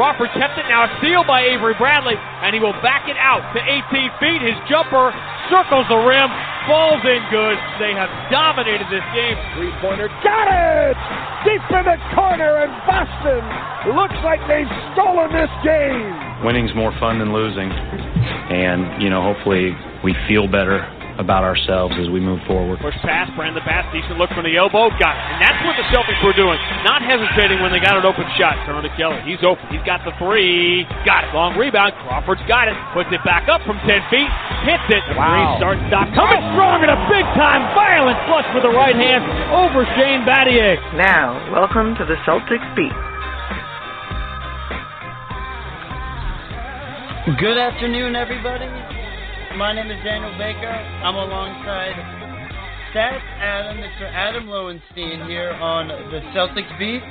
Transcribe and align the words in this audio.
Crawford 0.00 0.32
kept 0.32 0.56
it 0.56 0.64
now. 0.64 0.88
A 0.88 0.90
steal 0.96 1.28
by 1.28 1.44
Avery 1.44 1.76
Bradley, 1.76 2.16
and 2.16 2.56
he 2.56 2.60
will 2.64 2.72
back 2.80 3.04
it 3.04 3.20
out 3.20 3.44
to 3.52 3.60
18 3.60 4.08
feet. 4.16 4.40
His 4.40 4.56
jumper 4.64 5.12
circles 5.52 5.84
the 5.92 6.00
rim, 6.00 6.24
falls 6.64 7.04
in 7.04 7.20
good. 7.28 7.60
They 7.76 7.92
have 7.92 8.08
dominated 8.32 8.88
this 8.88 9.04
game. 9.12 9.36
Three 9.60 9.68
pointer, 9.84 10.08
got 10.24 10.48
it! 10.48 10.96
Deep 11.44 11.60
in 11.68 11.84
the 11.84 12.00
corner, 12.16 12.64
and 12.64 12.72
Boston 12.88 13.44
looks 13.92 14.16
like 14.24 14.40
they've 14.48 14.72
stolen 14.96 15.36
this 15.36 15.52
game. 15.60 16.48
Winning's 16.48 16.72
more 16.72 16.96
fun 16.96 17.20
than 17.20 17.36
losing, 17.36 17.68
and 17.68 19.04
you 19.04 19.12
know, 19.12 19.20
hopefully 19.20 19.76
we 20.00 20.16
feel 20.24 20.48
better 20.48 20.80
about 21.20 21.44
ourselves 21.44 21.92
as 22.00 22.08
we 22.08 22.18
move 22.18 22.40
forward. 22.48 22.80
Push 22.80 22.96
pass, 23.04 23.28
Brandon 23.36 23.60
pass, 23.60 23.84
decent 23.92 24.16
look 24.16 24.32
from 24.32 24.48
the 24.48 24.56
elbow, 24.56 24.88
got 24.96 25.12
it. 25.12 25.22
And 25.36 25.38
that's 25.44 25.60
what 25.68 25.76
the 25.76 25.84
Celtics 25.92 26.18
were 26.24 26.32
doing. 26.32 26.56
Not 26.82 27.04
hesitating 27.04 27.60
when 27.60 27.70
they 27.70 27.78
got 27.78 28.00
an 28.00 28.08
open 28.08 28.24
shot. 28.40 28.56
Turn 28.64 28.80
to 28.80 28.90
Kelly. 28.96 29.20
He's 29.28 29.44
open. 29.44 29.60
He's 29.68 29.84
got 29.84 30.00
the 30.08 30.16
three. 30.16 30.88
Got 31.04 31.28
it. 31.28 31.36
Long 31.36 31.60
rebound. 31.60 31.92
Crawford's 32.08 32.42
got 32.48 32.72
it. 32.72 32.74
Puts 32.96 33.12
it 33.12 33.20
back 33.22 33.52
up 33.52 33.60
from 33.68 33.76
10 33.84 34.00
feet. 34.08 34.32
Hits 34.64 34.88
it. 34.88 35.04
The 35.12 35.20
wow. 35.20 35.60
starts 35.60 35.84
stop. 35.92 36.08
Coming 36.16 36.40
strong 36.56 36.80
and 36.80 36.90
a 36.90 37.00
big 37.12 37.28
time 37.36 37.68
violent 37.76 38.16
flush 38.24 38.48
with 38.56 38.64
the 38.64 38.72
right 38.72 38.96
hand 38.96 39.20
over 39.52 39.84
Shane 40.00 40.24
Battier. 40.24 40.80
Now, 40.96 41.36
welcome 41.52 41.92
to 42.00 42.04
the 42.08 42.16
Celtics 42.24 42.64
Beat. 42.72 42.96
Good 47.36 47.58
afternoon, 47.58 48.16
everybody. 48.16 48.89
My 49.56 49.74
name 49.74 49.90
is 49.90 49.98
Daniel 50.04 50.30
Baker. 50.38 50.68
I'm 50.68 51.16
alongside 51.16 51.96
Seth 52.94 53.20
Adam, 53.40 53.78
Mr. 53.78 54.10
Adam 54.10 54.46
Lowenstein 54.46 55.28
here 55.28 55.50
on 55.50 55.88
the 55.88 56.20
Celtics 56.32 56.78
beat. 56.78 57.02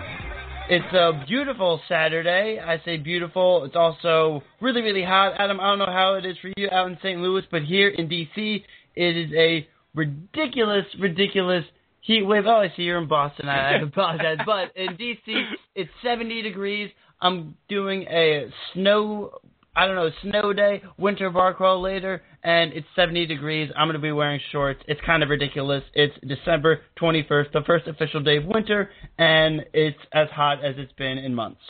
It's 0.69 0.93
a 0.93 1.25
beautiful 1.27 1.81
Saturday. 1.89 2.57
I 2.65 2.81
say 2.85 2.95
beautiful. 2.95 3.65
It's 3.65 3.75
also 3.75 4.41
really, 4.61 4.81
really 4.81 5.03
hot. 5.03 5.33
Adam, 5.37 5.59
I 5.59 5.67
don't 5.67 5.79
know 5.79 5.85
how 5.87 6.13
it 6.13 6.25
is 6.25 6.37
for 6.41 6.49
you 6.55 6.69
out 6.71 6.89
in 6.89 6.97
St. 7.03 7.19
Louis, 7.19 7.43
but 7.51 7.63
here 7.63 7.89
in 7.89 8.07
D.C., 8.07 8.63
it 8.95 9.17
is 9.17 9.31
a 9.33 9.67
ridiculous, 9.93 10.85
ridiculous 10.97 11.65
heat 11.99 12.23
wave. 12.23 12.43
Oh, 12.47 12.61
I 12.61 12.73
see 12.75 12.83
you're 12.83 13.01
in 13.01 13.09
Boston. 13.09 13.49
I, 13.49 13.73
I 13.73 13.81
apologize. 13.81 14.37
but 14.45 14.75
in 14.77 14.95
D.C., 14.95 15.43
it's 15.75 15.91
70 16.01 16.41
degrees. 16.41 16.89
I'm 17.21 17.55
doing 17.67 18.03
a 18.03 18.49
snow 18.73 19.41
I 19.75 19.85
don't 19.85 19.95
know, 19.95 20.09
snow 20.23 20.51
day, 20.51 20.81
winter 20.97 21.29
bar 21.29 21.53
crawl 21.53 21.81
later, 21.81 22.21
and 22.43 22.73
it's 22.73 22.87
70 22.95 23.25
degrees. 23.25 23.69
I'm 23.75 23.87
going 23.87 23.95
to 23.95 24.01
be 24.01 24.11
wearing 24.11 24.39
shorts. 24.51 24.81
It's 24.87 25.01
kind 25.05 25.23
of 25.23 25.29
ridiculous. 25.29 25.83
It's 25.93 26.13
December 26.25 26.81
21st, 27.01 27.51
the 27.51 27.61
first 27.65 27.87
official 27.87 28.21
day 28.21 28.37
of 28.37 28.45
winter, 28.45 28.89
and 29.17 29.65
it's 29.73 29.97
as 30.13 30.29
hot 30.29 30.63
as 30.63 30.75
it's 30.77 30.93
been 30.93 31.17
in 31.17 31.35
months. 31.35 31.61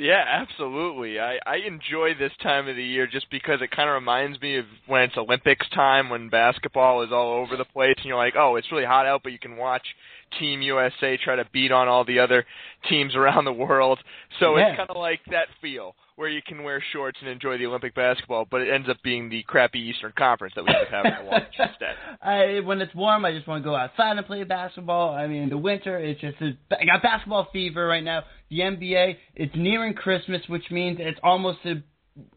Yeah, 0.00 0.22
absolutely. 0.28 1.18
I 1.18 1.38
I 1.44 1.56
enjoy 1.66 2.14
this 2.16 2.30
time 2.40 2.68
of 2.68 2.76
the 2.76 2.84
year 2.84 3.08
just 3.08 3.28
because 3.32 3.60
it 3.62 3.72
kind 3.72 3.88
of 3.88 3.94
reminds 3.94 4.40
me 4.40 4.56
of 4.58 4.64
when 4.86 5.02
it's 5.02 5.16
Olympics 5.16 5.68
time 5.70 6.08
when 6.08 6.28
basketball 6.28 7.02
is 7.02 7.10
all 7.10 7.32
over 7.42 7.56
the 7.56 7.64
place 7.64 7.94
and 7.96 8.04
you're 8.06 8.16
like, 8.16 8.34
"Oh, 8.38 8.54
it's 8.54 8.70
really 8.70 8.84
hot 8.84 9.06
out, 9.06 9.24
but 9.24 9.32
you 9.32 9.40
can 9.40 9.56
watch 9.56 9.82
Team 10.38 10.62
USA 10.62 11.16
try 11.16 11.34
to 11.34 11.44
beat 11.52 11.72
on 11.72 11.88
all 11.88 12.04
the 12.04 12.20
other 12.20 12.46
teams 12.88 13.16
around 13.16 13.44
the 13.44 13.52
world." 13.52 13.98
So 14.38 14.56
Yeah. 14.56 14.68
it's 14.68 14.76
kind 14.76 14.88
of 14.90 14.96
like 14.96 15.18
that 15.32 15.48
feel 15.60 15.96
where 16.18 16.28
you 16.28 16.42
can 16.44 16.64
wear 16.64 16.82
shorts 16.92 17.16
and 17.20 17.30
enjoy 17.30 17.56
the 17.58 17.64
Olympic 17.64 17.94
basketball, 17.94 18.44
but 18.50 18.60
it 18.60 18.68
ends 18.68 18.88
up 18.88 18.96
being 19.04 19.28
the 19.28 19.40
crappy 19.44 19.78
Eastern 19.78 20.12
Conference 20.18 20.52
that 20.56 20.64
we 20.64 20.74
end 20.74 20.82
up 20.82 20.88
having 20.90 21.12
to 21.12 21.30
watch 21.30 21.42
instead. 21.60 21.94
I, 22.20 22.58
when 22.58 22.80
it's 22.80 22.92
warm, 22.92 23.24
I 23.24 23.30
just 23.30 23.46
want 23.46 23.62
to 23.62 23.64
go 23.64 23.76
outside 23.76 24.16
and 24.16 24.26
play 24.26 24.42
basketball. 24.42 25.14
I 25.14 25.28
mean, 25.28 25.44
in 25.44 25.48
the 25.48 25.56
winter, 25.56 25.96
it's 25.96 26.20
just 26.20 26.36
I 26.42 26.84
got 26.84 27.02
basketball 27.04 27.46
fever 27.52 27.86
right 27.86 28.02
now. 28.02 28.24
The 28.50 28.58
NBA, 28.58 29.16
it's 29.36 29.54
nearing 29.54 29.94
Christmas, 29.94 30.42
which 30.48 30.68
means 30.72 30.98
it's 31.00 31.20
almost 31.22 31.60
a 31.64 31.84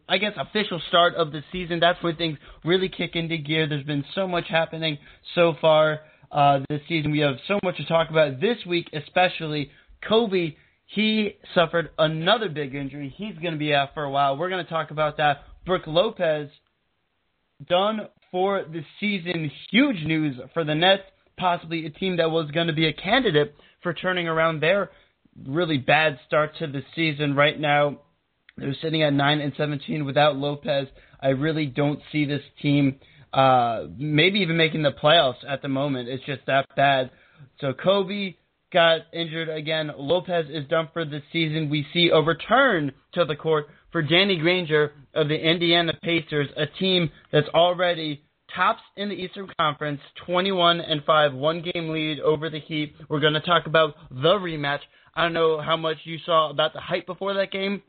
I 0.08 0.18
guess 0.18 0.34
official 0.36 0.80
start 0.86 1.16
of 1.16 1.32
the 1.32 1.42
season. 1.50 1.80
That's 1.80 2.00
when 2.04 2.14
things 2.14 2.38
really 2.64 2.88
kick 2.88 3.16
into 3.16 3.36
gear. 3.36 3.68
There's 3.68 3.84
been 3.84 4.04
so 4.14 4.28
much 4.28 4.44
happening 4.48 4.98
so 5.34 5.56
far 5.60 6.02
uh, 6.30 6.60
this 6.68 6.82
season. 6.88 7.10
We 7.10 7.18
have 7.18 7.34
so 7.48 7.58
much 7.64 7.78
to 7.78 7.84
talk 7.86 8.10
about 8.10 8.40
this 8.40 8.58
week, 8.64 8.90
especially 8.92 9.72
Kobe. 10.08 10.54
He 10.86 11.36
suffered 11.54 11.90
another 11.98 12.48
big 12.48 12.74
injury. 12.74 13.14
He's 13.16 13.34
going 13.38 13.52
to 13.52 13.58
be 13.58 13.74
out 13.74 13.94
for 13.94 14.04
a 14.04 14.10
while. 14.10 14.36
We're 14.36 14.50
going 14.50 14.64
to 14.64 14.70
talk 14.70 14.90
about 14.90 15.16
that. 15.16 15.44
Brooke 15.64 15.86
Lopez 15.86 16.50
done 17.68 18.08
for 18.30 18.64
the 18.64 18.82
season. 19.00 19.50
Huge 19.70 20.04
news 20.04 20.36
for 20.52 20.64
the 20.64 20.74
Nets, 20.74 21.02
possibly 21.38 21.86
a 21.86 21.90
team 21.90 22.16
that 22.18 22.30
was 22.30 22.50
going 22.50 22.66
to 22.66 22.72
be 22.72 22.86
a 22.86 22.92
candidate 22.92 23.54
for 23.82 23.94
turning 23.94 24.28
around 24.28 24.60
their 24.60 24.90
really 25.46 25.78
bad 25.78 26.18
start 26.26 26.56
to 26.58 26.66
the 26.66 26.82
season. 26.94 27.34
Right 27.34 27.58
now, 27.58 28.00
they're 28.56 28.74
sitting 28.82 29.02
at 29.02 29.12
9 29.12 29.40
and 29.40 29.52
17 29.56 30.04
without 30.04 30.36
Lopez. 30.36 30.88
I 31.20 31.28
really 31.28 31.66
don't 31.66 32.00
see 32.10 32.24
this 32.24 32.42
team 32.60 32.98
uh, 33.32 33.84
maybe 33.96 34.40
even 34.40 34.56
making 34.56 34.82
the 34.82 34.92
playoffs 34.92 35.44
at 35.48 35.62
the 35.62 35.68
moment. 35.68 36.08
It's 36.08 36.24
just 36.24 36.42
that 36.46 36.66
bad. 36.76 37.10
So 37.60 37.72
Kobe 37.72 38.34
got 38.72 39.02
injured 39.12 39.48
again. 39.48 39.90
Lopez 39.96 40.46
is 40.50 40.66
done 40.68 40.88
for 40.92 41.04
the 41.04 41.22
season. 41.32 41.70
We 41.70 41.86
see 41.92 42.10
a 42.12 42.20
return 42.20 42.92
to 43.14 43.24
the 43.24 43.36
court 43.36 43.66
for 43.90 44.02
Danny 44.02 44.38
Granger 44.38 44.92
of 45.14 45.28
the 45.28 45.36
Indiana 45.36 45.92
Pacers, 46.02 46.48
a 46.56 46.66
team 46.66 47.10
that's 47.30 47.48
already 47.48 48.22
tops 48.54 48.82
in 48.96 49.08
the 49.08 49.14
Eastern 49.14 49.48
Conference, 49.58 50.00
21 50.26 50.80
and 50.80 51.02
5, 51.04 51.34
one 51.34 51.62
game 51.62 51.90
lead 51.90 52.20
over 52.20 52.50
the 52.50 52.60
Heat. 52.60 52.94
We're 53.08 53.20
going 53.20 53.34
to 53.34 53.40
talk 53.40 53.66
about 53.66 53.94
the 54.10 54.34
rematch. 54.34 54.80
I 55.14 55.22
don't 55.22 55.34
know 55.34 55.60
how 55.60 55.76
much 55.76 55.98
you 56.04 56.18
saw 56.24 56.50
about 56.50 56.72
the 56.72 56.80
hype 56.80 57.06
before 57.06 57.34
that 57.34 57.50
game, 57.50 57.82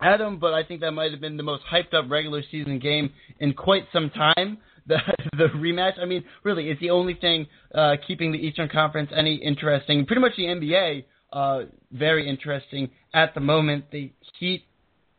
Adam, 0.00 0.38
but 0.38 0.52
I 0.52 0.62
think 0.62 0.82
that 0.82 0.92
might 0.92 1.10
have 1.10 1.20
been 1.20 1.38
the 1.38 1.42
most 1.42 1.62
hyped 1.70 1.94
up 1.94 2.10
regular 2.10 2.42
season 2.50 2.78
game 2.78 3.12
in 3.40 3.54
quite 3.54 3.84
some 3.92 4.10
time. 4.10 4.58
The 4.88 4.98
the 5.36 5.48
rematch. 5.56 6.00
I 6.00 6.04
mean, 6.04 6.24
really, 6.44 6.70
it's 6.70 6.80
the 6.80 6.90
only 6.90 7.14
thing 7.14 7.46
uh, 7.74 7.96
keeping 8.06 8.30
the 8.30 8.38
Eastern 8.38 8.68
Conference 8.68 9.10
any 9.14 9.34
interesting. 9.34 10.06
Pretty 10.06 10.22
much 10.22 10.36
the 10.36 10.44
NBA, 10.44 11.04
uh, 11.32 11.62
very 11.90 12.28
interesting 12.28 12.90
at 13.12 13.34
the 13.34 13.40
moment. 13.40 13.90
The 13.90 14.12
Heat 14.38 14.64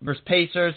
versus 0.02 0.24
Pacers 0.26 0.76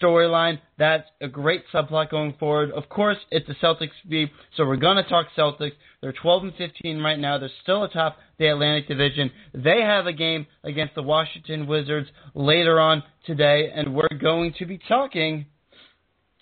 storyline. 0.00 0.58
That's 0.78 1.08
a 1.20 1.28
great 1.28 1.64
subplot 1.72 2.10
going 2.10 2.34
forward. 2.38 2.70
Of 2.72 2.88
course, 2.88 3.18
it's 3.30 3.46
the 3.46 3.54
Celtics 3.54 3.90
beat, 4.08 4.30
so 4.56 4.66
we're 4.66 4.76
gonna 4.76 5.06
talk 5.08 5.26
Celtics. 5.36 5.72
They're 6.00 6.12
12 6.12 6.44
and 6.44 6.54
15 6.56 7.00
right 7.00 7.18
now. 7.18 7.38
They're 7.38 7.50
still 7.62 7.84
atop 7.84 8.18
the 8.38 8.48
Atlantic 8.48 8.88
Division. 8.88 9.30
They 9.54 9.80
have 9.80 10.06
a 10.06 10.12
game 10.12 10.46
against 10.62 10.94
the 10.94 11.02
Washington 11.02 11.66
Wizards 11.66 12.08
later 12.34 12.78
on 12.80 13.02
today, 13.24 13.70
and 13.74 13.94
we're 13.94 14.08
going 14.20 14.54
to 14.58 14.66
be 14.66 14.78
talking 14.88 15.46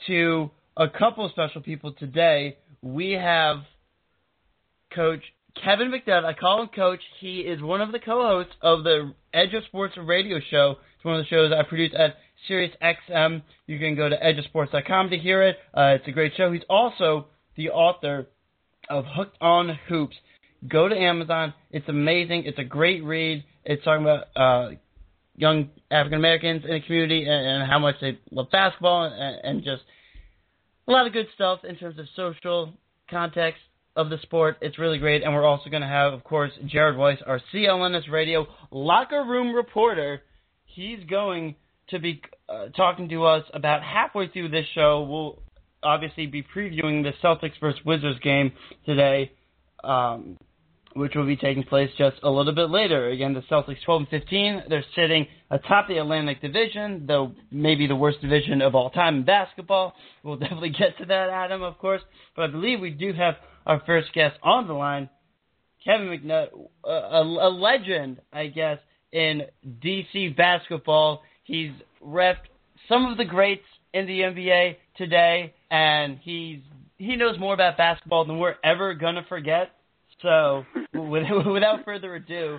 to 0.06 0.50
a 0.76 0.88
couple 0.88 1.28
special 1.30 1.60
people 1.60 1.92
today. 1.92 2.58
We 2.82 3.12
have 3.12 3.58
Coach 4.94 5.22
Kevin 5.62 5.92
McNutt. 5.92 6.24
I 6.24 6.32
call 6.32 6.62
him 6.62 6.68
Coach. 6.74 7.00
He 7.20 7.40
is 7.40 7.62
one 7.62 7.80
of 7.80 7.92
the 7.92 7.98
co-hosts 7.98 8.52
of 8.60 8.84
the 8.84 9.14
Edge 9.32 9.54
of 9.54 9.64
Sports 9.64 9.94
radio 9.96 10.40
show. 10.50 10.76
It's 10.96 11.04
one 11.04 11.18
of 11.18 11.24
the 11.24 11.28
shows 11.28 11.52
I 11.52 11.62
produce 11.62 11.92
at 11.96 12.16
Sirius 12.48 12.74
XM. 12.82 13.42
You 13.66 13.78
can 13.78 13.94
go 13.94 14.08
to 14.08 14.16
edgeofsports.com 14.16 15.10
to 15.10 15.16
hear 15.16 15.42
it. 15.42 15.56
Uh, 15.72 15.96
it's 15.98 16.08
a 16.08 16.12
great 16.12 16.32
show. 16.36 16.52
He's 16.52 16.62
also 16.68 17.26
the 17.56 17.70
author 17.70 18.26
of 18.90 19.04
Hooked 19.06 19.36
on 19.40 19.78
Hoops. 19.88 20.16
Go 20.66 20.88
to 20.88 20.96
Amazon. 20.96 21.54
It's 21.70 21.88
amazing. 21.88 22.44
It's 22.46 22.58
a 22.58 22.64
great 22.64 23.04
read. 23.04 23.44
It's 23.64 23.84
talking 23.84 24.02
about 24.02 24.24
uh, 24.36 24.74
young 25.36 25.70
African 25.90 26.18
Americans 26.18 26.64
in 26.64 26.70
the 26.70 26.80
community 26.80 27.24
and, 27.24 27.62
and, 27.62 27.70
how 27.70 27.78
much 27.78 27.96
they 28.00 28.18
love 28.30 28.50
basketball 28.50 29.04
and, 29.04 29.40
and 29.42 29.64
just 29.64 29.82
a 30.86 30.92
lot 30.92 31.06
of 31.06 31.12
good 31.12 31.26
stuff 31.34 31.60
in 31.64 31.76
terms 31.76 31.98
of 31.98 32.06
social 32.16 32.72
context 33.10 33.60
of 33.96 34.10
the 34.10 34.18
sport. 34.22 34.56
It's 34.60 34.78
really 34.78 34.98
great. 34.98 35.22
And 35.22 35.32
we're 35.32 35.44
also 35.44 35.70
going 35.70 35.82
to 35.82 35.88
have, 35.88 36.12
of 36.12 36.24
course, 36.24 36.50
Jared 36.66 36.96
Weiss, 36.96 37.18
our 37.26 37.40
CLNS 37.52 38.10
radio 38.10 38.46
locker 38.70 39.24
room 39.24 39.54
reporter. 39.54 40.22
He's 40.64 40.98
going 41.08 41.54
to 41.88 41.98
be 41.98 42.20
uh, 42.48 42.68
talking 42.76 43.08
to 43.10 43.24
us 43.24 43.44
about 43.52 43.82
halfway 43.82 44.28
through 44.28 44.48
this 44.48 44.66
show. 44.74 45.02
We'll 45.08 45.42
obviously 45.82 46.26
be 46.26 46.42
previewing 46.42 47.04
the 47.04 47.12
Celtics 47.22 47.60
versus 47.60 47.80
Wizards 47.84 48.18
game 48.20 48.52
today. 48.84 49.32
Um, 49.82 50.38
which 50.94 51.14
will 51.14 51.26
be 51.26 51.36
taking 51.36 51.64
place 51.64 51.90
just 51.98 52.16
a 52.22 52.30
little 52.30 52.54
bit 52.54 52.70
later. 52.70 53.08
Again, 53.08 53.34
the 53.34 53.42
Celtics 53.42 53.82
12 53.84 54.00
and 54.00 54.08
15. 54.08 54.62
They're 54.68 54.84
sitting 54.94 55.26
atop 55.50 55.88
the 55.88 55.98
Atlantic 55.98 56.40
Division, 56.40 57.04
though 57.06 57.32
maybe 57.50 57.86
the 57.86 57.96
worst 57.96 58.20
division 58.20 58.62
of 58.62 58.74
all 58.74 58.90
time 58.90 59.16
in 59.16 59.24
basketball. 59.24 59.94
We'll 60.22 60.36
definitely 60.38 60.70
get 60.70 60.96
to 60.98 61.06
that, 61.06 61.30
Adam, 61.30 61.62
of 61.62 61.78
course. 61.78 62.02
But 62.36 62.42
I 62.42 62.46
believe 62.48 62.80
we 62.80 62.90
do 62.90 63.12
have 63.12 63.34
our 63.66 63.82
first 63.86 64.12
guest 64.12 64.36
on 64.42 64.68
the 64.68 64.74
line, 64.74 65.08
Kevin 65.84 66.08
McNutt, 66.08 66.48
a, 66.84 66.88
a, 66.88 67.50
legend, 67.50 68.20
I 68.32 68.46
guess, 68.46 68.78
in 69.12 69.42
DC 69.66 70.36
basketball. 70.36 71.22
He's 71.44 71.72
ref 72.00 72.36
some 72.88 73.06
of 73.06 73.16
the 73.18 73.24
greats 73.24 73.64
in 73.92 74.06
the 74.06 74.20
NBA 74.20 74.76
today, 74.96 75.54
and 75.70 76.18
he's 76.22 76.60
he 76.96 77.16
knows 77.16 77.38
more 77.38 77.54
about 77.54 77.76
basketball 77.76 78.24
than 78.24 78.38
we're 78.38 78.54
ever 78.62 78.94
gonna 78.94 79.24
forget. 79.28 79.70
So, 80.22 80.64
without 81.52 81.84
further 81.84 82.14
ado, 82.14 82.58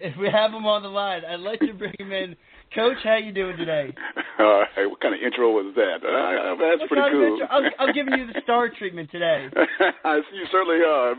if 0.00 0.16
we 0.16 0.28
have 0.30 0.52
him 0.52 0.66
on 0.66 0.82
the 0.82 0.88
line, 0.88 1.22
I'd 1.28 1.40
like 1.40 1.60
to 1.60 1.74
bring 1.74 1.94
him 1.98 2.12
in. 2.12 2.36
Coach, 2.74 2.98
how 3.02 3.16
you 3.16 3.32
doing 3.32 3.56
today? 3.56 3.92
All 4.38 4.62
right, 4.76 4.86
what 4.86 5.00
kind 5.00 5.12
of 5.12 5.20
intro 5.20 5.50
was 5.50 5.74
that? 5.74 6.06
Uh, 6.06 6.54
that's 6.54 6.80
what 6.80 6.88
pretty 6.88 7.10
cool. 7.10 7.38
I'm, 7.50 7.64
I'm, 7.80 7.92
giving 7.92 8.14
you 8.14 8.26
the 8.28 8.40
star 8.44 8.70
treatment 8.70 9.10
today. 9.10 9.48
you 10.32 10.46
certainly 10.52 10.84
are. 10.86 11.14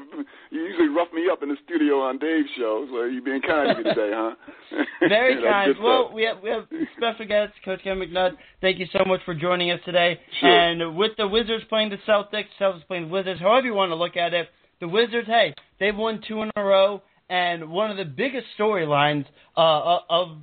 You 0.50 0.62
usually 0.64 0.88
rough 0.88 1.12
me 1.14 1.28
up 1.30 1.44
in 1.44 1.50
the 1.50 1.58
studio 1.66 2.00
on 2.00 2.20
Dave's 2.20 2.48
show, 2.58 2.88
so 2.90 3.04
you're 3.04 3.22
being 3.22 3.42
kind 3.42 3.76
to 3.76 3.84
me 3.84 3.84
today, 3.84 4.12
huh? 4.14 4.36
Very 5.10 5.44
kind. 5.44 5.76
Well, 5.84 6.12
we 6.14 6.24
have 6.24 6.38
we 6.42 6.50
have 6.50 6.64
special 6.96 7.28
guest, 7.28 7.54
Coach 7.66 7.82
Ken 7.84 7.98
McNutt. 7.98 8.32
Thank 8.62 8.80
you 8.80 8.88
so 8.94 9.04
much 9.06 9.20
for 9.26 9.36
joining 9.36 9.72
us 9.72 9.82
today. 9.84 10.20
Sure. 10.40 10.50
And 10.50 10.96
with 10.96 11.12
the 11.18 11.28
Wizards 11.28 11.66
playing 11.68 11.90
the 11.90 12.00
Celtics, 12.08 12.46
Celtics 12.60 12.88
playing 12.88 13.08
the 13.08 13.12
Wizards, 13.12 13.42
however 13.42 13.68
you 13.68 13.74
want 13.74 13.92
to 13.92 13.96
look 13.96 14.16
at 14.16 14.34
it, 14.34 14.48
the 14.82 14.88
Wizards, 14.88 15.28
hey, 15.28 15.54
they've 15.80 15.96
won 15.96 16.22
two 16.28 16.42
in 16.42 16.52
a 16.58 16.64
row, 16.64 17.02
and 17.30 17.72
one 17.72 17.90
of 17.90 17.98
the 17.98 18.04
biggest 18.04 18.48
storylines 18.60 19.26
uh, 19.56 19.62
uh, 19.62 20.00
of 20.10 20.38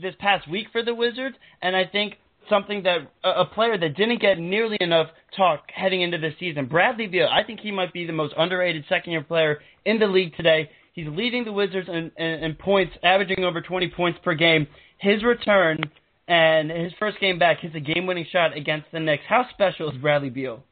this 0.00 0.14
past 0.20 0.48
week 0.48 0.68
for 0.70 0.84
the 0.84 0.94
Wizards, 0.94 1.34
and 1.62 1.74
I 1.74 1.84
think 1.84 2.14
something 2.48 2.82
that 2.82 3.10
a 3.24 3.46
player 3.46 3.78
that 3.78 3.96
didn't 3.96 4.20
get 4.20 4.38
nearly 4.38 4.76
enough 4.80 5.08
talk 5.34 5.62
heading 5.74 6.02
into 6.02 6.18
the 6.18 6.30
season. 6.38 6.66
Bradley 6.66 7.06
Beal, 7.06 7.26
I 7.32 7.42
think 7.42 7.60
he 7.60 7.72
might 7.72 7.92
be 7.92 8.06
the 8.06 8.12
most 8.12 8.34
underrated 8.36 8.84
second-year 8.88 9.22
player 9.22 9.60
in 9.86 9.98
the 9.98 10.06
league 10.06 10.36
today. 10.36 10.70
He's 10.92 11.08
leading 11.08 11.44
the 11.44 11.52
Wizards 11.52 11.88
in, 11.88 12.12
in, 12.18 12.44
in 12.44 12.54
points, 12.54 12.92
averaging 13.02 13.44
over 13.44 13.62
20 13.62 13.88
points 13.96 14.18
per 14.22 14.34
game. 14.34 14.66
His 14.98 15.24
return 15.24 15.78
and 16.28 16.70
his 16.70 16.92
first 16.98 17.18
game 17.18 17.38
back 17.38 17.60
hits 17.60 17.74
a 17.74 17.80
game-winning 17.80 18.26
shot 18.30 18.56
against 18.56 18.86
the 18.92 19.00
Knicks. 19.00 19.24
How 19.26 19.46
special 19.50 19.90
is 19.90 19.96
Bradley 19.96 20.30
Beal? 20.30 20.62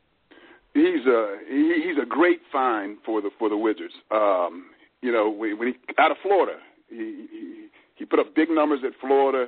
He's 0.75 1.07
a 1.07 1.39
he, 1.49 1.83
he's 1.87 1.99
a 2.03 2.07
great 2.07 2.41
find 2.51 2.99
for 3.05 3.21
the 3.21 3.31
for 3.39 3.49
the 3.49 3.57
Wizards. 3.57 3.95
Um, 4.11 4.67
you 5.01 5.13
know, 5.13 5.31
when, 5.31 5.59
when 5.59 5.69
he 5.69 5.75
out 5.99 6.11
of 6.11 6.17
Florida, 6.23 6.59
he, 6.89 7.27
he 7.31 7.67
he 7.97 8.05
put 8.05 8.19
up 8.19 8.35
big 8.35 8.51
numbers 8.51 8.81
at 8.85 8.93
Florida. 9.01 9.47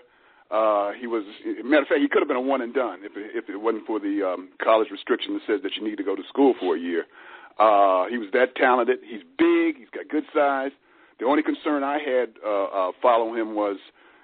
Uh, 0.51 0.93
he 1.01 1.07
was, 1.07 1.25
matter 1.65 1.83
of 1.83 1.89
fact, 1.89 2.01
he 2.01 2.09
could 2.09 2.21
have 2.21 2.29
been 2.29 2.37
a 2.37 2.41
one 2.41 2.61
and 2.61 2.75
done 2.75 3.01
if 3.03 3.13
if 3.17 3.49
it 3.49 3.57
wasn't 3.57 3.87
for 3.87 3.99
the 3.99 4.23
um, 4.23 4.51
college 4.63 4.89
restriction 4.91 5.35
that 5.35 5.43
says 5.47 5.61
that 5.63 5.75
you 5.77 5.83
need 5.83 5.97
to 5.97 6.05
go 6.05 6.15
to 6.15 6.23
school 6.29 6.55
for 6.61 6.77
a 6.77 6.79
year. 6.79 7.07
Uh, 7.59 8.07
he 8.07 8.19
was 8.19 8.29
that 8.33 8.55
talented. 8.57 8.99
He's 9.03 9.23
big. 9.39 9.79
He's 9.79 9.91
got 9.95 10.09
good 10.09 10.25
size. 10.35 10.73
The 11.21 11.27
only 11.27 11.43
concern 11.43 11.83
I 11.85 11.99
had 11.99 12.35
uh, 12.45 12.65
uh, 12.65 12.93
following 13.01 13.41
him 13.41 13.55
was, 13.55 13.77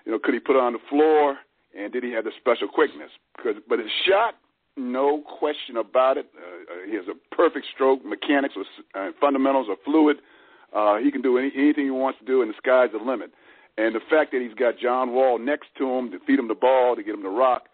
you 0.05 0.13
know, 0.13 0.19
could 0.19 0.35
he 0.35 0.41
put 0.41 0.57
it 0.57 0.63
on 0.63 0.73
the 0.73 0.81
floor 0.89 1.37
and 1.77 1.93
did 1.93 2.03
he 2.03 2.11
have 2.13 2.25
the 2.25 2.33
special 2.41 2.67
quickness? 2.67 3.11
Because, 3.37 3.63
but 3.69 3.79
his 3.79 3.89
shot 4.09 4.35
no 4.81 5.23
question 5.39 5.77
about 5.77 6.17
it. 6.17 6.27
Uh, 6.37 6.41
uh, 6.41 6.87
he 6.89 6.95
has 6.97 7.05
a 7.09 7.35
perfect 7.35 7.67
stroke. 7.73 8.05
Mechanics 8.05 8.55
or 8.57 8.65
uh, 9.01 9.13
fundamentals 9.21 9.69
are 9.69 9.77
fluid. 9.85 10.17
Uh, 10.75 10.99
he 10.99 11.11
can 11.11 11.23
do 11.23 11.39
any, 11.39 11.51
anything 11.57 11.85
he 11.85 11.91
wants 11.91 12.19
to 12.19 12.25
do, 12.25 12.43
and 12.43 12.51
the 12.51 12.55
sky's 12.57 12.91
the 12.93 12.99
limit. 12.99 13.31
And 13.79 13.95
the 13.95 14.01
fact 14.11 14.33
that 14.33 14.41
he's 14.41 14.55
got 14.55 14.79
John 14.79 15.13
Wall 15.13 15.39
next 15.39 15.69
to 15.79 15.89
him 15.91 16.11
to 16.11 16.19
feed 16.27 16.39
him 16.39 16.49
the 16.49 16.55
ball, 16.55 16.97
to 16.97 17.03
get 17.03 17.15
him 17.15 17.23
to 17.23 17.29
rock, 17.29 17.69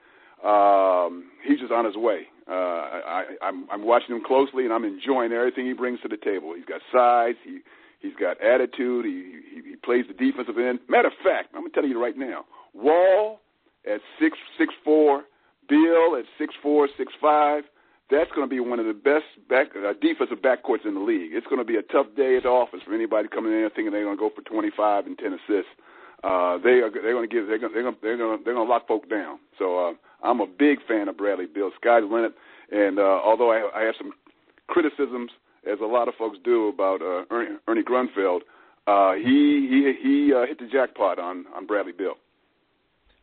um, 0.45 1.31
he's 1.47 1.59
just 1.61 1.73
on 1.73 1.85
his 1.85 1.97
way. 1.97 2.29
Uh, 2.49 2.53
I, 2.53 3.25
I'm, 3.43 3.69
I'm 3.71 3.85
watching 3.85 4.15
him 4.15 4.23
closely, 4.25 4.65
and 4.65 4.73
I'm 4.73 4.85
enjoying 4.85 5.33
everything 5.33 5.67
he 5.67 5.73
brings 5.73 6.01
to 6.03 6.09
the 6.09 6.17
table. 6.17 6.55
He's 6.55 6.65
got 6.65 6.81
size. 6.93 7.35
He 7.45 7.59
he's 8.01 8.15
got 8.21 8.41
attitude. 8.41 9.05
He 9.05 9.41
he, 9.53 9.71
he 9.71 9.77
plays 9.77 10.05
the 10.07 10.15
defensive 10.15 10.59
end. 10.59 10.79
Matter 10.89 11.09
of 11.09 11.15
fact, 11.25 11.49
I'm 11.55 11.63
gonna 11.63 11.71
tell 11.75 11.85
you 11.85 12.01
right 12.01 12.17
now, 12.17 12.45
Wall 12.73 13.41
at 13.85 14.01
six 14.21 14.39
six 14.59 14.73
four 14.85 15.25
Beal 15.69 16.17
at 16.19 16.25
six 16.39 16.55
four, 16.63 16.89
six 16.97 17.13
five. 17.21 17.65
That's 18.09 18.31
going 18.31 18.49
to 18.49 18.51
be 18.51 18.61
one 18.61 18.79
of 18.79 18.87
the 18.87 18.95
best 18.95 19.27
back, 19.49 19.75
uh, 19.75 19.93
defensive 20.01 20.39
backcourts 20.39 20.87
in 20.87 20.95
the 20.95 21.01
league. 21.01 21.33
It's 21.35 21.47
going 21.49 21.59
to 21.59 21.65
be 21.65 21.75
a 21.75 21.83
tough 21.83 22.07
day 22.17 22.37
at 22.37 22.45
the 22.45 22.49
office 22.49 22.79
for 22.87 22.95
anybody 22.95 23.27
coming 23.27 23.53
in 23.53 23.59
there 23.59 23.71
thinking 23.71 23.91
they're 23.91 24.05
going 24.05 24.17
to 24.17 24.21
go 24.21 24.31
for 24.31 24.43
25 24.43 25.07
and 25.07 25.19
10 25.19 25.33
assists. 25.35 25.75
Uh, 26.23 26.59
they 26.59 26.81
are 26.81 26.91
they're 26.91 27.13
going 27.13 27.29
to 27.29 27.35
give 27.35 27.47
they're 27.47 27.59
going 27.59 27.73
they're 27.75 27.83
going 27.83 27.97
they're 28.03 28.17
going 28.17 28.41
they're 28.45 28.55
going 28.55 28.67
to 28.67 28.73
lock 28.73 28.87
folk 28.87 29.11
down. 29.11 29.39
So 29.59 29.79
uh, 29.79 29.93
I'm 30.23 30.41
a 30.41 30.47
big 30.47 30.79
fan 30.87 31.09
of 31.09 31.17
Bradley. 31.17 31.47
Sky's 31.47 32.03
the 32.03 32.07
limit. 32.07 32.33
And 32.71 32.99
uh, 32.99 33.21
although 33.25 33.51
I, 33.53 33.69
I 33.75 33.83
have 33.83 33.95
some 33.99 34.13
criticisms, 34.67 35.31
as 35.71 35.79
a 35.83 35.87
lot 35.87 36.09
of 36.09 36.15
folks 36.15 36.39
do, 36.45 36.69
about 36.69 37.03
uh, 37.03 37.25
Ernie, 37.31 37.57
Ernie 37.69 37.83
Grunfeld, 37.83 38.41
uh, 38.87 39.15
he 39.15 39.67
he 39.69 39.93
he 40.01 40.33
uh, 40.33 40.47
hit 40.47 40.59
the 40.59 40.67
jackpot 40.67 41.19
on 41.19 41.45
on 41.55 41.67
Bradley 41.67 41.93
Beal. 41.93 42.15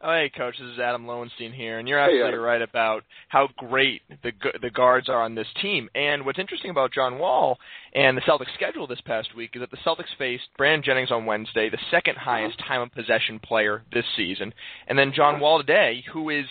Oh, 0.02 0.12
hey, 0.12 0.30
coach. 0.36 0.56
This 0.60 0.68
is 0.68 0.80
Adam 0.80 1.08
Lowenstein 1.08 1.54
here, 1.54 1.80
and 1.80 1.88
you're 1.88 2.00
absolutely 2.00 2.32
hey, 2.32 2.38
right 2.38 2.62
about 2.62 3.04
how 3.30 3.48
great 3.56 4.02
the 4.22 4.34
the 4.62 4.70
guards 4.70 5.08
are 5.08 5.22
on 5.22 5.34
this 5.34 5.48
team. 5.62 5.90
And 5.96 6.26
what's 6.26 6.40
interesting 6.40 6.72
about 6.72 6.92
John 6.92 7.20
Wall 7.20 7.58
and 7.94 8.18
the 8.18 8.22
Celtics' 8.22 8.54
schedule 8.54 8.86
this 8.86 9.00
past 9.06 9.34
week 9.34 9.52
is 9.54 9.62
that 9.62 9.72
the 9.72 9.78
Celtics 9.78 10.14
faced 10.18 10.44
Brandon 10.58 10.84
Jennings 10.84 11.12
on 11.12 11.26
Wednesday, 11.26 11.70
the 11.70 11.78
second 11.90 12.18
highest 12.18 12.60
uh-huh. 12.60 12.68
time 12.68 12.82
of 12.82 12.92
possession 12.92 13.40
player 13.40 13.84
this 13.94 14.04
season, 14.18 14.54
and 14.88 15.00
then 15.00 15.14
John 15.16 15.40
Wall 15.40 15.60
today, 15.60 16.04
who 16.12 16.30
is 16.30 16.46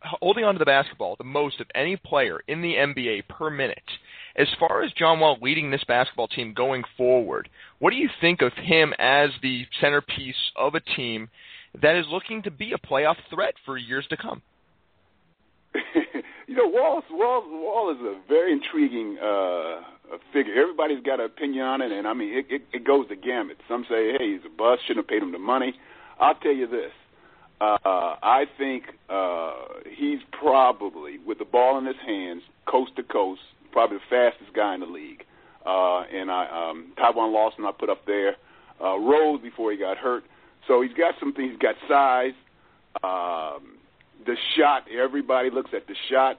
holding 0.00 0.44
onto 0.44 0.60
the 0.60 0.64
basketball 0.64 1.16
the 1.16 1.24
most 1.24 1.60
of 1.60 1.66
any 1.74 1.96
player 1.96 2.40
in 2.46 2.62
the 2.62 2.74
NBA 2.74 3.26
per 3.28 3.50
minute. 3.50 3.82
As 4.36 4.48
far 4.60 4.82
as 4.82 4.92
John 4.92 5.18
Wall 5.18 5.38
leading 5.42 5.70
this 5.70 5.84
basketball 5.88 6.28
team 6.28 6.54
going 6.54 6.84
forward, 6.96 7.48
what 7.80 7.90
do 7.90 7.96
you 7.96 8.08
think 8.20 8.42
of 8.42 8.52
him 8.54 8.94
as 8.98 9.30
the 9.42 9.66
centerpiece 9.80 10.36
of 10.56 10.74
a 10.74 10.80
team? 10.80 11.28
That 11.80 11.96
is 11.96 12.06
looking 12.10 12.42
to 12.42 12.50
be 12.50 12.72
a 12.72 12.78
playoff 12.78 13.16
threat 13.30 13.54
for 13.64 13.76
years 13.76 14.06
to 14.10 14.16
come. 14.16 14.42
you 16.46 16.54
know, 16.54 16.68
Wall 16.68 17.02
Wall 17.10 17.42
Wall 17.48 17.90
is 17.90 18.00
a 18.00 18.20
very 18.28 18.52
intriguing 18.52 19.18
uh, 19.18 19.80
figure. 20.32 20.54
Everybody's 20.60 21.02
got 21.02 21.20
an 21.20 21.26
opinion 21.26 21.64
on 21.64 21.80
it, 21.80 21.92
and 21.92 22.06
I 22.06 22.12
mean, 22.12 22.36
it, 22.38 22.46
it, 22.50 22.62
it 22.72 22.84
goes 22.84 23.06
the 23.08 23.16
gamut. 23.16 23.56
Some 23.68 23.84
say, 23.88 24.12
"Hey, 24.18 24.32
he's 24.32 24.44
a 24.44 24.54
bust. 24.54 24.82
Shouldn't 24.86 25.06
have 25.06 25.08
paid 25.08 25.22
him 25.22 25.32
the 25.32 25.38
money." 25.38 25.74
I'll 26.20 26.34
tell 26.34 26.52
you 26.52 26.68
this. 26.68 26.92
Uh, 27.60 27.78
I 27.84 28.44
think 28.58 28.84
uh, 29.08 29.52
he's 29.96 30.18
probably, 30.32 31.18
with 31.24 31.38
the 31.38 31.44
ball 31.44 31.78
in 31.78 31.86
his 31.86 31.96
hands, 32.04 32.42
coast 32.66 32.96
to 32.96 33.04
coast, 33.04 33.40
probably 33.70 33.98
the 33.98 34.02
fastest 34.10 34.54
guy 34.54 34.74
in 34.74 34.80
the 34.80 34.86
league. 34.86 35.24
Uh, 35.64 36.00
and 36.00 36.30
I, 36.30 36.70
um, 36.70 36.92
Tavon 36.98 37.32
Lawson, 37.32 37.64
I 37.64 37.70
put 37.70 37.88
up 37.88 38.04
there. 38.04 38.36
Uh, 38.82 38.98
Rose 38.98 39.40
before 39.40 39.70
he 39.70 39.78
got 39.78 39.96
hurt. 39.96 40.24
So 40.66 40.82
he's 40.82 40.92
got 40.92 41.14
some 41.18 41.32
things. 41.32 41.52
He's 41.52 41.58
got 41.58 41.74
size. 41.88 42.34
Um, 43.02 43.78
the 44.24 44.36
shot. 44.56 44.84
Everybody 44.90 45.50
looks 45.50 45.70
at 45.74 45.86
the 45.86 45.94
shot. 46.10 46.38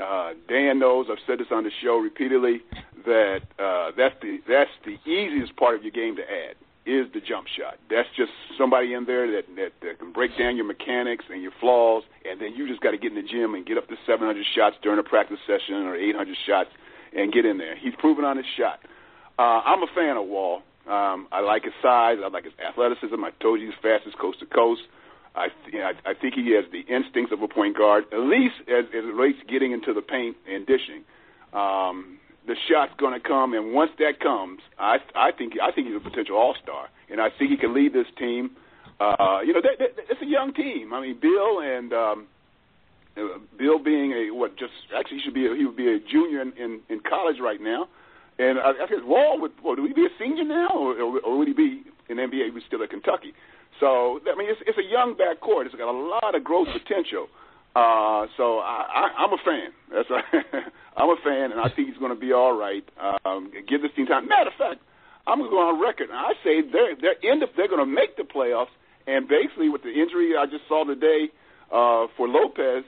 Uh, 0.00 0.34
Dan 0.48 0.78
knows. 0.78 1.06
I've 1.10 1.22
said 1.26 1.38
this 1.38 1.48
on 1.50 1.64
the 1.64 1.70
show 1.82 1.98
repeatedly 1.98 2.60
that 3.06 3.42
uh, 3.58 3.90
that's 3.96 4.14
the 4.22 4.38
that's 4.48 4.70
the 4.84 4.98
easiest 5.08 5.56
part 5.56 5.76
of 5.76 5.82
your 5.82 5.92
game 5.92 6.16
to 6.16 6.22
add 6.22 6.56
is 6.86 7.06
the 7.14 7.20
jump 7.20 7.46
shot. 7.48 7.78
That's 7.88 8.08
just 8.16 8.30
somebody 8.58 8.92
in 8.92 9.06
there 9.06 9.30
that, 9.30 9.46
that 9.56 9.72
that 9.82 9.98
can 9.98 10.12
break 10.12 10.36
down 10.36 10.56
your 10.56 10.66
mechanics 10.66 11.24
and 11.30 11.42
your 11.42 11.52
flaws, 11.60 12.02
and 12.24 12.40
then 12.40 12.54
you 12.54 12.68
just 12.68 12.80
got 12.80 12.90
to 12.90 12.98
get 12.98 13.12
in 13.12 13.16
the 13.16 13.28
gym 13.28 13.54
and 13.54 13.64
get 13.64 13.78
up 13.78 13.88
to 13.88 13.96
700 14.06 14.44
shots 14.54 14.76
during 14.82 14.98
a 14.98 15.02
practice 15.02 15.38
session 15.46 15.86
or 15.86 15.96
800 15.96 16.36
shots 16.46 16.70
and 17.16 17.32
get 17.32 17.44
in 17.44 17.58
there. 17.58 17.76
He's 17.76 17.94
proven 17.98 18.24
on 18.24 18.36
his 18.36 18.46
shot. 18.58 18.80
Uh, 19.38 19.62
I'm 19.64 19.82
a 19.82 19.90
fan 19.94 20.16
of 20.16 20.26
Wall. 20.26 20.62
Um, 20.86 21.28
I 21.32 21.40
like 21.40 21.64
his 21.64 21.72
size. 21.80 22.18
I 22.22 22.28
like 22.28 22.44
his 22.44 22.52
athleticism. 22.60 23.16
I 23.24 23.30
told 23.40 23.60
you 23.60 23.66
he's 23.66 23.78
fastest 23.80 24.18
coast 24.18 24.40
to 24.40 24.46
coast. 24.46 24.82
I, 25.34 25.48
th- 25.66 25.82
I, 26.06 26.14
think 26.14 26.34
he 26.34 26.54
has 26.54 26.64
the 26.70 26.80
instincts 26.80 27.32
of 27.32 27.42
a 27.42 27.48
point 27.48 27.76
guard, 27.76 28.04
at 28.12 28.20
least 28.20 28.54
as, 28.68 28.84
as 28.94 29.02
it 29.02 29.14
relates 29.14 29.38
getting 29.48 29.72
into 29.72 29.92
the 29.92 30.02
paint 30.02 30.36
and 30.48 30.64
dishing. 30.64 31.02
Um, 31.52 32.18
the 32.46 32.54
shot's 32.70 32.92
going 32.98 33.20
to 33.20 33.26
come, 33.26 33.54
and 33.54 33.72
once 33.72 33.90
that 33.98 34.20
comes, 34.20 34.60
I, 34.78 34.98
I 35.16 35.32
think 35.32 35.54
I 35.60 35.72
think 35.72 35.88
he's 35.88 35.96
a 35.96 36.00
potential 36.00 36.36
all 36.36 36.54
star, 36.62 36.88
and 37.10 37.20
I 37.20 37.30
think 37.30 37.50
he 37.50 37.56
can 37.56 37.74
lead 37.74 37.92
this 37.92 38.06
team. 38.18 38.50
uh, 39.00 39.40
you 39.44 39.52
know, 39.52 39.60
they, 39.62 39.74
they, 39.78 39.90
it's 40.10 40.22
a 40.22 40.26
young 40.26 40.52
team. 40.54 40.92
I 40.92 41.00
mean, 41.00 41.18
Beal 41.20 41.60
and 41.64 41.92
um, 41.92 42.26
uh, 43.16 43.38
Beal 43.58 43.78
being 43.82 44.12
a 44.12 44.30
what? 44.30 44.56
Just 44.56 44.72
actually, 44.96 45.18
he 45.18 45.22
should 45.24 45.34
be 45.34 45.46
a, 45.46 45.54
he 45.54 45.64
would 45.64 45.76
be 45.76 45.88
a 45.88 45.98
junior 45.98 46.42
in, 46.42 46.52
in, 46.52 46.80
in 46.88 47.00
college 47.00 47.36
right 47.40 47.60
now. 47.60 47.88
And 48.38 48.58
I, 48.58 48.70
I 48.70 48.86
guess 48.88 49.02
Wall 49.04 49.40
would. 49.40 49.52
Well, 49.62 49.76
would 49.76 49.88
he 49.88 49.94
be 49.94 50.06
a 50.06 50.14
senior 50.18 50.44
now, 50.44 50.70
or, 50.70 51.20
or, 51.20 51.38
would 51.38 51.48
he 51.48 51.54
be 51.54 51.82
in 52.08 52.16
NBA? 52.16 52.46
He 52.46 52.50
was 52.50 52.62
still 52.66 52.82
at 52.82 52.90
Kentucky. 52.90 53.32
So 53.78 54.20
I 54.26 54.36
mean, 54.36 54.50
it's, 54.50 54.60
it's 54.66 54.78
a 54.78 54.86
young 54.90 55.14
backcourt. 55.14 55.66
It's 55.66 55.74
got 55.74 55.90
a 55.90 55.98
lot 55.98 56.34
of 56.34 56.42
growth 56.42 56.68
potential. 56.72 57.28
Uh, 57.74 58.26
so 58.36 58.58
I, 58.58 58.86
I, 58.86 59.24
I'm 59.24 59.32
a 59.32 59.42
fan. 59.44 59.70
That's 59.90 60.10
a, 60.10 60.22
I'm 61.00 61.10
a 61.10 61.16
fan, 61.22 61.50
and 61.50 61.60
I 61.60 61.68
think 61.74 61.88
he's 61.88 61.98
going 61.98 62.14
to 62.14 62.18
be 62.18 62.32
all 62.32 62.56
right. 62.56 62.84
Um, 63.24 63.50
give 63.68 63.82
this 63.82 63.90
team 63.96 64.06
time. 64.06 64.28
Matter 64.28 64.50
of 64.50 64.58
fact, 64.58 64.80
I'm 65.26 65.38
going 65.38 65.50
to 65.50 65.54
go 65.54 65.62
on 65.62 65.80
record, 65.80 66.10
and 66.10 66.18
I 66.18 66.34
say 66.42 66.62
they're 66.62 66.94
they're 66.94 67.18
end 67.22 67.42
up 67.42 67.50
they're 67.56 67.68
going 67.68 67.84
to 67.84 67.90
make 67.90 68.16
the 68.16 68.22
playoffs. 68.22 68.74
And 69.06 69.28
basically, 69.28 69.68
with 69.68 69.82
the 69.82 69.92
injury 69.92 70.34
I 70.38 70.46
just 70.46 70.66
saw 70.66 70.84
today 70.84 71.30
uh, 71.70 72.06
for 72.16 72.26
Lopez, 72.26 72.84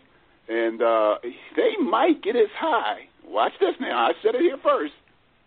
and 0.49 0.81
uh, 0.83 1.19
they 1.57 1.77
might 1.83 2.23
get 2.23 2.37
as 2.37 2.51
high. 2.55 3.07
Watch 3.27 3.53
this 3.61 3.75
now. 3.81 4.07
I 4.07 4.13
said 4.23 4.35
it 4.35 4.41
here 4.41 4.57
first. 4.63 4.95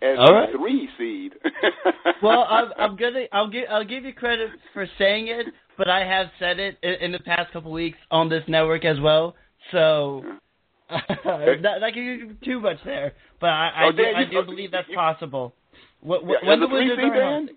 As 0.02 0.18
All 0.18 0.34
right. 0.34 0.50
a 0.54 0.58
three 0.58 0.88
seed. 0.98 1.34
well, 2.24 2.46
I'm, 2.50 2.72
I'm 2.78 2.96
gonna 2.96 3.26
I'll 3.34 3.50
give 3.50 3.66
I'll 3.70 3.84
give 3.86 4.06
you 4.06 4.14
credit 4.14 4.50
for 4.74 4.88
saying 4.98 5.28
it, 5.28 5.48
but 5.78 5.90
I 5.90 6.06
have 6.06 6.28
said 6.40 6.58
it 6.60 6.78
in, 6.82 6.94
in 7.02 7.12
the 7.12 7.20
past 7.20 7.52
couple 7.52 7.72
weeks 7.72 7.98
on 8.10 8.30
this 8.30 8.44
network 8.48 8.86
as 8.86 8.98
well. 9.02 9.36
So 9.72 10.24
not, 10.90 11.82
not 11.82 11.94
giving 11.94 12.06
you 12.06 12.36
too 12.46 12.62
much 12.62 12.78
there, 12.86 13.14
but 13.42 13.50
I, 13.50 13.70
I 13.76 13.86
Oh, 13.88 13.92
do 13.92 14.04
Dan, 14.04 14.16
I 14.16 14.24
do 14.30 14.44
believe 14.44 14.72
that's 14.72 14.88
you- 14.90 14.96
possible. 14.96 15.54
Wh- 16.02 16.24
wh- 16.24 16.44
Yeah, 16.44 16.48
when 16.50 16.60
the 16.62 16.68
Wizards 16.68 17.02
are 17.04 17.14
healthy. 17.14 17.52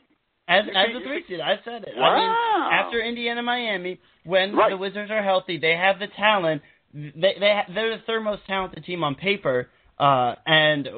As 0.48 0.64
as 0.74 0.86
a 0.96 1.00
three 1.06 1.22
seed, 1.28 1.40
I 1.40 1.54
said 1.64 1.84
it. 1.84 1.96
I 1.96 2.18
mean, 2.18 2.28
after 2.72 3.00
Indiana, 3.00 3.42
Miami, 3.42 4.00
when 4.24 4.56
Right. 4.56 4.70
the 4.70 4.76
Wizards 4.76 5.10
are 5.12 5.22
healthy, 5.22 5.58
they 5.58 5.76
have 5.76 6.00
the 6.00 6.08
talent. 6.08 6.60
They 6.92 7.36
they 7.38 7.60
they're 7.72 7.96
the 7.96 8.02
third 8.04 8.24
most 8.24 8.42
talented 8.48 8.84
team 8.84 9.04
on 9.04 9.14
paper, 9.14 9.68
uh, 10.00 10.34
and 10.44 10.88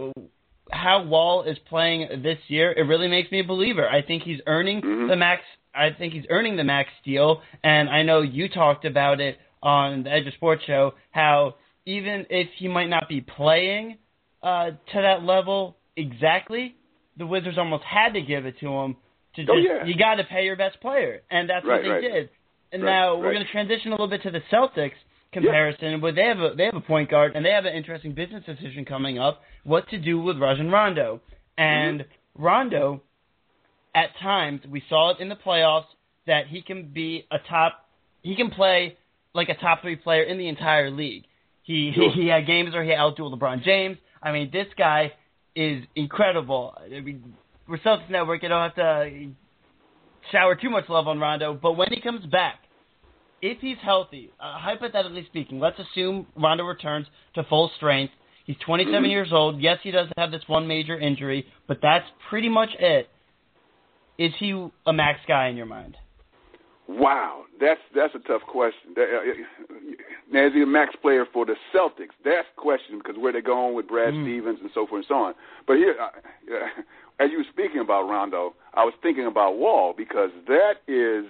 how 0.84 1.02
Wall 1.02 1.42
is 1.44 1.58
playing 1.68 2.00
this 2.22 2.38
year, 2.48 2.72
it 2.72 2.82
really 2.82 3.08
makes 3.08 3.30
me 3.32 3.40
a 3.40 3.44
believer. 3.44 3.86
I 3.88 4.02
think 4.02 4.22
he's 4.22 4.40
earning 4.46 4.82
Mhm. 4.82 5.08
the 5.08 5.16
max. 5.16 5.42
I 5.74 5.90
think 5.90 6.12
he's 6.12 6.26
earning 6.30 6.54
the 6.56 6.62
max 6.64 6.90
deal, 7.04 7.42
and 7.64 7.88
I 7.88 8.02
know 8.02 8.20
you 8.20 8.48
talked 8.48 8.84
about 8.84 9.20
it 9.20 9.38
on 9.62 10.04
the 10.04 10.10
Edge 10.12 10.26
of 10.26 10.34
Sports 10.34 10.62
show. 10.64 10.94
How 11.10 11.54
even 11.86 12.26
if 12.30 12.48
he 12.58 12.68
might 12.68 12.88
not 12.96 13.08
be 13.08 13.20
playing 13.20 13.98
uh, 14.42 14.72
to 14.92 15.00
that 15.00 15.22
level 15.24 15.76
exactly, 15.96 16.74
the 17.16 17.26
Wizards 17.26 17.56
almost 17.56 17.82
had 17.84 18.12
to 18.14 18.20
give 18.20 18.44
it 18.44 18.58
to 18.60 18.68
him. 18.80 18.96
To 19.36 19.40
just 19.42 19.50
Oh, 19.50 19.56
yeah. 19.56 19.84
you 19.86 19.94
got 19.96 20.16
to 20.16 20.24
pay 20.24 20.44
your 20.44 20.54
best 20.56 20.80
player, 20.80 21.22
and 21.30 21.48
that's 21.48 21.64
Right, 21.64 21.76
what 21.76 21.82
they 21.82 21.88
right. 21.90 22.00
did. 22.02 22.28
And 22.72 22.82
Right, 22.82 22.90
now 22.92 23.16
we're 23.16 23.32
going 23.32 23.44
to 23.46 23.50
transition 23.50 23.88
a 23.88 23.94
little 23.94 24.06
bit 24.06 24.22
to 24.22 24.30
the 24.30 24.42
Celtics 24.52 24.98
comparison, 25.34 26.00
where 26.00 26.12
they 26.12 26.24
have 26.24 26.38
a 26.38 26.54
they 26.56 26.64
have 26.64 26.74
a 26.74 26.80
point 26.80 27.10
guard 27.10 27.32
and 27.34 27.44
they 27.44 27.50
have 27.50 27.66
an 27.66 27.74
interesting 27.74 28.12
business 28.14 28.42
decision 28.46 28.84
coming 28.84 29.18
up: 29.18 29.42
what 29.64 29.88
to 29.90 29.98
do 29.98 30.18
with 30.20 30.38
Rajon 30.38 30.70
Rondo. 30.70 31.20
And 31.58 32.00
Mm-hmm. 32.00 32.42
Rondo, 32.42 33.02
at 33.94 34.08
times, 34.20 34.60
we 34.68 34.82
saw 34.88 35.10
it 35.10 35.20
in 35.20 35.28
the 35.28 35.36
playoffs 35.36 35.84
that 36.26 36.48
he 36.48 36.62
can 36.62 36.88
be 36.92 37.26
a 37.30 37.38
top, 37.48 37.86
he 38.22 38.34
can 38.34 38.50
play 38.50 38.96
like 39.34 39.48
a 39.48 39.54
top 39.54 39.82
three 39.82 39.96
player 39.96 40.22
in 40.22 40.38
the 40.38 40.48
entire 40.48 40.90
league. 40.90 41.24
He 41.62 41.92
Sure. 41.94 42.10
he, 42.10 42.22
he 42.22 42.28
had 42.28 42.46
games 42.46 42.72
where 42.72 42.82
he 42.82 42.90
outdueled 42.90 43.38
LeBron 43.38 43.62
James. 43.62 43.98
I 44.22 44.32
mean, 44.32 44.50
this 44.52 44.66
guy 44.76 45.12
is 45.54 45.84
incredible. 45.94 46.74
I 46.82 47.00
mean, 47.00 47.34
we're 47.68 47.78
Celtics 47.78 48.10
Network. 48.10 48.42
You 48.42 48.48
don't 48.48 48.62
have 48.62 48.74
to 48.76 49.28
shower 50.32 50.54
too 50.54 50.70
much 50.70 50.88
love 50.88 51.06
on 51.06 51.18
Rondo, 51.18 51.54
but 51.54 51.72
when 51.72 51.88
he 51.90 52.00
comes 52.00 52.24
back, 52.26 52.58
if 53.44 53.58
he's 53.60 53.76
healthy, 53.84 54.30
uh, 54.40 54.58
hypothetically 54.58 55.26
speaking, 55.26 55.60
let's 55.60 55.78
assume 55.78 56.26
Rondo 56.34 56.64
returns 56.64 57.06
to 57.34 57.44
full 57.44 57.70
strength. 57.76 58.14
He's 58.46 58.56
27 58.64 59.04
Mhm. 59.04 59.10
years 59.16 59.32
old. 59.32 59.60
Yes, 59.60 59.78
he 59.82 59.90
does 59.90 60.08
have 60.16 60.30
this 60.30 60.48
one 60.48 60.66
major 60.66 60.98
injury, 60.98 61.46
but 61.68 61.78
that's 61.82 62.06
pretty 62.30 62.48
much 62.48 62.70
it. 62.78 63.10
Is 64.16 64.32
he 64.38 64.50
a 64.86 64.92
max 64.94 65.20
guy 65.28 65.48
in 65.48 65.56
your 65.56 65.66
mind? 65.66 65.96
Wow, 66.88 67.44
that's 67.60 67.80
that's 67.94 68.14
a 68.14 68.18
tough 68.20 68.42
question. 68.42 68.94
That, 68.94 69.08
uh, 69.08 69.74
Now, 70.30 70.46
is 70.46 70.52
he 70.54 70.62
a 70.62 70.66
max 70.66 70.94
player 70.96 71.26
for 71.32 71.44
the 71.44 71.54
Celtics? 71.74 72.14
That's 72.24 72.48
the 72.56 72.60
question 72.60 72.98
because 72.98 73.16
where 73.18 73.32
they're 73.32 73.42
going 73.42 73.74
with 73.74 73.88
Brad 73.88 74.14
Mm. 74.14 74.24
Stevens 74.24 74.60
and 74.60 74.70
so 74.72 74.86
forth 74.86 75.00
and 75.00 75.06
so 75.06 75.14
on. 75.16 75.34
But 75.66 75.76
here, 75.76 75.96
uh, 76.00 76.04
uh, 76.04 76.68
as 77.20 77.30
you 77.30 77.38
were 77.38 77.50
speaking 77.52 77.80
about 77.80 78.08
Rondo, 78.08 78.54
I 78.74 78.84
was 78.84 78.94
thinking 79.02 79.26
about 79.26 79.56
Wall 79.56 79.92
because 79.96 80.30
that 80.46 80.76
is 80.88 81.26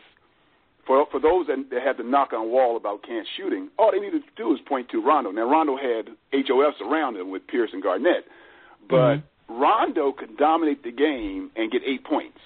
for 0.86 1.06
for 1.10 1.20
those 1.20 1.46
that, 1.46 1.70
that 1.70 1.82
had 1.82 1.96
the 1.96 2.02
knock 2.02 2.32
on 2.32 2.50
Wall 2.50 2.76
about 2.76 3.02
can't 3.02 3.26
shooting. 3.36 3.68
All 3.78 3.90
they 3.92 4.00
needed 4.00 4.22
to 4.22 4.34
do 4.36 4.54
is 4.54 4.60
point 4.66 4.88
to 4.90 5.02
Rondo. 5.02 5.30
Now 5.30 5.50
Rondo 5.50 5.76
had 5.76 6.08
HOFs 6.32 6.80
around 6.80 7.16
him 7.16 7.30
with 7.30 7.46
Pierce 7.46 7.70
and 7.72 7.82
Garnett, 7.82 8.24
but 8.88 9.16
mm-hmm. 9.16 9.60
Rondo 9.60 10.12
could 10.12 10.36
dominate 10.36 10.82
the 10.82 10.92
game 10.92 11.50
and 11.56 11.70
get 11.70 11.82
eight 11.84 12.04
points 12.04 12.38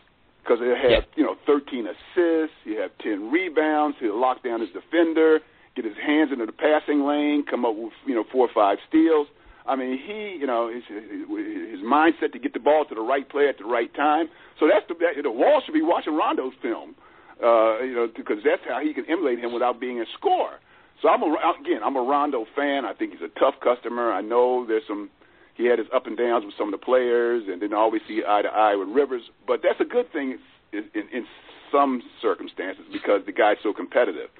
because 0.48 0.58
he'll 0.60 0.76
have 0.76 1.04
you 1.14 1.24
know 1.24 1.36
13 1.46 1.86
assists, 1.86 2.56
he'll 2.64 2.82
have 2.82 2.96
10 3.02 3.30
rebounds, 3.30 3.96
he'll 4.00 4.18
lock 4.18 4.42
down 4.42 4.60
his 4.60 4.70
defender, 4.70 5.40
get 5.76 5.84
his 5.84 5.96
hands 5.96 6.30
into 6.32 6.46
the 6.46 6.52
passing 6.52 7.04
lane, 7.04 7.44
come 7.48 7.64
up 7.64 7.76
with 7.76 7.92
you 8.06 8.14
know 8.14 8.24
four 8.32 8.48
or 8.48 8.54
five 8.54 8.78
steals. 8.88 9.28
I 9.66 9.76
mean, 9.76 9.98
he 9.98 10.38
you 10.40 10.46
know 10.46 10.72
his, 10.72 10.82
his 10.88 11.80
mindset 11.84 12.32
to 12.32 12.38
get 12.38 12.54
the 12.54 12.60
ball 12.60 12.84
to 12.86 12.94
the 12.94 13.02
right 13.02 13.28
player 13.28 13.48
at 13.48 13.58
the 13.58 13.64
right 13.64 13.92
time. 13.94 14.28
So 14.58 14.66
that's 14.66 14.86
the 14.88 14.94
that, 14.94 15.22
the 15.22 15.30
Wall 15.30 15.60
should 15.64 15.74
be 15.74 15.82
watching 15.82 16.16
Rondo's 16.16 16.54
film, 16.62 16.94
uh, 17.42 17.80
you 17.82 17.94
know, 17.94 18.08
because 18.14 18.38
that's 18.44 18.62
how 18.68 18.80
he 18.80 18.92
can 18.94 19.04
emulate 19.08 19.38
him 19.38 19.52
without 19.52 19.80
being 19.80 20.00
a 20.00 20.04
scorer. 20.16 20.58
So 21.02 21.08
I'm 21.08 21.22
a, 21.22 21.26
again, 21.60 21.80
I'm 21.84 21.96
a 21.96 22.02
Rondo 22.02 22.44
fan. 22.56 22.84
I 22.84 22.92
think 22.92 23.12
he's 23.12 23.22
a 23.22 23.38
tough 23.38 23.54
customer. 23.62 24.12
I 24.12 24.20
know 24.20 24.66
there's 24.66 24.82
some 24.88 25.10
he 25.54 25.66
had 25.66 25.78
his 25.78 25.88
up 25.92 26.06
and 26.06 26.16
downs 26.16 26.44
with 26.44 26.54
some 26.56 26.72
of 26.72 26.80
the 26.80 26.84
players, 26.84 27.44
and 27.48 27.60
didn't 27.60 27.76
always 27.76 28.00
see 28.06 28.22
eye 28.26 28.42
to 28.42 28.48
eye 28.48 28.76
with 28.76 28.88
Rivers. 28.88 29.22
But 29.46 29.60
that's 29.62 29.80
a 29.80 29.84
good 29.84 30.10
thing 30.12 30.38
in, 30.72 30.84
in, 30.94 31.02
in 31.12 31.26
some 31.72 32.00
circumstances 32.22 32.84
because 32.92 33.22
the 33.26 33.32
guy's 33.32 33.56
so 33.62 33.72
competitive. 33.72 34.30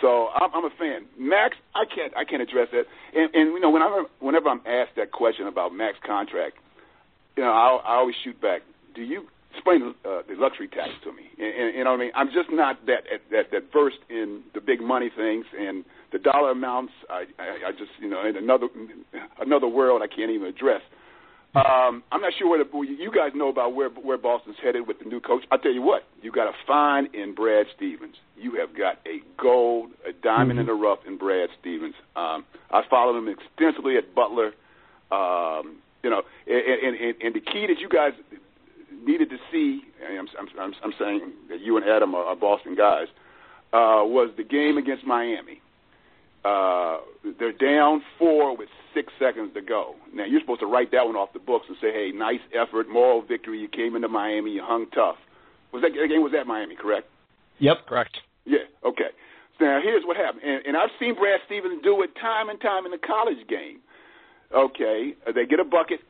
So 0.00 0.28
I'm, 0.28 0.50
I'm 0.54 0.64
a 0.64 0.70
fan. 0.78 1.06
Max, 1.18 1.56
I 1.74 1.84
can't 1.84 2.16
I 2.16 2.24
can't 2.24 2.42
address 2.42 2.68
that. 2.72 2.84
And, 3.14 3.34
and 3.34 3.52
you 3.52 3.60
know, 3.60 3.70
whenever 3.70 4.04
whenever 4.20 4.48
I'm 4.48 4.62
asked 4.66 4.96
that 4.96 5.10
question 5.10 5.46
about 5.46 5.74
Max 5.74 5.96
contract, 6.06 6.56
you 7.36 7.42
know, 7.42 7.50
I, 7.50 7.80
I 7.84 7.94
always 7.96 8.14
shoot 8.22 8.40
back. 8.40 8.62
Do 8.94 9.02
you 9.02 9.26
explain 9.54 9.94
uh, 10.04 10.22
the 10.28 10.34
luxury 10.36 10.68
tax 10.68 10.90
to 11.04 11.12
me? 11.12 11.24
And, 11.38 11.54
and, 11.54 11.76
you 11.76 11.84
know 11.84 11.90
what 11.90 12.00
I 12.00 12.04
mean? 12.04 12.12
I'm 12.14 12.28
just 12.28 12.50
not 12.50 12.84
that 12.86 13.04
that 13.30 13.50
that 13.52 13.72
versed 13.72 14.02
in 14.08 14.42
the 14.54 14.60
big 14.60 14.80
money 14.80 15.10
things 15.14 15.46
and 15.58 15.84
the 16.12 16.18
dollar 16.18 16.50
amounts. 16.50 16.92
I 17.10 17.24
I, 17.38 17.68
I 17.68 17.72
just 17.72 17.92
you 18.00 18.08
know 18.08 18.26
in 18.26 18.36
another 18.36 18.68
another 19.40 19.68
world 19.68 20.02
I 20.02 20.08
can't 20.08 20.30
even 20.30 20.48
address. 20.48 20.82
Um, 21.54 22.04
I'm 22.12 22.20
not 22.20 22.34
sure 22.38 22.48
where 22.48 22.62
the, 22.62 22.70
you 22.86 23.10
guys 23.10 23.32
know 23.34 23.48
about 23.48 23.74
where 23.74 23.88
where 23.88 24.18
Boston's 24.18 24.56
headed 24.62 24.86
with 24.86 24.98
the 24.98 25.06
new 25.06 25.18
coach. 25.18 25.44
I'll 25.50 25.58
tell 25.58 25.72
you 25.72 25.82
what, 25.82 26.04
you 26.20 26.30
got 26.30 26.46
a 26.46 26.52
find 26.66 27.12
in 27.14 27.34
Brad 27.34 27.66
Stevens. 27.74 28.16
You 28.36 28.60
have 28.60 28.76
got 28.76 29.00
a 29.06 29.20
gold, 29.40 29.90
a 30.06 30.12
diamond 30.12 30.60
in 30.60 30.66
the 30.66 30.74
rough 30.74 31.00
in 31.06 31.16
Brad 31.16 31.48
Stevens. 31.58 31.94
Um, 32.14 32.44
I 32.70 32.82
followed 32.88 33.16
him 33.16 33.28
extensively 33.28 33.96
at 33.96 34.14
Butler. 34.14 34.52
Um, 35.10 35.78
you 36.04 36.10
know, 36.10 36.22
and, 36.46 36.96
and, 36.96 37.14
and 37.22 37.34
the 37.34 37.40
key 37.40 37.66
that 37.66 37.80
you 37.80 37.88
guys 37.88 38.12
needed 39.04 39.30
to 39.30 39.36
see, 39.50 39.82
and 40.06 40.18
I'm, 40.18 40.28
I'm, 40.38 40.48
I'm, 40.60 40.74
I'm 40.84 40.92
saying 40.98 41.32
that 41.48 41.60
you 41.60 41.76
and 41.76 41.86
Adam 41.86 42.14
are, 42.14 42.24
are 42.24 42.36
Boston 42.36 42.74
guys, 42.74 43.06
uh, 43.72 44.02
was 44.04 44.30
the 44.36 44.44
game 44.44 44.78
against 44.78 45.04
Miami. 45.04 45.60
Uh, 46.44 46.98
they're 47.38 47.52
down 47.52 48.02
four 48.18 48.56
with 48.56 48.68
six 48.94 49.12
seconds 49.18 49.52
to 49.54 49.60
go. 49.60 49.94
Now 50.14 50.24
you're 50.24 50.40
supposed 50.40 50.60
to 50.60 50.66
write 50.66 50.92
that 50.92 51.04
one 51.04 51.16
off 51.16 51.32
the 51.32 51.40
books 51.40 51.66
and 51.68 51.76
say, 51.80 51.92
"Hey, 51.92 52.12
nice 52.14 52.40
effort, 52.54 52.88
moral 52.88 53.22
victory. 53.22 53.60
You 53.60 53.68
came 53.68 53.96
into 53.96 54.08
Miami, 54.08 54.52
you 54.52 54.62
hung 54.62 54.86
tough." 54.94 55.16
Was 55.72 55.82
that, 55.82 55.92
that 56.00 56.08
game 56.08 56.22
was 56.22 56.32
at 56.38 56.46
Miami, 56.46 56.76
correct? 56.76 57.08
Yep. 57.58 57.86
Correct. 57.86 58.18
Yeah. 58.46 58.64
Okay. 58.84 59.10
So 59.58 59.64
now 59.64 59.80
here's 59.82 60.04
what 60.04 60.16
happened, 60.16 60.44
and, 60.44 60.64
and 60.64 60.76
I've 60.76 60.90
seen 61.00 61.16
Brad 61.16 61.40
Stevens 61.46 61.82
do 61.82 62.00
it 62.02 62.10
time 62.20 62.48
and 62.48 62.60
time 62.60 62.86
in 62.86 62.92
the 62.92 62.98
college 62.98 63.46
game. 63.48 63.80
Okay, 64.54 65.14
uh, 65.26 65.32
they 65.32 65.44
get 65.44 65.58
a 65.58 65.64
bucket, 65.64 66.00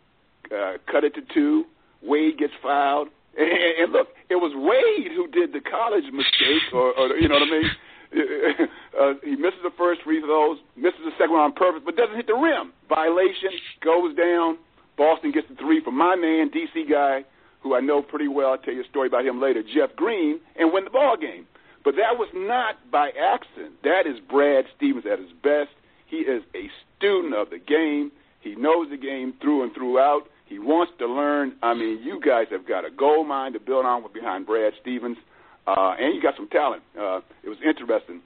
uh, 0.55 0.75
cut 0.87 1.03
it 1.03 1.15
to 1.15 1.23
two. 1.35 1.65
Wade 2.03 2.39
gets 2.39 2.53
fouled, 2.63 3.09
and, 3.37 3.51
and 3.83 3.93
look, 3.93 4.09
it 4.31 4.37
was 4.37 4.53
Wade 4.55 5.13
who 5.13 5.29
did 5.29 5.53
the 5.53 5.61
college 5.61 6.05
mistake, 6.13 6.63
or, 6.73 6.93
or 6.99 7.17
you 7.17 7.29
know 7.29 7.35
what 7.35 7.49
I 7.49 7.51
mean. 7.51 7.71
Uh, 8.99 9.13
he 9.23 9.37
misses 9.37 9.61
the 9.63 9.71
first 9.79 10.03
free 10.03 10.21
throws, 10.21 10.59
misses 10.75 10.99
the 11.05 11.13
second 11.13 11.31
one 11.31 11.43
on 11.43 11.53
purpose, 11.53 11.83
but 11.85 11.95
doesn't 11.95 12.17
hit 12.17 12.27
the 12.27 12.35
rim. 12.35 12.73
Violation 12.89 13.53
goes 13.85 14.17
down. 14.17 14.59
Boston 14.97 15.31
gets 15.31 15.47
the 15.49 15.55
three 15.55 15.81
from 15.85 15.97
my 15.97 16.17
man, 16.17 16.51
DC 16.51 16.91
guy, 16.91 17.23
who 17.63 17.77
I 17.77 17.81
know 17.81 18.03
pretty 18.03 18.27
well. 18.27 18.51
I'll 18.51 18.59
tell 18.59 18.75
you 18.75 18.83
a 18.83 18.89
story 18.89 19.07
about 19.07 19.25
him 19.25 19.41
later, 19.41 19.63
Jeff 19.63 19.95
Green, 19.95 20.41
and 20.59 20.73
win 20.73 20.83
the 20.83 20.91
ball 20.91 21.17
game. 21.17 21.47
But 21.85 21.95
that 21.95 22.19
was 22.19 22.29
not 22.35 22.91
by 22.91 23.11
accident. 23.11 23.75
That 23.85 24.03
is 24.07 24.19
Brad 24.29 24.65
Stevens 24.77 25.05
at 25.07 25.21
his 25.21 25.31
best. 25.43 25.71
He 26.07 26.19
is 26.19 26.43
a 26.55 26.69
student 26.97 27.35
of 27.35 27.51
the 27.51 27.59
game. 27.59 28.11
He 28.41 28.57
knows 28.57 28.91
the 28.91 28.97
game 28.97 29.35
through 29.41 29.63
and 29.63 29.73
throughout. 29.75 30.23
He 30.49 30.59
wants 30.59 30.93
to 30.99 31.07
learn. 31.07 31.55
I 31.63 31.75
mean, 31.75 32.01
you 32.03 32.21
guys 32.25 32.47
have 32.51 32.67
got 32.67 32.85
a 32.85 32.91
gold 32.91 33.29
mine 33.29 33.53
to 33.53 33.61
build 33.61 33.85
on 33.85 34.03
with 34.03 34.13
behind 34.13 34.47
Brad 34.47 34.73
Stevens. 34.81 35.19
uh, 35.67 35.95
and 35.99 36.15
you 36.15 36.23
got 36.23 36.35
some 36.37 36.49
talent. 36.49 36.83
Uh, 36.99 37.21
it 37.43 37.49
was 37.49 37.59
interesting. 37.67 38.21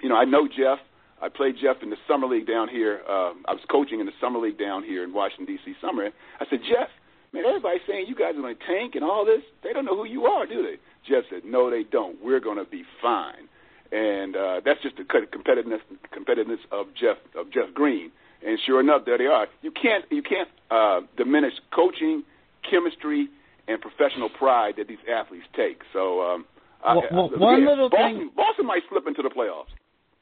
You 0.00 0.08
know, 0.08 0.16
I 0.16 0.24
know 0.24 0.48
Jeff. 0.48 0.78
I 1.22 1.28
played 1.28 1.54
Jeff 1.62 1.76
in 1.82 1.90
the 1.90 1.96
summer 2.08 2.26
league 2.26 2.46
down 2.46 2.68
here. 2.68 3.00
Uh, 3.08 3.32
I 3.46 3.52
was 3.54 3.62
coaching 3.70 4.00
in 4.00 4.06
the 4.06 4.12
summer 4.20 4.38
league 4.40 4.58
down 4.58 4.82
here 4.82 5.04
in 5.04 5.12
Washington 5.14 5.46
D.C. 5.46 5.74
summer. 5.80 6.10
I 6.40 6.44
said, 6.50 6.58
Jeff, 6.68 6.88
man, 7.32 7.44
everybody's 7.46 7.80
saying 7.88 8.06
you 8.08 8.14
guys 8.16 8.34
are 8.36 8.42
going 8.42 8.56
to 8.56 8.64
tank 8.66 8.94
and 8.96 9.04
all 9.04 9.24
this. 9.24 9.40
They 9.62 9.72
don't 9.72 9.84
know 9.86 9.96
who 9.96 10.04
you 10.04 10.24
are, 10.26 10.46
do 10.46 10.62
they? 10.62 10.76
Jeff 11.08 11.24
said, 11.30 11.42
No, 11.44 11.70
they 11.70 11.84
don't. 11.84 12.18
We're 12.22 12.40
going 12.40 12.58
to 12.58 12.68
be 12.68 12.82
fine. 13.00 13.48
And 13.92 14.34
uh, 14.36 14.60
that's 14.64 14.82
just 14.82 14.96
the 14.96 15.04
competitiveness 15.04 15.80
competitiveness 16.12 16.58
of 16.72 16.86
Jeff 17.00 17.16
of 17.38 17.52
Jeff 17.52 17.72
Green. 17.72 18.10
And 18.46 18.58
sure 18.66 18.80
enough, 18.80 19.02
there 19.06 19.18
they 19.18 19.26
are. 19.26 19.46
You 19.62 19.70
can't 19.70 20.04
you 20.10 20.22
can't 20.22 20.48
uh, 20.70 21.00
diminish 21.16 21.54
coaching, 21.74 22.24
chemistry, 22.70 23.28
and 23.68 23.80
professional 23.80 24.28
pride 24.28 24.74
that 24.78 24.88
these 24.88 24.98
athletes 25.10 25.46
take. 25.56 25.80
So, 25.92 26.20
um, 26.20 26.44
well, 26.84 27.02
I, 27.10 27.14
well, 27.14 27.30
one 27.36 27.62
yeah, 27.62 27.68
little 27.68 27.88
Boston, 27.88 28.18
thing. 28.18 28.30
Boston 28.36 28.66
might 28.66 28.82
slip 28.90 29.04
into 29.06 29.22
the 29.22 29.30
playoffs. 29.30 29.72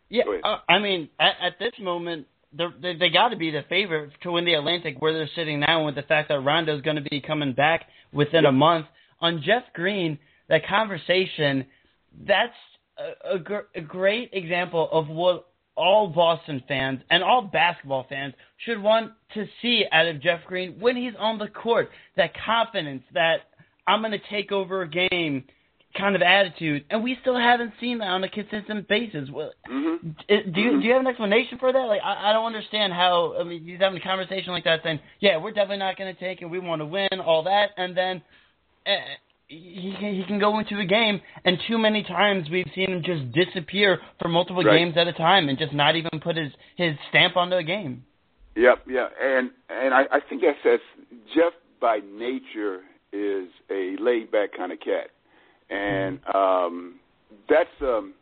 Yeah, 0.09 0.25
uh, 0.45 0.59
I 0.69 0.79
mean, 0.79 1.09
at, 1.19 1.35
at 1.43 1.59
this 1.59 1.73
moment, 1.81 2.26
they're, 2.52 2.73
they 2.81 2.95
they 2.95 3.09
got 3.09 3.31
to 3.31 3.37
be 3.37 3.50
the 3.50 3.62
favorite 3.69 4.12
to 4.23 4.33
win 4.33 4.45
the 4.45 4.55
Atlantic 4.55 5.00
where 5.00 5.12
they're 5.12 5.31
sitting 5.35 5.61
now, 5.61 5.87
with 5.87 5.95
the 5.95 6.02
fact 6.02 6.29
that 6.29 6.38
Rondo's 6.41 6.83
going 6.83 6.97
to 6.97 7.02
be 7.02 7.21
coming 7.21 7.55
back 7.55 7.87
within 8.12 8.45
a 8.45 8.52
month. 8.52 8.87
On 9.21 9.43
Jeff 9.45 9.62
Green, 9.73 10.19
that 10.49 10.67
conversation, 10.67 11.67
that's 12.26 12.52
a, 12.99 13.37
a, 13.37 13.38
gr- 13.38 13.71
a 13.75 13.81
great 13.81 14.31
example 14.33 14.88
of 14.93 15.09
what 15.09 15.49
all 15.76 16.09
Boston 16.09 16.62
fans 16.69 17.00
and 17.11 17.23
all 17.23 17.43
basketball 17.43 18.07
fans 18.09 18.35
should 18.64 18.81
want 18.81 19.12
to 19.35 19.47
see 19.61 19.85
out 19.91 20.07
of 20.07 20.21
Jeff 20.21 20.41
Green 20.47 20.79
when 20.79 20.97
he's 20.97 21.14
on 21.19 21.38
the 21.38 21.49
court. 21.49 21.91
That 22.17 22.33
confidence, 22.45 23.02
that 23.14 23.41
I'm 23.87 24.00
going 24.00 24.12
to 24.12 24.21
take 24.31 24.52
over 24.52 24.83
a 24.83 24.88
game 24.88 25.45
kind 25.97 26.17
of 26.17 26.23
attitude, 26.23 26.85
and 26.91 27.02
we 27.02 27.17
still 27.21 27.37
haven't 27.37 27.73
seen 27.81 27.99
that 27.99 28.09
on 28.09 28.25
a 28.25 28.29
consistent 28.29 28.88
basis. 28.88 29.29
Mm-hmm. 29.29 30.09
Do 30.09 30.14
you 30.29 30.41
mm-hmm. 30.41 30.81
do 30.81 30.87
you 30.87 30.93
have 30.93 31.00
an 31.00 31.07
explanation 31.07 31.59
for 31.59 31.73
that? 31.73 31.79
Like 31.79 32.00
I, 32.02 32.31
I 32.31 32.33
don't 32.33 32.47
understand 32.47 32.93
how 32.93 33.37
I 33.38 33.45
mean 33.45 33.64
he's 33.64 33.81
having 33.81 33.99
a 33.99 34.05
conversation 34.05 34.52
like 34.52 34.64
that, 34.64 34.81
saying, 34.83 35.00
"Yeah, 35.21 35.37
we're 35.38 35.52
definitely 35.52 35.79
not 35.79 35.97
going 35.97 36.14
to 36.14 36.21
take 36.21 36.43
it. 36.43 36.47
We 36.47 36.59
want 36.59 36.81
to 36.81 36.87
win 36.87 37.21
all 37.25 37.43
that," 37.45 37.71
and 37.76 37.97
then 37.97 38.23
uh, 38.87 38.91
he 39.59 39.95
can, 39.99 40.15
he 40.15 40.25
can 40.27 40.39
go 40.39 40.59
into 40.59 40.79
a 40.79 40.85
game, 40.85 41.21
and 41.45 41.59
too 41.69 41.79
many 41.79 42.03
times 42.03 42.49
we've 42.51 42.71
seen 42.75 42.91
him 42.91 43.03
just 43.05 43.33
disappear 43.33 43.99
for 44.21 44.29
multiple 44.29 44.63
right. 44.63 44.79
games 44.79 44.97
at 44.97 45.07
a 45.07 45.13
time, 45.13 45.49
and 45.49 45.59
just 45.59 45.73
not 45.73 45.97
even 45.97 46.21
put 46.23 46.37
his 46.37 46.53
his 46.77 46.95
stamp 47.11 47.37
onto 47.37 47.57
a 47.57 47.63
game. 47.63 48.05
Yep, 48.57 48.85
yeah, 48.89 49.07
and 49.21 49.51
and 49.69 49.95
I, 49.95 50.03
I 50.11 50.21
think 50.29 50.43
that 50.43 50.55
says 50.63 50.81
Jeff 51.35 51.53
by 51.81 52.01
nature 52.15 52.81
is 53.13 53.49
a 53.71 53.97
laid 54.01 54.31
back 54.31 54.51
kind 54.57 54.73
of 54.73 54.81
cat 54.81 55.11
and 55.73 56.21
um, 56.35 56.95
that's 57.49 57.71
um, 57.81 58.15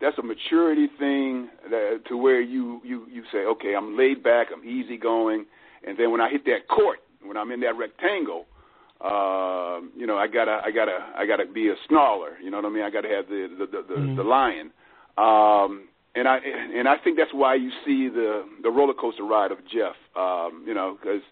that's 0.00 0.16
a 0.18 0.22
maturity 0.22 0.88
thing 0.98 1.48
that, 1.70 2.00
to 2.08 2.16
where 2.16 2.40
you 2.40 2.80
you 2.84 3.06
you 3.10 3.22
say, 3.30 3.38
okay, 3.38 3.74
I'm 3.76 3.96
laid 3.96 4.22
back, 4.22 4.48
I'm 4.52 4.66
easygoing, 4.66 5.44
and 5.86 5.98
then 5.98 6.10
when 6.10 6.20
I 6.20 6.30
hit 6.30 6.44
that 6.46 6.68
court, 6.68 7.00
when 7.22 7.36
I'm 7.36 7.52
in 7.52 7.60
that 7.60 7.76
rectangle, 7.76 8.46
uh, 9.00 9.80
you 9.96 10.06
know, 10.06 10.16
I 10.16 10.26
gotta 10.26 10.60
I 10.64 10.70
gotta 10.70 10.98
I 11.16 11.26
gotta 11.26 11.46
be 11.46 11.68
a 11.68 11.74
snarler. 11.90 12.32
You 12.42 12.50
know 12.50 12.58
what 12.58 12.66
I 12.66 12.70
mean? 12.70 12.82
I 12.82 12.90
gotta 12.90 13.08
have 13.08 13.28
the 13.28 13.48
the 13.58 13.66
the, 13.66 13.82
the, 13.86 13.94
mm-hmm. 13.94 14.16
the 14.16 14.22
lion. 14.22 14.70
Um, 15.16 15.88
and 16.14 16.26
I 16.26 16.38
and 16.38 16.88
I 16.88 16.96
think 17.02 17.16
that's 17.16 17.32
why 17.32 17.54
you 17.54 17.70
see 17.84 18.08
the 18.08 18.44
the 18.62 18.70
roller 18.70 18.94
coaster 18.94 19.24
ride 19.24 19.52
of 19.52 19.58
Jeff. 19.70 19.94
Um, 20.16 20.64
you 20.66 20.74
know, 20.74 20.98
because 21.00 21.22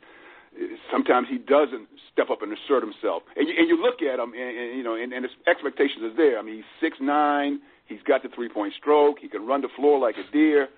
sometimes 0.91 1.29
he 1.29 1.39
doesn't 1.39 1.89
step 2.13 2.31
up 2.31 2.43
and 2.43 2.53
assert 2.53 2.83
himself. 2.83 3.23
And 3.37 3.49
you, 3.49 3.55
and 3.59 3.69
you 3.69 3.83
look 3.83 4.01
at 4.01 4.19
him, 4.19 4.33
and, 4.33 4.57
and 4.57 4.79
you 4.79 4.85
know, 4.85 4.95
and, 4.95 5.13
and 5.13 5.25
his 5.25 5.35
expectations 5.47 6.03
are 6.03 6.17
there. 6.17 6.39
I 6.39 6.43
mean, 6.43 6.57
he's 6.57 6.73
six 6.81 6.97
nine. 7.01 7.61
He's 7.87 8.03
got 8.07 8.23
the 8.23 8.29
three 8.35 8.49
point 8.49 8.75
stroke. 8.79 9.19
He 9.21 9.29
can 9.29 9.47
run 9.47 9.61
the 9.61 9.69
floor 9.77 9.99
like 9.99 10.17
a 10.17 10.31
deer. 10.33 10.69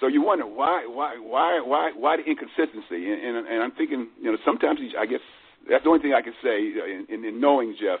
So 0.00 0.08
you 0.08 0.22
wonder 0.22 0.44
why, 0.44 0.86
why, 0.88 1.16
why, 1.18 1.60
why, 1.64 1.92
why 1.94 2.16
the 2.16 2.24
inconsistency? 2.24 3.12
And, 3.12 3.36
and, 3.36 3.46
and 3.46 3.62
I'm 3.62 3.70
thinking, 3.72 4.08
you 4.20 4.32
know, 4.32 4.38
sometimes 4.44 4.80
he, 4.80 4.92
I 4.98 5.06
guess 5.06 5.20
that's 5.68 5.84
the 5.84 5.90
only 5.90 6.02
thing 6.02 6.14
I 6.14 6.22
can 6.22 6.34
say 6.42 6.58
in, 6.58 7.06
in, 7.08 7.24
in 7.24 7.40
knowing 7.40 7.76
Jeff 7.80 8.00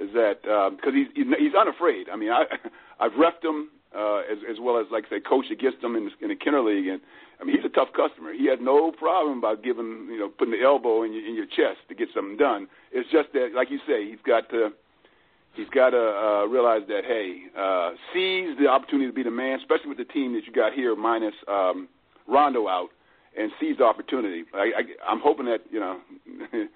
is 0.00 0.10
that 0.14 0.42
because 0.42 0.92
um, 0.92 1.06
he's 1.14 1.26
he's 1.38 1.54
unafraid. 1.54 2.08
I 2.08 2.16
mean, 2.16 2.30
I 2.30 2.44
I've 3.00 3.12
refed 3.12 3.44
him 3.44 3.70
uh, 3.94 4.20
as 4.30 4.38
as 4.50 4.56
well 4.60 4.78
as 4.78 4.86
like 4.90 5.04
say 5.08 5.20
coach 5.20 5.46
against 5.50 5.82
him 5.82 5.96
in 5.96 6.06
the, 6.06 6.12
in 6.20 6.28
the 6.28 6.36
Kenner 6.36 6.62
League, 6.62 6.88
and 6.88 7.00
I 7.40 7.44
mean 7.44 7.56
he's 7.56 7.64
a 7.64 7.74
tough 7.74 7.88
customer. 7.94 8.32
He 8.32 8.46
had 8.48 8.60
no 8.60 8.90
problem 8.90 9.38
about 9.38 9.62
giving 9.62 10.08
you 10.10 10.18
know 10.18 10.28
putting 10.28 10.52
the 10.52 10.64
elbow 10.64 11.02
in 11.02 11.12
your 11.12 11.26
in 11.26 11.34
your 11.34 11.46
chest 11.46 11.86
to 11.88 11.94
get 11.94 12.08
something 12.14 12.36
done. 12.36 12.66
It's 12.92 13.10
just 13.10 13.32
that 13.34 13.54
like 13.54 13.70
you 13.70 13.78
say 13.86 14.08
he's 14.08 14.22
got 14.26 14.50
to 14.50 14.70
he's 15.54 15.70
got 15.70 15.90
to 15.90 16.02
uh, 16.02 16.44
realize 16.46 16.82
that 16.88 17.02
hey 17.06 17.46
uh, 17.56 17.92
seize 18.12 18.58
the 18.58 18.66
opportunity 18.66 19.06
to 19.06 19.14
be 19.14 19.22
the 19.22 19.30
man, 19.30 19.60
especially 19.60 19.88
with 19.88 19.98
the 19.98 20.10
team 20.10 20.34
that 20.34 20.46
you 20.46 20.52
got 20.52 20.72
here 20.72 20.96
minus 20.96 21.34
um, 21.46 21.88
Rondo 22.26 22.66
out, 22.66 22.88
and 23.38 23.52
seize 23.60 23.78
the 23.78 23.84
opportunity. 23.84 24.42
I, 24.52 24.58
I, 24.58 25.10
I'm 25.12 25.20
hoping 25.20 25.46
that 25.46 25.62
you 25.70 25.78
know. 25.78 26.00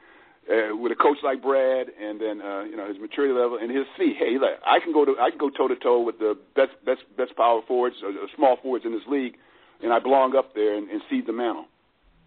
uh, 0.48 0.76
with 0.76 0.92
a 0.92 0.94
coach 0.94 1.18
like 1.22 1.42
Brad, 1.42 1.88
and 2.00 2.20
then 2.20 2.40
uh, 2.40 2.64
you 2.64 2.76
know 2.76 2.88
his 2.88 2.98
maturity 2.98 3.34
level, 3.34 3.58
and 3.60 3.70
he'll 3.70 3.84
see, 3.98 4.14
hey, 4.18 4.38
look, 4.40 4.58
I 4.64 4.80
can 4.80 4.92
go 4.92 5.04
to 5.04 5.14
I 5.20 5.30
can 5.30 5.38
go 5.38 5.50
toe 5.50 5.68
to 5.68 5.76
toe 5.76 6.00
with 6.00 6.18
the 6.18 6.36
best 6.56 6.72
best 6.84 7.02
best 7.16 7.36
power 7.36 7.60
forwards, 7.68 7.96
or, 8.02 8.10
or 8.10 8.28
small 8.36 8.56
forwards 8.62 8.84
in 8.84 8.92
this 8.92 9.06
league, 9.08 9.34
and 9.82 9.92
I 9.92 9.98
belong 9.98 10.34
up 10.36 10.54
there 10.54 10.76
and, 10.76 10.88
and 10.88 11.02
seize 11.10 11.24
the 11.26 11.32
mantle. 11.32 11.66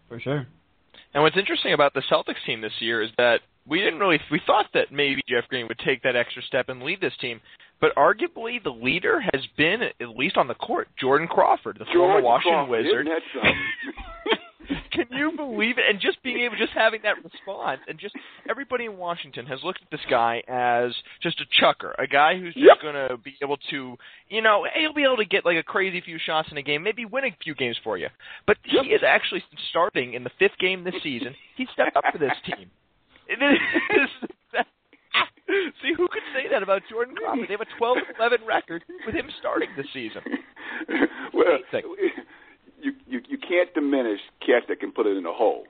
For 0.08 0.20
sure. 0.20 0.48
And 1.14 1.24
what's 1.24 1.38
interesting 1.38 1.74
about 1.74 1.94
the 1.94 2.04
Celtics 2.12 2.44
team 2.46 2.62
this 2.62 2.74
year 2.80 3.02
is 3.02 3.10
that 3.18 3.42
we 3.68 3.80
didn't 3.80 4.00
really 4.00 4.20
we 4.30 4.42
thought 4.46 4.68
that 4.74 4.92
maybe 4.92 5.22
Jeff 5.28 5.48
Green 5.50 5.68
would 5.68 5.80
take 5.80 6.04
that 6.04 6.16
extra 6.16 6.42
step 6.44 6.70
and 6.70 6.84
lead 6.84 7.02
this 7.02 7.14
team, 7.20 7.42
but 7.80 7.96
arguably 7.96 8.64
the 8.64 8.70
leader 8.70 9.20
has 9.34 9.42
been 9.58 9.82
at 9.82 10.10
least 10.16 10.38
on 10.38 10.48
the 10.48 10.56
court 10.56 10.88
Jordan 11.00 11.28
Crawford, 11.28 11.78
the 11.80 11.86
George 11.86 11.96
former 11.96 12.22
Washington 12.22 12.68
Crawford, 12.68 12.86
Wizard. 12.86 13.08
Isn't 14.64 14.76
that 14.76 14.84
something? 14.96 15.08
Can 15.08 15.18
you 15.18 15.32
believe 15.36 15.78
it? 15.78 15.86
And 15.90 16.00
just 16.00 16.22
being 16.24 16.42
able, 16.42 16.56
just 16.58 16.74
having 16.74 17.02
that 17.04 17.16
response, 17.24 17.82
and 17.88 18.00
just 18.00 18.16
everybody 18.50 18.86
in 18.86 18.98
Washington 18.98 19.46
has 19.46 19.60
looked 19.64 19.82
at 19.82 19.90
this 19.92 20.06
guy 20.10 20.44
as 20.48 20.92
just 21.22 21.40
a 21.42 21.46
chucker, 21.60 21.96
a 21.98 22.08
guy 22.08 22.38
who's 22.38 22.54
just 22.54 22.66
yep. 22.66 22.82
going 22.82 22.96
to 22.96 23.18
be 23.18 23.36
able 23.42 23.58
to, 23.70 23.98
you 24.30 24.42
know, 24.42 24.66
he'll 24.78 24.94
be 24.94 25.04
able 25.04 25.18
to 25.18 25.26
get 25.26 25.46
like 25.46 25.58
a 25.58 25.64
crazy 25.64 26.02
few 26.02 26.18
shots 26.24 26.50
in 26.52 26.58
a 26.58 26.62
game, 26.62 26.84
maybe 26.84 27.06
win 27.06 27.26
a 27.26 27.36
few 27.44 27.56
games 27.56 27.78
for 27.84 27.98
you. 27.98 28.08
But 28.48 28.58
yep. 28.66 28.84
he 28.84 28.90
is 28.92 29.02
actually 29.06 29.44
starting 29.70 30.14
in 30.14 30.24
the 30.24 30.32
fifth 30.40 30.58
game 30.60 30.84
this 30.84 30.96
season. 31.04 31.36
He 31.56 31.68
stepped 31.74 31.96
up 31.96 32.04
for 32.12 32.18
this 32.18 32.34
team. 32.46 32.70
It 33.28 33.42
is, 33.42 34.10
See, 35.82 35.94
who 35.98 36.08
could 36.08 36.24
say 36.34 36.48
that 36.52 36.64
about 36.64 36.82
Jordan 36.90 37.16
Crawford? 37.16 37.50
They 37.50 37.54
have 37.54 37.62
a 37.62 37.82
12-11 37.82 38.48
record 38.48 38.84
with 39.06 39.16
him 39.16 39.28
starting 39.40 39.70
this 39.76 39.88
season. 39.94 40.22
well, 41.34 41.60
can't 43.52 43.74
diminish 43.74 44.22
cats 44.40 44.66
that 44.70 44.80
can 44.80 44.92
put 44.92 45.06
it 45.06 45.18
in 45.18 45.24
the 45.24 45.34
hole. 45.34 45.66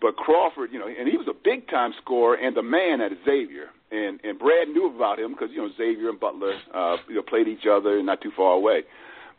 But 0.00 0.16
Crawford, 0.16 0.70
you 0.70 0.78
know, 0.78 0.86
and 0.86 1.08
he 1.08 1.16
was 1.16 1.28
a 1.30 1.32
big 1.32 1.68
time 1.68 1.92
scorer 2.02 2.34
and 2.34 2.54
the 2.54 2.62
man 2.62 3.00
at 3.00 3.12
Xavier. 3.24 3.72
And 3.90 4.20
and 4.22 4.38
Brad 4.38 4.68
knew 4.68 4.92
about 4.94 5.18
him 5.18 5.32
because 5.32 5.48
you 5.50 5.62
know 5.62 5.70
Xavier 5.78 6.10
and 6.10 6.20
Butler, 6.20 6.52
uh, 6.74 6.96
you 7.08 7.14
know, 7.14 7.22
played 7.22 7.48
each 7.48 7.64
other 7.70 8.02
not 8.02 8.20
too 8.20 8.32
far 8.36 8.52
away. 8.52 8.82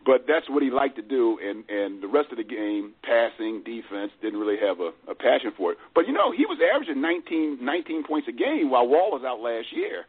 But 0.05 0.25
that's 0.27 0.47
what 0.49 0.61
he 0.61 0.69
liked 0.69 0.95
to 0.97 1.01
do, 1.01 1.37
and 1.43 1.69
and 1.69 2.01
the 2.01 2.07
rest 2.07 2.31
of 2.31 2.37
the 2.37 2.43
game, 2.43 2.93
passing, 3.03 3.63
defense, 3.65 4.11
didn't 4.21 4.39
really 4.39 4.57
have 4.61 4.79
a, 4.79 4.91
a 5.11 5.15
passion 5.15 5.51
for 5.57 5.71
it. 5.71 5.77
But 5.93 6.07
you 6.07 6.13
know, 6.13 6.31
he 6.31 6.45
was 6.45 6.59
averaging 6.61 7.01
19, 7.01 7.57
19 7.61 8.03
points 8.03 8.27
a 8.27 8.31
game 8.31 8.69
while 8.69 8.87
Wall 8.87 9.11
was 9.11 9.23
out 9.25 9.41
last 9.41 9.67
year, 9.73 10.05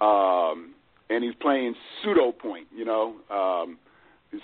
um, 0.00 0.74
and 1.10 1.22
he's 1.22 1.34
playing 1.40 1.74
pseudo 2.02 2.32
point. 2.32 2.66
You 2.74 2.86
know, 2.86 3.14
um, 3.30 3.78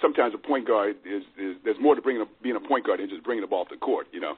sometimes 0.01 0.35
a 0.35 0.39
point 0.39 0.67
guard 0.67 0.97
is, 1.05 1.23
is 1.39 1.57
there's 1.65 1.81
more 1.81 1.95
to 1.95 2.03
bringing 2.03 2.23
a, 2.23 2.27
being 2.43 2.57
a 2.57 2.61
point 2.61 2.87
guard 2.87 3.01
than 3.01 3.09
just 3.09 3.25
bringing 3.25 3.43
the 3.43 3.49
ball 3.49 3.65
to 3.67 3.75
the 3.75 3.81
court, 3.81 4.07
you 4.13 4.21
know. 4.21 4.37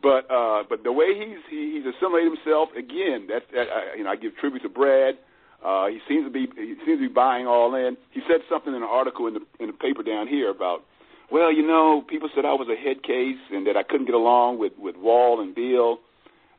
But 0.00 0.30
uh, 0.30 0.62
but 0.68 0.84
the 0.84 0.92
way 0.92 1.14
he's 1.14 1.42
he, 1.50 1.74
he's 1.74 1.94
assimilated 1.94 2.32
himself 2.32 2.68
again, 2.76 3.26
that's 3.28 3.44
that, 3.52 3.66
I, 3.68 3.96
you 3.96 4.04
know 4.04 4.10
I 4.10 4.16
give 4.16 4.36
tribute 4.36 4.62
to 4.62 4.68
Brad. 4.68 5.18
Uh, 5.64 5.88
he 5.88 5.98
seems 6.08 6.24
to 6.24 6.30
be 6.30 6.46
he 6.54 6.76
seems 6.86 7.02
to 7.02 7.08
be 7.08 7.12
buying 7.12 7.46
all 7.46 7.74
in. 7.74 7.96
He 8.10 8.20
said 8.28 8.40
something 8.48 8.72
in 8.72 8.82
an 8.82 8.88
article 8.88 9.26
in 9.26 9.34
the 9.34 9.40
in 9.58 9.66
the 9.66 9.72
paper 9.72 10.04
down 10.04 10.28
here 10.28 10.50
about, 10.50 10.84
well, 11.32 11.52
you 11.52 11.66
know, 11.66 12.04
people 12.08 12.28
said 12.34 12.44
I 12.44 12.54
was 12.54 12.68
a 12.70 12.78
head 12.78 13.02
case 13.02 13.42
and 13.50 13.66
that 13.66 13.76
I 13.76 13.82
couldn't 13.82 14.06
get 14.06 14.14
along 14.14 14.58
with 14.58 14.72
with 14.78 14.96
Wall 14.96 15.40
and 15.40 15.52
Beal, 15.52 15.98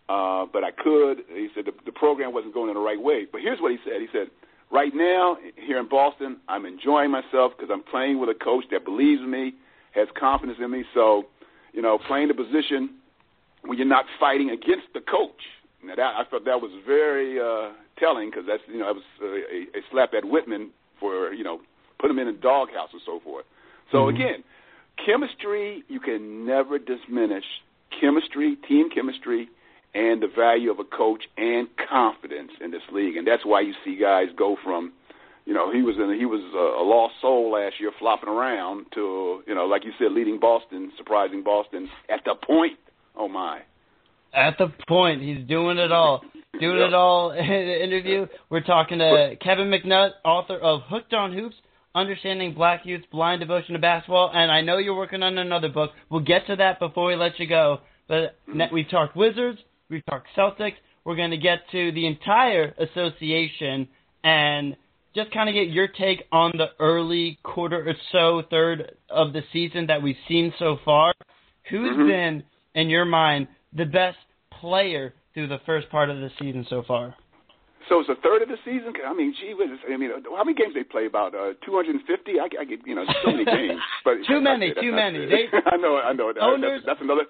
uh, 0.09 0.45
but 0.51 0.65
I 0.65 0.71
could. 0.71 1.23
He 1.31 1.47
said 1.55 1.63
the, 1.63 1.71
the 1.85 1.93
program 1.93 2.33
wasn't 2.33 2.53
going 2.53 2.67
in 2.67 2.75
the 2.75 2.81
right 2.81 2.99
way. 2.99 3.25
But 3.31 3.39
here's 3.39 3.61
what 3.61 3.71
he 3.71 3.77
said. 3.85 4.01
He 4.01 4.07
said 4.11 4.27
Right 4.71 4.93
now, 4.93 5.37
here 5.55 5.79
in 5.79 5.89
Boston, 5.89 6.37
I'm 6.47 6.65
enjoying 6.65 7.09
myself 7.11 7.53
because 7.57 7.69
I'm 7.71 7.83
playing 7.83 8.19
with 8.19 8.29
a 8.29 8.35
coach 8.35 8.65
that 8.71 8.85
believes 8.85 9.21
in 9.21 9.31
me, 9.31 9.53
has 9.95 10.07
confidence 10.17 10.59
in 10.61 10.69
me. 10.69 10.83
So, 10.93 11.23
you 11.73 11.81
know, 11.81 11.97
playing 12.07 12.27
the 12.27 12.35
position 12.35 12.91
when 13.65 13.77
you're 13.77 13.87
not 13.87 14.05
fighting 14.19 14.51
against 14.51 14.87
the 14.93 15.01
coach. 15.01 15.41
Now, 15.83 15.95
that, 15.95 16.13
I 16.15 16.23
thought 16.29 16.45
that 16.45 16.61
was 16.61 16.71
very 16.85 17.39
uh, 17.39 17.73
telling 17.97 18.29
because 18.29 18.45
that's, 18.47 18.61
you 18.67 18.79
know, 18.79 18.93
that 18.93 18.95
was 18.95 19.03
uh, 19.21 19.25
a, 19.25 19.79
a 19.79 19.81
slap 19.91 20.13
at 20.13 20.23
Wittman 20.23 20.69
for, 20.99 21.33
you 21.33 21.43
know, 21.43 21.61
put 21.99 22.11
him 22.11 22.19
in 22.19 22.27
a 22.27 22.33
doghouse 22.33 22.89
and 22.93 23.01
so 23.05 23.19
forth. 23.23 23.45
So, 23.91 23.97
mm-hmm. 23.97 24.21
again, 24.21 24.43
chemistry, 25.03 25.83
you 25.87 25.99
can 25.99 26.45
never 26.45 26.77
diminish 26.77 27.45
chemistry, 27.99 28.55
team 28.67 28.89
chemistry, 28.93 29.49
and 29.93 30.21
the 30.21 30.27
value 30.27 30.71
of 30.71 30.79
a 30.79 30.83
coach 30.83 31.23
and 31.37 31.67
confidence 31.89 32.51
in 32.61 32.71
this 32.71 32.81
league. 32.91 33.17
And 33.17 33.27
that's 33.27 33.45
why 33.45 33.61
you 33.61 33.73
see 33.83 33.97
guys 33.99 34.27
go 34.37 34.55
from 34.63 34.93
you 35.49 35.55
know, 35.55 35.73
he 35.73 35.81
was 35.81 35.95
in 35.97 36.15
he 36.15 36.27
was 36.27 36.41
a, 36.53 36.81
a 36.81 36.85
lost 36.85 37.15
soul 37.21 37.51
last 37.53 37.79
year, 37.79 37.91
flopping 37.97 38.29
around 38.29 38.85
to 38.93 39.41
you 39.47 39.55
know, 39.55 39.65
like 39.65 39.83
you 39.83 39.91
said, 39.97 40.11
leading 40.11 40.39
Boston, 40.39 40.91
surprising 40.95 41.43
Boston 41.43 41.89
at 42.07 42.21
the 42.23 42.35
point. 42.35 42.77
Oh 43.15 43.27
my! 43.27 43.61
At 44.31 44.59
the 44.59 44.71
point, 44.87 45.23
he's 45.23 45.47
doing 45.47 45.79
it 45.79 45.91
all. 45.91 46.21
Doing 46.59 46.77
yep. 46.77 46.89
it 46.89 46.93
all 46.93 47.31
in 47.37 47.47
the 47.47 47.83
interview. 47.83 48.27
We're 48.51 48.61
talking 48.61 48.99
to 48.99 49.37
Kevin 49.41 49.71
McNutt, 49.71 50.11
author 50.23 50.57
of 50.57 50.81
Hooked 50.87 51.15
on 51.15 51.33
Hoops, 51.33 51.55
Understanding 51.95 52.53
Black 52.53 52.81
Youth's 52.85 53.07
Blind 53.11 53.39
Devotion 53.39 53.73
to 53.73 53.79
Basketball. 53.79 54.29
And 54.31 54.51
I 54.51 54.61
know 54.61 54.77
you're 54.77 54.95
working 54.95 55.23
on 55.23 55.39
another 55.39 55.69
book. 55.69 55.91
We'll 56.11 56.21
get 56.21 56.45
to 56.47 56.57
that 56.57 56.79
before 56.79 57.07
we 57.07 57.15
let 57.15 57.39
you 57.39 57.47
go. 57.47 57.79
But 58.07 58.35
hmm. 58.45 58.61
we've 58.71 58.89
talked 58.89 59.15
Wizards, 59.15 59.59
we've 59.89 60.05
talked 60.05 60.27
Celtics. 60.37 60.75
We're 61.03 61.15
going 61.15 61.31
to 61.31 61.37
get 61.37 61.59
to 61.71 61.91
the 61.91 62.05
entire 62.05 62.73
association 62.77 63.87
and 64.23 64.75
just 65.15 65.31
kind 65.31 65.49
of 65.49 65.55
get 65.55 65.69
your 65.69 65.87
take 65.87 66.23
on 66.31 66.51
the 66.55 66.67
early 66.79 67.39
quarter 67.43 67.89
or 67.89 67.95
so, 68.11 68.43
third 68.49 68.95
of 69.09 69.33
the 69.33 69.41
season 69.51 69.87
that 69.87 70.01
we've 70.01 70.15
seen 70.27 70.53
so 70.59 70.77
far. 70.85 71.13
Who's 71.69 71.95
mm-hmm. 71.95 72.07
been, 72.07 72.43
in 72.75 72.89
your 72.89 73.05
mind, 73.05 73.47
the 73.75 73.85
best 73.85 74.17
player 74.59 75.13
through 75.33 75.47
the 75.47 75.59
first 75.65 75.89
part 75.89 76.09
of 76.09 76.17
the 76.17 76.29
season 76.39 76.65
so 76.69 76.83
far? 76.87 77.15
So 77.87 77.99
it's 77.99 78.09
a 78.09 78.21
third 78.21 78.43
of 78.43 78.49
the 78.49 78.57
season. 78.63 78.93
I 79.05 79.13
mean, 79.13 79.33
gee 79.41 79.55
whiz! 79.57 79.69
I 79.91 79.97
mean, 79.97 80.11
how 80.23 80.43
many 80.43 80.53
games 80.53 80.75
they 80.75 80.83
play? 80.83 81.07
About 81.07 81.33
uh, 81.33 81.57
250. 81.65 82.39
I, 82.39 82.61
I 82.61 82.63
get 82.63 82.85
you 82.85 82.93
know 82.93 83.03
so 83.25 83.31
many 83.31 83.45
games, 83.45 83.81
but 84.05 84.13
too 84.27 84.39
many, 84.41 84.73
too 84.79 84.91
many. 84.91 85.25
They, 85.25 85.49
I 85.65 85.75
know, 85.77 85.97
I 85.97 86.13
know. 86.13 86.31
Owners, 86.39 86.83
that's, 86.85 86.99
that's 86.99 87.01
another. 87.01 87.25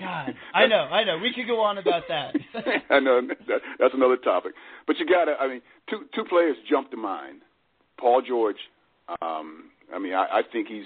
God, 0.00 0.34
I 0.52 0.66
know, 0.66 0.88
I 0.90 1.04
know. 1.04 1.18
We 1.18 1.32
could 1.32 1.46
go 1.46 1.60
on 1.60 1.78
about 1.78 2.02
that. 2.08 2.34
I 2.90 3.00
know 3.00 3.20
that, 3.26 3.60
that's 3.78 3.94
another 3.94 4.16
topic, 4.16 4.52
but 4.86 4.96
you 4.98 5.06
gotta. 5.06 5.36
I 5.38 5.48
mean, 5.48 5.62
two 5.88 6.06
two 6.14 6.24
players 6.24 6.56
jump 6.68 6.90
to 6.90 6.96
mind. 6.96 7.42
Paul 7.98 8.22
George. 8.26 8.56
Um, 9.22 9.70
I 9.94 9.98
mean, 9.98 10.14
I, 10.14 10.26
I 10.26 10.42
think 10.52 10.68
he's 10.68 10.84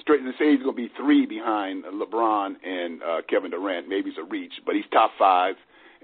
straight. 0.00 0.20
They 0.24 0.30
say 0.38 0.50
he's 0.52 0.62
going 0.62 0.76
to 0.76 0.82
be 0.82 0.90
three 0.96 1.26
behind 1.26 1.84
LeBron 1.84 2.54
and 2.64 3.02
uh, 3.02 3.22
Kevin 3.28 3.50
Durant. 3.50 3.88
Maybe 3.88 4.10
it's 4.10 4.18
a 4.18 4.24
reach, 4.24 4.52
but 4.66 4.74
he's 4.74 4.84
top 4.92 5.12
five. 5.18 5.54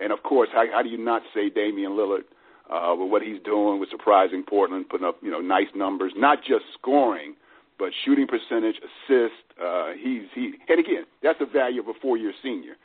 And 0.03 0.13
of 0.13 0.23
course, 0.23 0.49
how, 0.53 0.65
how 0.73 0.83
do 0.83 0.89
you 0.89 0.99
not 0.99 1.23
say 1.35 1.51
Damian 1.51 1.93
Lillard 1.93 2.25
uh, 2.71 2.95
with 2.97 3.11
what 3.11 3.23
he's 3.23 3.41
doing 3.45 3.81
with 3.81 3.91
surprising 3.91 4.45
Portland, 4.49 4.89
putting 4.89 5.07
up 5.07 5.19
you 5.23 5.31
know 5.31 5.41
nice 5.41 5.69
numbers, 5.75 6.13
not 6.17 6.39
just 6.39 6.65
scoring, 6.79 7.35
but 7.81 7.91
shooting 8.05 8.29
percentage, 8.29 8.77
assist. 8.77 9.41
Uh, 9.57 9.97
he's 9.97 10.29
he, 10.35 10.53
and 10.69 10.79
again, 10.79 11.09
that's 11.25 11.41
the 11.41 11.47
value 11.47 11.81
of 11.81 11.89
a 11.89 11.97
four-year 12.01 12.33
senior. 12.45 12.77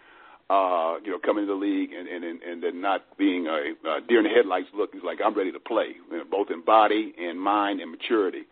Uh, 0.50 1.02
you 1.04 1.12
know, 1.12 1.20
coming 1.20 1.44
to 1.44 1.52
the 1.52 1.58
league 1.58 1.92
and 1.92 2.08
and 2.08 2.24
and 2.24 2.64
then 2.64 2.80
not 2.80 3.02
being 3.18 3.46
a, 3.46 3.76
a 3.90 4.00
deer 4.08 4.20
in 4.20 4.24
the 4.24 4.30
headlights 4.30 4.70
look. 4.74 4.92
He's 4.94 5.04
like, 5.04 5.20
I'm 5.20 5.36
ready 5.36 5.52
to 5.52 5.60
play, 5.60 6.00
you 6.10 6.18
know, 6.18 6.24
both 6.24 6.48
in 6.50 6.64
body 6.64 7.14
and 7.20 7.40
mind 7.40 7.82
and 7.82 7.92
maturity. 7.92 8.48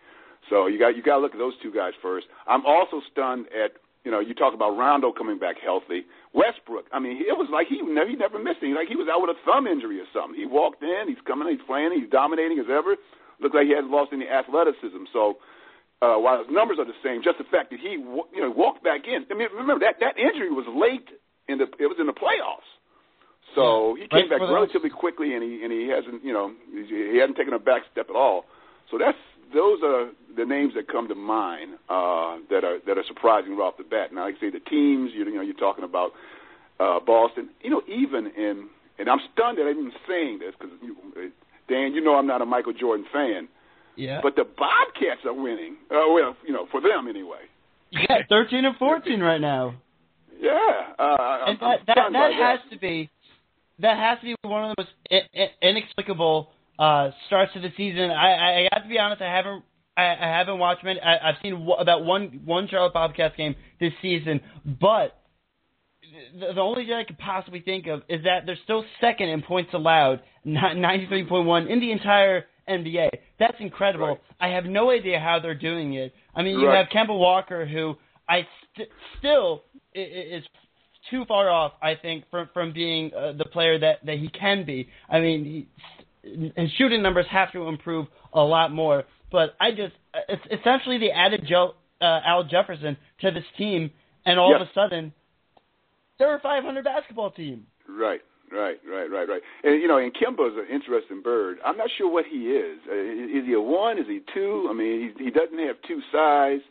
So 0.49 0.67
you 0.67 0.77
got 0.77 0.97
you 0.97 1.01
got 1.01 1.17
to 1.17 1.21
look 1.21 1.31
at 1.31 1.39
those 1.39 1.53
two 1.63 1.71
guys 1.71 1.93
first. 2.01 2.27
I'm 2.45 2.65
also 2.65 2.99
stunned 3.11 3.45
at 3.55 3.79
you 4.03 4.11
know 4.11 4.19
you 4.19 4.33
talk 4.33 4.53
about 4.53 4.75
Rondo 4.75 5.13
coming 5.13 5.39
back 5.39 5.55
healthy. 5.63 6.03
Westbrook, 6.33 6.85
I 6.91 6.99
mean, 6.99 7.21
it 7.21 7.37
was 7.37 7.47
like 7.53 7.67
he 7.67 7.79
never 7.79 8.09
he 8.09 8.17
never 8.17 8.37
missed 8.37 8.59
anything. 8.59 8.75
Like 8.75 8.89
he 8.89 8.97
was 8.97 9.07
out 9.07 9.21
with 9.21 9.31
a 9.31 9.39
thumb 9.45 9.67
injury 9.67 10.01
or 10.01 10.09
something. 10.11 10.35
He 10.35 10.45
walked 10.45 10.83
in, 10.83 11.07
he's 11.07 11.21
coming, 11.25 11.47
he's 11.47 11.63
playing, 11.65 11.93
he's 11.95 12.09
dominating 12.09 12.59
as 12.59 12.67
ever. 12.67 12.97
Looked 13.39 13.55
like 13.55 13.69
he 13.69 13.73
hasn't 13.77 13.93
lost 13.93 14.11
any 14.11 14.27
athleticism. 14.27 15.05
So 15.13 15.37
uh, 16.03 16.19
while 16.19 16.43
his 16.43 16.51
numbers 16.51 16.77
are 16.79 16.85
the 16.85 16.99
same, 16.99 17.23
just 17.23 17.37
the 17.37 17.47
fact 17.47 17.71
that 17.71 17.79
he 17.79 17.95
you 17.95 18.41
know 18.43 18.51
walked 18.51 18.83
back 18.83 19.07
in. 19.07 19.23
I 19.31 19.33
mean, 19.33 19.47
remember 19.55 19.85
that 19.87 20.03
that 20.03 20.19
injury 20.19 20.51
was 20.51 20.67
late 20.67 21.07
in 21.47 21.57
the 21.59 21.67
it 21.79 21.87
was 21.87 21.95
in 21.99 22.07
the 22.07 22.17
playoffs. 22.17 22.67
So 23.55 23.95
he 23.95 24.07
came 24.07 24.27
back 24.27 24.41
relatively 24.41 24.89
quickly, 24.89 25.33
and 25.33 25.43
he 25.43 25.63
and 25.63 25.71
he 25.71 25.87
hasn't 25.87 26.23
you 26.23 26.33
know 26.33 26.51
he, 26.75 27.15
he 27.15 27.17
hasn't 27.23 27.37
taken 27.37 27.53
a 27.53 27.59
back 27.59 27.83
step 27.91 28.09
at 28.09 28.15
all. 28.15 28.43
So 28.91 28.97
that's 28.99 29.17
those 29.53 29.79
are 29.83 30.11
the 30.35 30.43
names 30.43 30.73
that 30.75 30.91
come 30.91 31.07
to 31.07 31.15
mind 31.15 31.79
uh, 31.87 32.43
that 32.49 32.67
are 32.67 32.83
that 32.85 32.97
are 32.97 33.07
surprising 33.07 33.55
right 33.55 33.71
off 33.71 33.77
the 33.77 33.87
bat. 33.87 34.11
Now, 34.11 34.25
like 34.25 34.35
I 34.37 34.39
say, 34.41 34.49
the 34.49 34.59
teams 34.59 35.11
you, 35.15 35.23
you 35.23 35.35
know 35.35 35.41
you're 35.41 35.55
talking 35.55 35.85
about 35.85 36.11
uh, 36.79 36.99
Boston. 36.99 37.49
You 37.61 37.69
know, 37.69 37.81
even 37.87 38.27
in 38.35 38.67
and 38.99 39.07
I'm 39.07 39.19
stunned 39.31 39.57
that 39.57 39.63
I'm 39.63 39.79
even 39.79 39.95
saying 40.07 40.39
this 40.39 40.51
because 40.59 40.75
Dan, 41.69 41.93
you 41.93 42.03
know 42.03 42.15
I'm 42.15 42.27
not 42.27 42.41
a 42.41 42.45
Michael 42.45 42.73
Jordan 42.73 43.05
fan. 43.13 43.47
Yeah. 43.95 44.19
But 44.21 44.35
the 44.35 44.43
Bobcats 44.43 45.21
are 45.25 45.33
winning. 45.33 45.77
Uh, 45.91 46.11
well, 46.13 46.35
you 46.45 46.53
know, 46.53 46.67
for 46.71 46.81
them 46.81 47.07
anyway. 47.07 47.45
Yeah, 47.91 48.17
13 48.29 48.65
and 48.65 48.75
14 48.77 49.19
right 49.19 49.41
now. 49.41 49.75
Yeah. 50.39 50.51
Uh, 50.99 51.45
and 51.47 51.59
that 51.59 51.79
that, 51.87 51.97
that 52.11 52.31
has 52.33 52.59
that. 52.63 52.75
to 52.75 52.79
be 52.79 53.09
that 53.79 53.97
has 53.97 54.19
to 54.19 54.25
be 54.25 54.35
one 54.43 54.71
of 54.71 54.75
the 54.75 54.83
most 54.83 55.51
inexplicable 55.61 56.51
uh, 56.79 57.11
starts 57.27 57.53
to 57.53 57.59
the 57.61 57.69
season. 57.77 58.11
I, 58.11 58.65
I 58.65 58.69
have 58.73 58.83
to 58.83 58.89
be 58.89 58.99
honest. 58.99 59.21
I 59.21 59.33
haven't 59.33 59.63
I, 59.95 60.03
I 60.03 60.37
haven't 60.37 60.59
watched 60.59 60.83
many. 60.83 60.99
I, 60.99 61.29
I've 61.29 61.35
seen 61.41 61.53
w- 61.53 61.73
about 61.73 62.03
one 62.03 62.41
one 62.45 62.67
Charlotte 62.69 62.93
Bobcats 62.93 63.35
game 63.37 63.55
this 63.79 63.93
season, 64.01 64.41
but 64.65 65.19
the, 66.39 66.53
the 66.55 66.61
only 66.61 66.85
thing 66.85 66.93
I 66.93 67.03
could 67.03 67.19
possibly 67.19 67.61
think 67.61 67.87
of 67.87 68.01
is 68.09 68.23
that 68.23 68.45
they're 68.45 68.57
still 68.63 68.83
second 68.99 69.29
in 69.29 69.41
points 69.43 69.71
allowed, 69.73 70.21
ninety 70.43 71.07
three 71.07 71.25
point 71.25 71.45
one 71.45 71.67
in 71.67 71.79
the 71.79 71.91
entire 71.91 72.45
NBA. 72.67 73.09
That's 73.39 73.57
incredible. 73.59 74.07
Right. 74.07 74.21
I 74.39 74.47
have 74.49 74.65
no 74.65 74.91
idea 74.91 75.19
how 75.19 75.39
they're 75.41 75.55
doing 75.55 75.93
it. 75.95 76.13
I 76.35 76.43
mean, 76.43 76.59
you 76.59 76.67
right. 76.67 76.85
have 76.85 76.87
Kemba 76.87 77.17
Walker, 77.17 77.65
who 77.65 77.95
I 78.27 78.47
st- 78.73 78.89
still 79.19 79.63
is 79.93 80.43
too 81.09 81.25
far 81.27 81.49
off. 81.49 81.73
I 81.81 81.95
think 81.95 82.25
from 82.31 82.49
from 82.53 82.73
being 82.73 83.11
uh, 83.13 83.33
the 83.33 83.45
player 83.45 83.79
that 83.79 84.05
that 84.05 84.17
he 84.17 84.29
can 84.29 84.65
be. 84.65 84.89
I 85.09 85.19
mean, 85.19 85.67
he, 86.23 86.51
his 86.55 86.71
shooting 86.77 87.01
numbers 87.01 87.25
have 87.29 87.51
to 87.53 87.67
improve 87.67 88.07
a 88.33 88.41
lot 88.41 88.71
more. 88.71 89.03
But 89.31 89.55
I 89.59 89.71
just 89.71 89.93
it's 90.29 90.61
essentially 90.61 90.99
the 90.99 91.11
added 91.11 91.45
Joe, 91.47 91.73
uh, 92.01 92.19
Al 92.25 92.43
Jefferson 92.43 92.97
to 93.21 93.31
this 93.31 93.43
team, 93.57 93.91
and 94.25 94.39
all 94.39 94.51
yep. 94.51 94.61
of 94.61 94.67
a 94.67 94.71
sudden 94.73 95.13
they're 96.19 96.35
a 96.35 96.39
500 96.39 96.83
basketball 96.83 97.31
team. 97.31 97.65
Right. 97.87 98.21
Right, 98.53 98.77
right, 98.87 99.09
right, 99.09 99.27
right. 99.27 99.41
And 99.63 99.81
you 99.81 99.87
know, 99.87 99.97
and 99.97 100.13
Kemba's 100.13 100.55
an 100.55 100.67
interesting 100.71 101.23
bird. 101.23 101.57
I'm 101.65 101.75
not 101.77 101.89
sure 101.97 102.11
what 102.11 102.25
he 102.29 102.53
is. 102.53 102.77
Uh, 102.87 102.93
is 102.93 103.45
he 103.45 103.53
a 103.53 103.61
one? 103.61 103.97
Is 103.97 104.05
he 104.07 104.21
two? 104.33 104.67
I 104.69 104.73
mean, 104.73 105.13
he, 105.17 105.25
he 105.25 105.31
doesn't 105.31 105.57
have 105.57 105.77
two 105.87 106.01
size, 106.11 106.61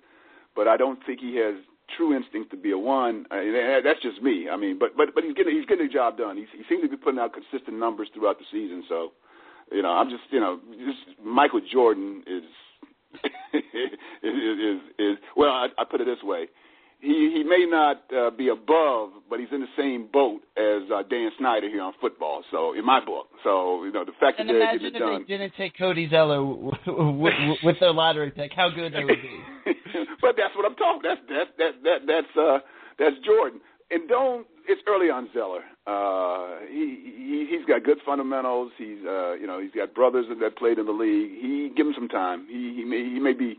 but 0.54 0.68
I 0.68 0.76
don't 0.76 1.00
think 1.04 1.18
he 1.18 1.36
has 1.38 1.56
true 1.96 2.14
instinct 2.14 2.50
to 2.52 2.56
be 2.56 2.70
a 2.70 2.78
one. 2.78 3.26
Uh, 3.30 3.82
that's 3.82 4.00
just 4.00 4.22
me. 4.22 4.46
I 4.48 4.56
mean, 4.56 4.78
but 4.78 4.96
but 4.96 5.08
but 5.14 5.24
he's 5.24 5.34
getting 5.34 5.56
he's 5.56 5.66
getting 5.66 5.88
the 5.88 5.92
job 5.92 6.18
done. 6.18 6.36
He's, 6.36 6.46
he 6.54 6.62
seems 6.68 6.82
to 6.82 6.88
be 6.88 6.96
putting 6.96 7.18
out 7.18 7.32
consistent 7.34 7.78
numbers 7.78 8.08
throughout 8.14 8.38
the 8.38 8.46
season. 8.52 8.84
So 8.88 9.12
you 9.72 9.82
know, 9.82 9.90
I'm 9.90 10.08
just 10.08 10.22
you 10.30 10.38
know, 10.40 10.60
just 10.78 11.18
Michael 11.24 11.60
Jordan 11.72 12.22
is 12.26 12.44
is, 13.52 13.62
is 14.22 14.80
is 14.98 15.16
well. 15.36 15.50
I, 15.50 15.66
I 15.78 15.84
put 15.84 16.00
it 16.00 16.04
this 16.04 16.22
way: 16.22 16.46
he 17.00 17.32
he 17.34 17.42
may 17.42 17.66
not 17.68 18.02
uh, 18.16 18.30
be 18.30 18.48
above, 18.48 19.10
but 19.32 19.40
he's 19.40 19.48
in 19.50 19.60
the 19.60 19.74
same 19.78 20.08
boat 20.12 20.42
as 20.58 20.82
uh, 20.92 21.02
Dan 21.08 21.30
Snyder 21.38 21.66
here 21.66 21.80
on 21.80 21.94
football. 22.02 22.44
So 22.50 22.74
in 22.76 22.84
my 22.84 23.00
book, 23.02 23.28
so 23.42 23.82
you 23.82 23.90
know 23.90 24.04
the 24.04 24.12
fact 24.20 24.38
and 24.38 24.46
that 24.46 24.52
they're 24.52 24.76
getting 24.76 24.94
it 24.94 24.98
done. 24.98 25.24
They 25.26 25.38
didn't 25.38 25.54
take 25.56 25.72
Cody 25.78 26.06
Zeller 26.10 26.44
with, 26.44 27.32
with 27.64 27.80
their 27.80 27.94
lottery 27.94 28.30
pick. 28.30 28.52
How 28.54 28.68
good 28.68 28.92
they 28.92 29.02
would 29.02 29.22
be. 29.22 29.72
but 30.20 30.36
that's 30.36 30.52
what 30.54 30.68
I'm 30.68 30.76
talking. 30.76 31.00
That's 31.00 31.20
that's 31.32 31.48
that 31.56 31.72
that 31.82 31.98
that's 32.04 32.36
uh 32.36 32.58
that's 32.98 33.16
Jordan. 33.24 33.60
And 33.90 34.06
don't. 34.06 34.46
It's 34.68 34.82
early 34.86 35.08
on 35.08 35.30
Zeller. 35.32 35.64
Uh, 35.86 36.68
he, 36.68 37.00
he 37.16 37.46
he's 37.48 37.64
got 37.64 37.84
good 37.84 38.04
fundamentals. 38.04 38.70
He's 38.76 39.00
uh, 39.08 39.32
you 39.32 39.46
know 39.46 39.62
he's 39.62 39.72
got 39.72 39.94
brothers 39.94 40.26
that 40.28 40.58
played 40.58 40.76
in 40.76 40.84
the 40.84 40.92
league. 40.92 41.40
He 41.40 41.72
give 41.74 41.86
him 41.86 41.94
some 41.96 42.08
time. 42.08 42.46
He 42.50 42.74
he 42.76 42.84
may 42.84 43.00
he 43.00 43.18
may 43.18 43.32
be. 43.32 43.58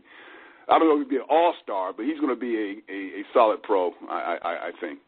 I 0.68 0.78
don't 0.78 0.86
know 0.86 1.02
if 1.02 1.10
he'll 1.10 1.10
be 1.10 1.16
an 1.16 1.26
all 1.28 1.52
star, 1.64 1.92
but 1.92 2.06
he's 2.06 2.20
going 2.20 2.32
to 2.32 2.40
be 2.40 2.54
a, 2.54 2.92
a, 2.94 2.98
a 3.20 3.22
solid 3.34 3.60
pro. 3.64 3.90
I, 4.08 4.38
I 4.40 4.50
I 4.68 4.70
think. 4.80 5.00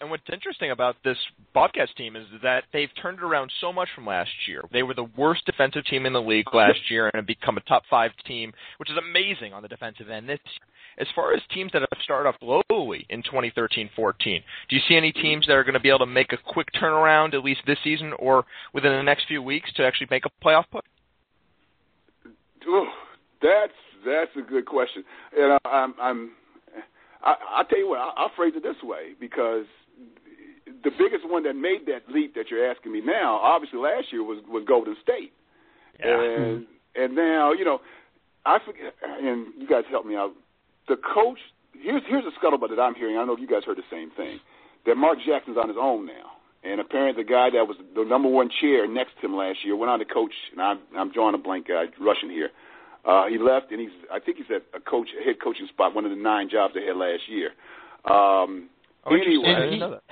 And 0.00 0.10
what's 0.10 0.22
interesting 0.32 0.70
about 0.70 0.94
this 1.04 1.16
Bobcats 1.54 1.92
team 1.94 2.14
is 2.14 2.24
that 2.42 2.64
they've 2.72 2.90
turned 3.00 3.18
it 3.18 3.24
around 3.24 3.50
so 3.60 3.72
much 3.72 3.88
from 3.94 4.06
last 4.06 4.30
year. 4.46 4.62
They 4.72 4.84
were 4.84 4.94
the 4.94 5.08
worst 5.16 5.44
defensive 5.44 5.84
team 5.86 6.06
in 6.06 6.12
the 6.12 6.22
league 6.22 6.54
last 6.54 6.78
year 6.88 7.06
and 7.06 7.16
have 7.16 7.26
become 7.26 7.56
a 7.56 7.60
top 7.62 7.82
five 7.90 8.12
team, 8.24 8.52
which 8.76 8.90
is 8.90 8.96
amazing 8.96 9.52
on 9.52 9.62
the 9.62 9.68
defensive 9.68 10.08
end 10.08 10.28
this 10.28 10.38
year. 10.44 10.68
As 10.98 11.08
far 11.16 11.34
as 11.34 11.40
teams 11.52 11.72
that 11.72 11.80
have 11.80 12.02
started 12.04 12.28
off 12.28 12.36
globally 12.40 13.06
in 13.10 13.22
2013-14, 13.24 13.88
do 14.24 14.76
you 14.76 14.82
see 14.86 14.94
any 14.94 15.10
teams 15.10 15.46
that 15.46 15.54
are 15.54 15.64
going 15.64 15.74
to 15.74 15.80
be 15.80 15.88
able 15.88 16.00
to 16.00 16.06
make 16.06 16.32
a 16.32 16.36
quick 16.36 16.68
turnaround 16.80 17.34
at 17.34 17.42
least 17.42 17.62
this 17.66 17.78
season 17.82 18.12
or 18.18 18.44
within 18.72 18.92
the 18.92 19.02
next 19.02 19.26
few 19.26 19.42
weeks 19.42 19.72
to 19.74 19.84
actually 19.84 20.06
make 20.10 20.24
a 20.26 20.44
playoff 20.44 20.64
push? 20.70 20.82
Ooh, 22.68 22.86
that's 23.40 23.72
that's 24.04 24.30
a 24.36 24.42
good 24.42 24.66
question. 24.66 25.02
And 25.36 25.58
I, 25.64 25.68
I'm 25.68 25.94
I'm 26.00 26.30
I, 27.22 27.34
I'll 27.56 27.64
tell 27.64 27.78
you 27.78 27.88
what, 27.88 28.00
I'll, 28.00 28.14
I'll 28.16 28.32
phrase 28.36 28.54
it 28.56 28.62
this 28.62 28.80
way 28.82 29.14
because 29.20 29.66
the 30.66 30.90
biggest 30.90 31.28
one 31.28 31.44
that 31.44 31.54
made 31.54 31.86
that 31.86 32.12
leap 32.12 32.34
that 32.34 32.50
you're 32.50 32.68
asking 32.68 32.92
me 32.92 33.00
now, 33.04 33.36
obviously 33.36 33.78
last 33.78 34.12
year 34.12 34.22
was 34.22 34.42
was 34.48 34.64
Golden 34.66 34.96
State, 35.02 35.32
yeah. 36.00 36.16
Hmm. 36.16 36.42
and 36.42 36.66
and 36.96 37.14
now 37.14 37.52
you 37.52 37.64
know 37.64 37.80
I 38.44 38.58
forget, 38.64 38.94
and 39.02 39.46
you 39.58 39.68
guys 39.68 39.84
help 39.90 40.06
me 40.06 40.16
out. 40.16 40.32
The 40.88 40.96
coach 40.96 41.38
here's 41.78 42.02
here's 42.08 42.24
a 42.24 42.34
scuttlebutt 42.38 42.70
that 42.70 42.80
I'm 42.80 42.94
hearing. 42.94 43.16
I 43.16 43.20
don't 43.20 43.28
know 43.28 43.34
if 43.34 43.40
you 43.40 43.48
guys 43.48 43.64
heard 43.64 43.78
the 43.78 43.90
same 43.90 44.10
thing 44.16 44.40
that 44.86 44.96
Mark 44.96 45.18
Jackson's 45.26 45.56
on 45.56 45.68
his 45.68 45.78
own 45.80 46.06
now, 46.06 46.42
and 46.64 46.80
apparently 46.80 47.22
the 47.22 47.28
guy 47.28 47.50
that 47.50 47.66
was 47.66 47.76
the 47.94 48.04
number 48.04 48.28
one 48.28 48.50
chair 48.60 48.86
next 48.88 49.12
to 49.20 49.26
him 49.26 49.36
last 49.36 49.58
year 49.64 49.76
went 49.76 49.90
on 49.90 49.98
to 49.98 50.04
coach. 50.04 50.34
And 50.52 50.60
I'm 50.60 50.78
I'm 50.96 51.12
drawing 51.12 51.34
a 51.34 51.38
blank 51.38 51.68
guy, 51.68 51.84
Russian 52.00 52.30
here. 52.30 52.50
Uh, 53.04 53.26
he 53.26 53.38
left, 53.38 53.70
and 53.72 53.80
he's 53.80 53.90
I 54.12 54.20
think 54.20 54.38
he's 54.38 54.46
at 54.54 54.62
a 54.74 54.80
coach, 54.80 55.08
a 55.20 55.24
head 55.24 55.36
coaching 55.42 55.66
spot, 55.68 55.94
one 55.94 56.04
of 56.04 56.10
the 56.10 56.16
nine 56.16 56.48
jobs 56.48 56.74
they 56.74 56.84
had 56.86 56.96
last 56.96 57.22
year. 57.28 57.48
Um, 58.04 58.68
oh, 59.04 59.14
anyway, 59.14 59.54
I 59.54 59.60
didn't 59.60 59.78
know 59.80 59.90
that. 59.90 60.02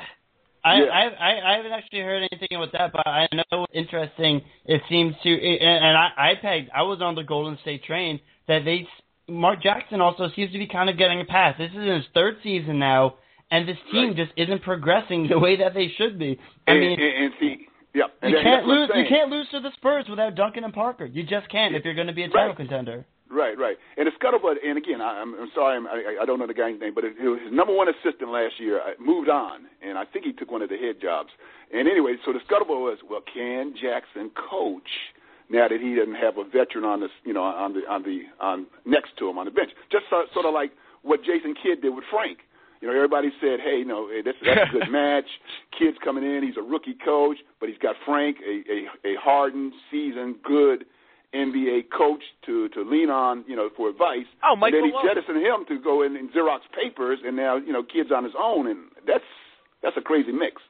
I, 0.63 0.77
Yeah. 0.77 0.85
I 0.87 1.03
I 1.05 1.53
I 1.53 1.57
haven't 1.57 1.73
actually 1.73 2.01
heard 2.01 2.29
anything 2.31 2.49
about 2.57 2.73
that, 2.73 2.93
but 2.93 3.07
I 3.07 3.29
know 3.33 3.67
interesting. 3.73 4.43
It 4.67 4.83
seems 4.89 5.15
to, 5.23 5.31
and 5.33 5.85
and 5.85 5.97
I 5.97 6.11
I 6.17 6.35
pegged. 6.41 6.71
I 6.75 6.83
was 6.83 7.01
on 7.01 7.15
the 7.15 7.23
Golden 7.23 7.59
State 7.63 7.85
train 7.85 8.21
that 8.49 8.65
they 8.65 8.87
Mark 9.29 9.63
Jackson 9.63 10.01
also 10.01 10.29
seems 10.35 10.53
to 10.53 10.59
be 10.59 10.67
kind 10.67 10.91
of 10.91 10.99
getting 10.99 11.21
a 11.21 11.25
pass. 11.25 11.57
This 11.57 11.71
is 11.71 11.87
his 11.87 12.05
third 12.13 12.37
season 12.43 12.79
now, 12.79 13.15
and 13.51 13.69
this 13.69 13.79
team 13.93 14.09
Right. 14.09 14.17
just 14.17 14.33
isn't 14.37 14.63
progressing 14.63 15.29
the 15.29 15.39
way 15.39 15.57
that 15.57 15.75
they 15.75 15.89
should 15.97 16.19
be. 16.19 16.39
I 16.67 16.73
and, 16.73 16.81
mean, 16.81 17.01
and, 17.01 17.25
and 17.25 17.35
see, 17.39 17.69
yeah, 17.95 18.05
and 18.23 18.31
you 18.33 18.39
can't 18.43 18.67
lose. 18.67 18.91
You 18.95 19.05
can't 19.09 19.31
lose 19.31 19.47
to 19.53 19.61
the 19.61 19.71
Spurs 19.77 20.07
without 20.09 20.35
Duncan 20.35 20.65
and 20.65 20.73
Parker. 20.73 21.05
You 21.07 21.23
just 21.25 21.49
can't 21.51 21.75
if 21.75 21.85
you're 21.85 21.95
going 21.95 22.07
to 22.07 22.13
be 22.13 22.25
a 22.25 22.29
title 22.29 22.49
Right. 22.49 22.57
contender. 22.57 23.05
Right, 23.33 23.57
right. 23.57 23.77
And 23.97 24.09
the 24.09 24.11
scuttlebutt, 24.19 24.57
and 24.67 24.77
again, 24.77 25.01
I, 25.01 25.21
I'm, 25.23 25.35
I'm 25.35 25.51
sorry, 25.55 25.77
I'm, 25.77 25.87
I, 25.87 26.19
I 26.23 26.25
don't 26.27 26.41
know 26.41 26.49
the 26.49 26.55
guy's 26.55 26.81
name, 26.81 26.95
but 26.97 27.05
his, 27.05 27.13
his 27.17 27.53
number 27.53 27.73
one 27.73 27.87
assistant 27.89 28.29
last 28.29 28.59
year 28.59 28.81
uh, 28.81 28.99
moved 28.99 29.29
on, 29.29 29.67
and 29.83 29.97
I 29.97 30.05
think 30.05 30.25
he 30.25 30.33
took 30.33 30.51
one 30.51 30.63
of 30.63 30.69
the 30.69 30.77
head 30.77 30.97
jobs. 31.01 31.31
And 31.73 31.87
anyway, 31.87 32.17
so 32.27 32.33
the 32.33 32.41
scuttlebutt 32.41 32.81
was, 32.83 32.99
well, 33.09 33.21
can 33.33 33.73
Jackson 33.81 34.33
coach 34.35 34.91
now 35.49 35.69
that 35.69 35.81
he 35.81 35.95
doesn't 35.95 36.17
have 36.17 36.39
a 36.39 36.45
veteran 36.45 36.85
on 36.85 37.01
the, 37.01 37.09
you 37.25 37.33
know, 37.33 37.45
on 37.45 37.73
the, 37.75 37.81
on 37.89 38.03
the, 38.03 38.23
on 38.41 38.67
next 38.85 39.17
to 39.19 39.29
him 39.31 39.39
on 39.39 39.45
the 39.45 39.53
bench? 39.53 39.71
Just 39.93 40.07
sort, 40.11 40.27
sort 40.35 40.45
of 40.47 40.53
like 40.53 40.73
what 41.03 41.21
Jason 41.23 41.55
Kidd 41.55 41.83
did 41.83 41.95
with 41.95 42.05
Frank. 42.11 42.39
You 42.81 42.89
know, 42.89 42.95
everybody 42.95 43.29
said, 43.41 43.61
"Hey, 43.61 43.79
you 43.79 43.85
know, 43.85 44.09
hey, 44.09 44.23
that's, 44.25 44.39
that's 44.45 44.71
a 44.71 44.79
good 44.79 44.91
match. 44.93 45.27
Kidd's 45.79 45.99
coming 46.03 46.25
in. 46.25 46.43
He's 46.43 46.57
a 46.57 46.63
rookie 46.63 46.97
coach, 47.05 47.37
but 47.61 47.69
he's 47.69 47.79
got 47.79 47.97
Frank, 48.07 48.39
a 48.47 48.63
a, 48.73 49.13
a 49.13 49.21
hardened, 49.21 49.73
seasoned, 49.91 50.37
good 50.43 50.87
NBA 51.35 51.91
coach 51.97 52.23
to 52.47 52.69
to 52.71 52.83
lean 52.83 53.11
on, 53.11 53.45
you 53.47 53.55
know, 53.55 53.69
for 53.77 53.89
advice. 53.89 54.27
Oh, 54.43 54.57
Mike 54.57 54.73
and 54.73 54.85
then 54.85 54.91
Malone. 54.91 55.07
he 55.07 55.15
jettisoned 55.15 55.45
him 55.45 55.65
to 55.69 55.83
go 55.83 56.03
in 56.03 56.17
and 56.17 56.31
Xerox 56.33 56.61
papers, 56.75 57.19
and 57.25 57.37
now 57.37 57.57
you 57.57 57.73
know, 57.73 57.83
Kidd's 57.83 58.11
on 58.11 58.25
his 58.25 58.35
own, 58.39 58.67
and 58.67 58.89
that's 59.07 59.25
that's 59.83 59.97
a 59.97 60.03
crazy 60.03 60.33
mix. 60.33 60.63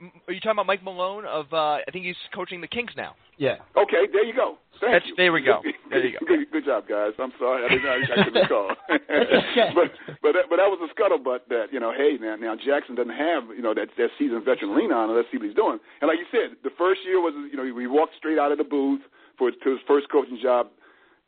M- 0.00 0.12
Are 0.26 0.32
you 0.32 0.40
talking 0.40 0.52
about 0.52 0.66
Mike 0.66 0.82
Malone 0.84 1.24
of? 1.24 1.46
uh 1.52 1.78
I 1.86 1.90
think 1.92 2.04
he's 2.04 2.16
coaching 2.34 2.60
the 2.60 2.68
Kings 2.68 2.90
now. 2.96 3.14
Yeah. 3.36 3.56
Okay, 3.76 4.06
there 4.12 4.24
you 4.24 4.34
go. 4.34 4.58
Thank 4.80 4.92
That's- 4.92 5.08
you. 5.08 5.14
there 5.16 5.32
we 5.32 5.42
go. 5.42 5.60
There 5.90 6.04
you 6.04 6.18
go. 6.20 6.26
good, 6.26 6.50
good 6.52 6.64
job, 6.66 6.84
guys. 6.86 7.12
I'm 7.18 7.32
sorry, 7.38 7.64
I 7.64 7.68
didn't. 7.72 7.88
I, 7.88 7.96
I 7.96 8.24
couldn't 8.24 8.42
recall. 8.46 8.70
okay. 8.92 9.70
but 9.74 9.88
but 10.22 10.32
that, 10.36 10.44
but 10.52 10.56
that 10.60 10.68
was 10.68 10.78
a 10.84 10.90
scuttlebutt 10.92 11.48
that 11.48 11.72
you 11.72 11.80
know, 11.80 11.92
hey 11.96 12.18
now 12.20 12.36
now 12.36 12.54
Jackson 12.56 12.94
doesn't 12.94 13.14
have 13.16 13.44
you 13.56 13.62
know 13.62 13.72
that 13.74 13.88
that 13.96 14.10
seasoned 14.18 14.44
veteran 14.44 14.76
lean 14.76 14.92
on. 14.92 15.08
and 15.08 15.16
Let's 15.16 15.28
see 15.32 15.38
what 15.38 15.46
he's 15.46 15.56
doing. 15.56 15.78
And 16.00 16.08
like 16.08 16.18
you 16.18 16.26
said, 16.30 16.56
the 16.62 16.70
first 16.76 17.00
year 17.06 17.20
was 17.20 17.32
you 17.50 17.56
know 17.56 17.64
he 17.64 17.86
walked 17.86 18.14
straight 18.16 18.38
out 18.38 18.52
of 18.52 18.58
the 18.58 18.64
booth 18.68 19.00
for 19.38 19.50
to 19.50 19.68
his 19.70 19.80
first 19.86 20.10
coaching 20.10 20.38
job. 20.42 20.68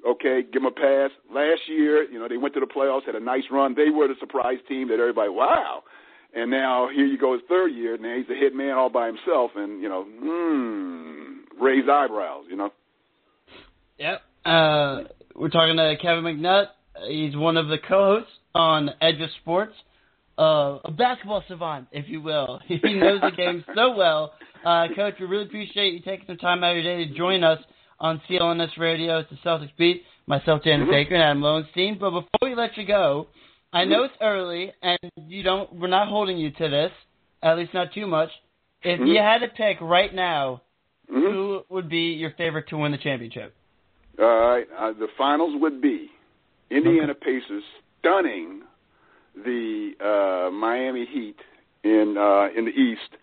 Okay, 0.06 0.40
give 0.42 0.62
him 0.62 0.66
a 0.66 0.70
pass. 0.70 1.10
Last 1.30 1.60
year, 1.68 2.04
you 2.10 2.18
know, 2.18 2.26
they 2.26 2.38
went 2.38 2.54
to 2.54 2.60
the 2.60 2.66
playoffs, 2.66 3.04
had 3.04 3.14
a 3.14 3.20
nice 3.20 3.44
run. 3.50 3.74
They 3.74 3.90
were 3.90 4.08
the 4.08 4.14
surprise 4.18 4.56
team 4.66 4.88
that 4.88 4.98
everybody, 4.98 5.28
wow. 5.28 5.82
And 6.34 6.50
now 6.50 6.88
here 6.94 7.06
you 7.06 7.18
go, 7.18 7.32
his 7.32 7.42
third 7.48 7.68
year. 7.72 7.98
Now 7.98 8.16
he's 8.16 8.28
a 8.30 8.38
hit 8.38 8.54
man 8.54 8.72
all 8.72 8.88
by 8.90 9.06
himself, 9.06 9.50
and 9.56 9.82
you 9.82 9.88
know, 9.88 10.04
hmm, 10.04 11.62
raise 11.62 11.88
eyebrows. 11.88 12.44
You 12.48 12.56
know. 12.56 12.72
Yep. 13.98 14.22
Uh, 14.44 15.02
we're 15.34 15.48
talking 15.48 15.76
to 15.76 15.96
Kevin 16.00 16.24
McNutt. 16.24 16.66
He's 17.08 17.36
one 17.36 17.56
of 17.56 17.68
the 17.68 17.78
co-hosts 17.78 18.30
on 18.54 18.90
Edge 19.00 19.20
of 19.20 19.30
Sports, 19.42 19.74
uh, 20.38 20.78
a 20.84 20.90
basketball 20.90 21.42
savant, 21.48 21.88
if 21.92 22.08
you 22.08 22.20
will. 22.20 22.60
He 22.66 22.78
knows 22.94 23.20
the 23.20 23.30
game 23.36 23.64
so 23.74 23.94
well. 23.96 24.32
Uh, 24.64 24.86
Coach, 24.94 25.14
we 25.20 25.26
really 25.26 25.44
appreciate 25.44 25.94
you 25.94 26.00
taking 26.00 26.26
some 26.26 26.36
time 26.36 26.62
out 26.64 26.76
of 26.76 26.82
your 26.82 26.96
day 26.96 27.06
to 27.06 27.14
join 27.14 27.44
us 27.44 27.58
on 27.98 28.20
CLNS 28.28 28.76
Radio. 28.78 29.18
It's 29.18 29.30
the 29.30 29.36
Celtics 29.36 29.70
Beat. 29.78 30.04
Myself, 30.26 30.62
Janet 30.62 30.86
Mhm. 30.86 30.90
Baker, 30.90 31.14
and 31.14 31.22
Adam 31.22 31.42
Lowenstein. 31.42 31.98
But 31.98 32.10
before 32.10 32.40
we 32.42 32.54
let 32.54 32.76
you 32.76 32.84
go, 32.84 33.26
I 33.72 33.84
know 33.84 34.04
it's 34.04 34.14
early, 34.20 34.72
and 34.82 34.98
you 35.28 35.42
don't. 35.42 35.72
We're 35.74 35.88
not 35.88 36.08
holding 36.08 36.38
you 36.38 36.50
to 36.50 36.68
this, 36.68 36.92
at 37.42 37.56
least 37.56 37.72
not 37.72 37.92
too 37.92 38.06
much. 38.06 38.30
If 38.82 38.98
Mhm. 38.98 39.08
you 39.08 39.18
had 39.18 39.38
to 39.42 39.48
pick 39.48 39.80
right 39.80 40.12
now, 40.12 40.62
Mhm. 41.08 41.32
who 41.32 41.64
would 41.68 41.88
be 41.88 42.12
your 42.12 42.30
favorite 42.30 42.66
to 42.68 42.78
win 42.78 42.92
the 42.92 42.98
championship? 42.98 43.54
All 44.18 44.26
right. 44.26 44.68
Uh, 44.76 44.92
the 44.92 45.08
finals 45.08 45.54
would 45.56 45.80
be 45.80 46.10
Indiana 46.70 47.14
Pacers 47.14 47.64
stunning 47.98 48.62
the 49.36 49.94
uh, 50.00 50.50
Miami 50.50 51.04
Heat 51.04 51.38
in 51.84 52.16
uh, 52.16 52.48
in 52.54 52.64
the 52.64 52.72
East. 52.72 53.16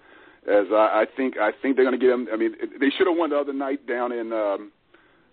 As 0.48 0.72
I, 0.72 1.02
I 1.02 1.06
think, 1.06 1.38
I 1.38 1.52
think 1.52 1.76
they're 1.76 1.84
going 1.84 2.00
to 2.00 2.04
get 2.04 2.10
them. 2.10 2.30
I 2.32 2.38
mean, 2.38 2.56
they 2.80 2.90
should 2.90 3.08
have 3.08 3.18
won 3.18 3.32
the 3.32 3.38
other 3.38 3.52
night 3.52 3.86
down 3.86 4.14
in 4.14 4.32
um, 4.32 4.72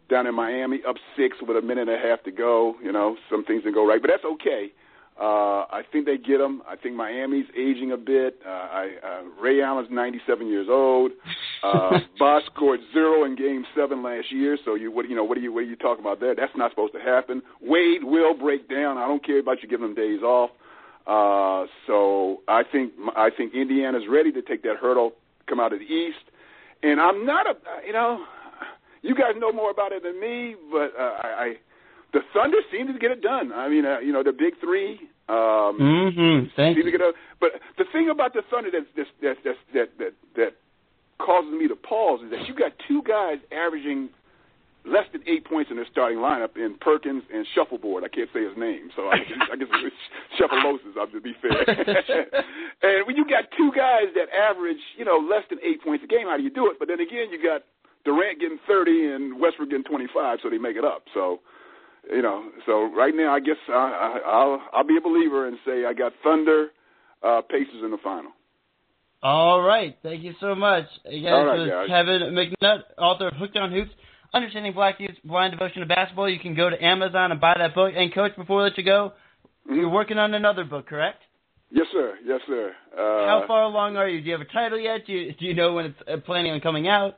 down 0.09 0.27
in 0.27 0.35
Miami, 0.35 0.83
up 0.85 0.96
six 1.16 1.40
with 1.40 1.57
a 1.57 1.62
minute 1.62 1.88
and 1.88 1.96
a 1.96 1.98
half 1.98 2.24
to 2.24 2.33
go. 2.33 2.77
You 2.83 2.90
know, 2.90 3.16
some 3.31 3.44
things 3.44 3.62
didn't 3.62 3.74
go 3.74 3.87
right, 3.87 4.03
but 4.03 4.11
that's 4.11 4.24
okay. 4.24 4.72
Uh, 5.18 5.62
I 5.70 5.83
think 5.92 6.07
they 6.07 6.18
get 6.18 6.38
them. 6.38 6.62
I 6.66 6.74
think 6.74 6.96
Miami's 6.96 7.46
aging 7.57 7.92
a 7.92 7.96
bit. 7.96 8.40
Uh, 8.44 8.48
I, 8.48 8.90
uh, 9.03 9.22
Ray 9.40 9.62
Allen's 9.62 9.88
97 9.90 10.48
years 10.48 10.66
old. 10.68 11.12
Uh, 11.62 12.00
Bosh 12.18 12.42
scored 12.46 12.81
zero 12.92 13.24
in 13.24 13.37
Game 13.37 13.64
Seven 13.77 14.03
last 14.03 14.33
year. 14.33 14.59
So 14.64 14.74
you, 14.74 14.90
what, 14.90 15.09
you 15.09 15.14
know, 15.14 15.22
what 15.22 15.38
are 15.38 15.40
you, 15.40 15.53
what 15.53 15.61
are 15.61 15.66
you 15.66 15.77
talking 15.77 16.05
about 16.05 16.18
there? 16.18 16.35
That's 16.35 16.53
not 16.57 16.72
supposed 16.72 16.94
to 16.94 17.00
happen. 17.00 17.42
Wade 17.61 18.03
will 18.03 18.35
break 18.35 18.68
down. 18.68 18.98
I 18.98 19.07
don't 19.07 19.24
care 19.24 19.38
about 19.38 19.62
you 19.62 19.68
giving 19.68 19.87
them 19.87 19.94
days 19.94 20.22
off. 20.22 20.50
Uh, 21.07 21.66
so 21.87 22.40
I 22.48 22.62
think, 22.64 22.92
I 23.14 23.31
think 23.31 23.55
Indiana's 23.55 24.05
ready 24.11 24.33
to 24.33 24.42
take 24.42 24.62
that 24.64 24.77
hurdle, 24.81 25.12
come 25.46 25.61
out 25.61 25.72
of 25.72 25.79
the 25.79 25.85
East. 25.85 26.24
And 26.83 27.00
I'm 27.00 27.24
not 27.24 27.46
a, 27.46 27.55
you 27.87 27.92
know, 27.92 28.24
you 29.03 29.14
guys 29.14 29.33
know 29.37 29.53
more 29.53 29.70
about 29.70 29.92
it 29.92 30.03
than 30.03 30.18
me, 30.18 30.57
but 30.72 30.92
uh, 30.98 31.18
I, 31.22 31.29
I, 31.29 31.55
the 32.14 32.20
Thunder 32.33 32.59
seem 32.72 32.87
to 32.87 32.94
get 32.98 33.11
it 33.11 33.20
done. 33.20 33.53
I 33.53 33.68
mean, 33.68 33.85
uh, 33.85 33.98
you 33.98 34.12
know, 34.14 34.22
the 34.22 34.33
big 34.33 34.55
three. 34.61 35.00
Um, 35.29 35.77
Mm-hmm. 35.81 36.53
Thank 36.57 36.77
seem 36.77 36.85
to 36.87 36.90
you. 36.90 36.96
get 36.98 37.00
a, 37.00 37.12
but 37.40 37.53
the 37.77 37.85
thing 37.92 38.09
about 38.11 38.33
the 38.33 38.42
Thunder 38.50 38.70
that's, 38.72 38.87
that's, 38.96 39.09
that's, 39.22 39.40
that's, 39.44 39.59
that 39.74 39.88
that 39.98 40.12
that 40.37 40.53
causes 41.18 41.53
me 41.53 41.66
to 41.68 41.77
pause 41.77 42.20
is 42.24 42.31
that 42.31 42.46
you 42.48 42.55
got 42.55 42.72
two 42.88 43.03
guys 43.03 43.38
averaging 43.53 44.11
less 44.85 45.09
than 45.16 45.22
eight 45.27 45.46
points 45.48 45.70
in 45.72 45.77
their 45.81 45.87
starting 45.90 46.18
lineup 46.18 46.57
in 46.61 46.77
Perkins 46.77 47.22
and 47.33 47.46
Shuffleboard. 47.57 48.05
I 48.05 48.09
can't 48.12 48.29
say 48.35 48.44
his 48.44 48.53
name, 48.59 48.90
so 48.94 49.09
I 49.09 49.16
guess, 49.24 49.40
I 49.53 49.57
guess 49.57 49.68
it's 49.81 50.03
Shufflelosis. 50.37 50.92
uh, 51.00 51.07
To 51.09 51.20
be 51.24 51.33
fair, 51.40 51.57
and 52.85 53.07
when 53.07 53.16
you 53.16 53.24
got 53.24 53.44
two 53.57 53.72
guys 53.74 54.12
that 54.14 54.29
average, 54.29 54.83
you 54.98 55.05
know, 55.07 55.16
less 55.16 55.44
than 55.48 55.59
eight 55.64 55.81
points 55.83 56.05
a 56.05 56.07
game, 56.07 56.27
how 56.29 56.37
do 56.37 56.42
you 56.42 56.50
do 56.53 56.68
it? 56.70 56.77
But 56.79 56.88
then 56.88 57.00
again, 57.00 57.33
you 57.33 57.40
got 57.42 57.62
Durant 58.05 58.40
getting 58.40 58.59
30 58.68 59.12
and 59.14 59.40
Westbrook 59.40 59.70
getting 59.70 59.85
25, 59.88 60.40
so 60.42 60.50
they 60.50 60.59
make 60.59 60.77
it 60.77 60.85
up. 60.85 61.05
So, 61.14 61.40
you 62.10 62.22
know, 62.22 62.50
so 62.66 62.84
right 62.94 63.14
now, 63.14 63.34
I 63.34 63.40
guess 63.40 63.56
I, 63.68 63.72
I, 63.72 64.18
I'll 64.26 64.62
I'll 64.72 64.86
be 64.86 64.96
a 64.96 65.00
believer 65.00 65.46
and 65.48 65.56
say 65.66 65.84
I 65.86 65.92
got 65.92 66.12
Thunder, 66.22 66.68
uh, 67.22 67.40
Pacers 67.48 67.82
in 67.84 67.90
the 67.90 67.98
final. 68.02 68.30
All 69.22 69.62
right. 69.62 69.96
Thank 70.02 70.22
you 70.22 70.34
so 70.40 70.54
much. 70.54 70.84
Again, 71.06 71.32
All 71.32 71.46
right, 71.46 71.56
this 71.56 71.66
was 71.72 71.88
guys. 71.88 71.88
Kevin 71.88 72.20
McNutt, 72.34 72.80
author 72.98 73.28
of 73.28 73.34
Hooked 73.34 73.56
on 73.56 73.72
Hoops, 73.72 73.90
Understanding 74.34 74.74
Black 74.74 74.96
Youth's 75.00 75.18
Blind 75.24 75.52
Devotion 75.52 75.80
to 75.80 75.86
Basketball. 75.86 76.28
You 76.28 76.38
can 76.38 76.54
go 76.54 76.68
to 76.68 76.84
Amazon 76.84 77.32
and 77.32 77.40
buy 77.40 77.54
that 77.56 77.74
book. 77.74 77.94
And, 77.96 78.12
Coach, 78.12 78.32
before 78.36 78.58
we 78.58 78.62
let 78.64 78.76
you 78.78 78.84
go, 78.84 79.12
Mm-hmm. 79.66 79.76
you're 79.80 79.88
working 79.88 80.18
on 80.18 80.34
another 80.34 80.62
book, 80.64 80.86
correct? 80.86 81.22
Yes, 81.70 81.86
sir. 81.90 82.16
Yes, 82.22 82.38
sir. 82.46 82.72
Uh, 82.92 83.00
How 83.00 83.44
far 83.48 83.62
along 83.62 83.96
are 83.96 84.06
you? 84.06 84.20
Do 84.20 84.26
you 84.26 84.32
have 84.32 84.42
a 84.42 84.52
title 84.52 84.78
yet? 84.78 85.06
Do 85.06 85.12
you, 85.14 85.32
do 85.32 85.46
you 85.46 85.54
know 85.54 85.72
when 85.72 85.86
it's 85.86 85.98
uh, 86.06 86.18
planning 86.18 86.52
on 86.52 86.60
coming 86.60 86.86
out? 86.86 87.16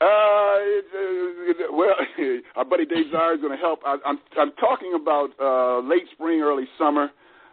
Uh, 0.00 0.58
it, 0.58 0.84
uh, 0.92 1.64
it, 1.64 1.72
well, 1.72 1.94
our 2.56 2.64
buddy 2.64 2.84
Dave 2.84 3.06
Zara 3.12 3.34
is 3.34 3.40
going 3.40 3.52
to 3.52 3.58
help. 3.58 3.80
I, 3.86 3.96
I'm 4.04 4.18
I'm 4.36 4.52
talking 4.52 4.92
about 4.94 5.30
uh, 5.40 5.80
late 5.86 6.04
spring, 6.12 6.40
early 6.40 6.64
summer. 6.78 7.10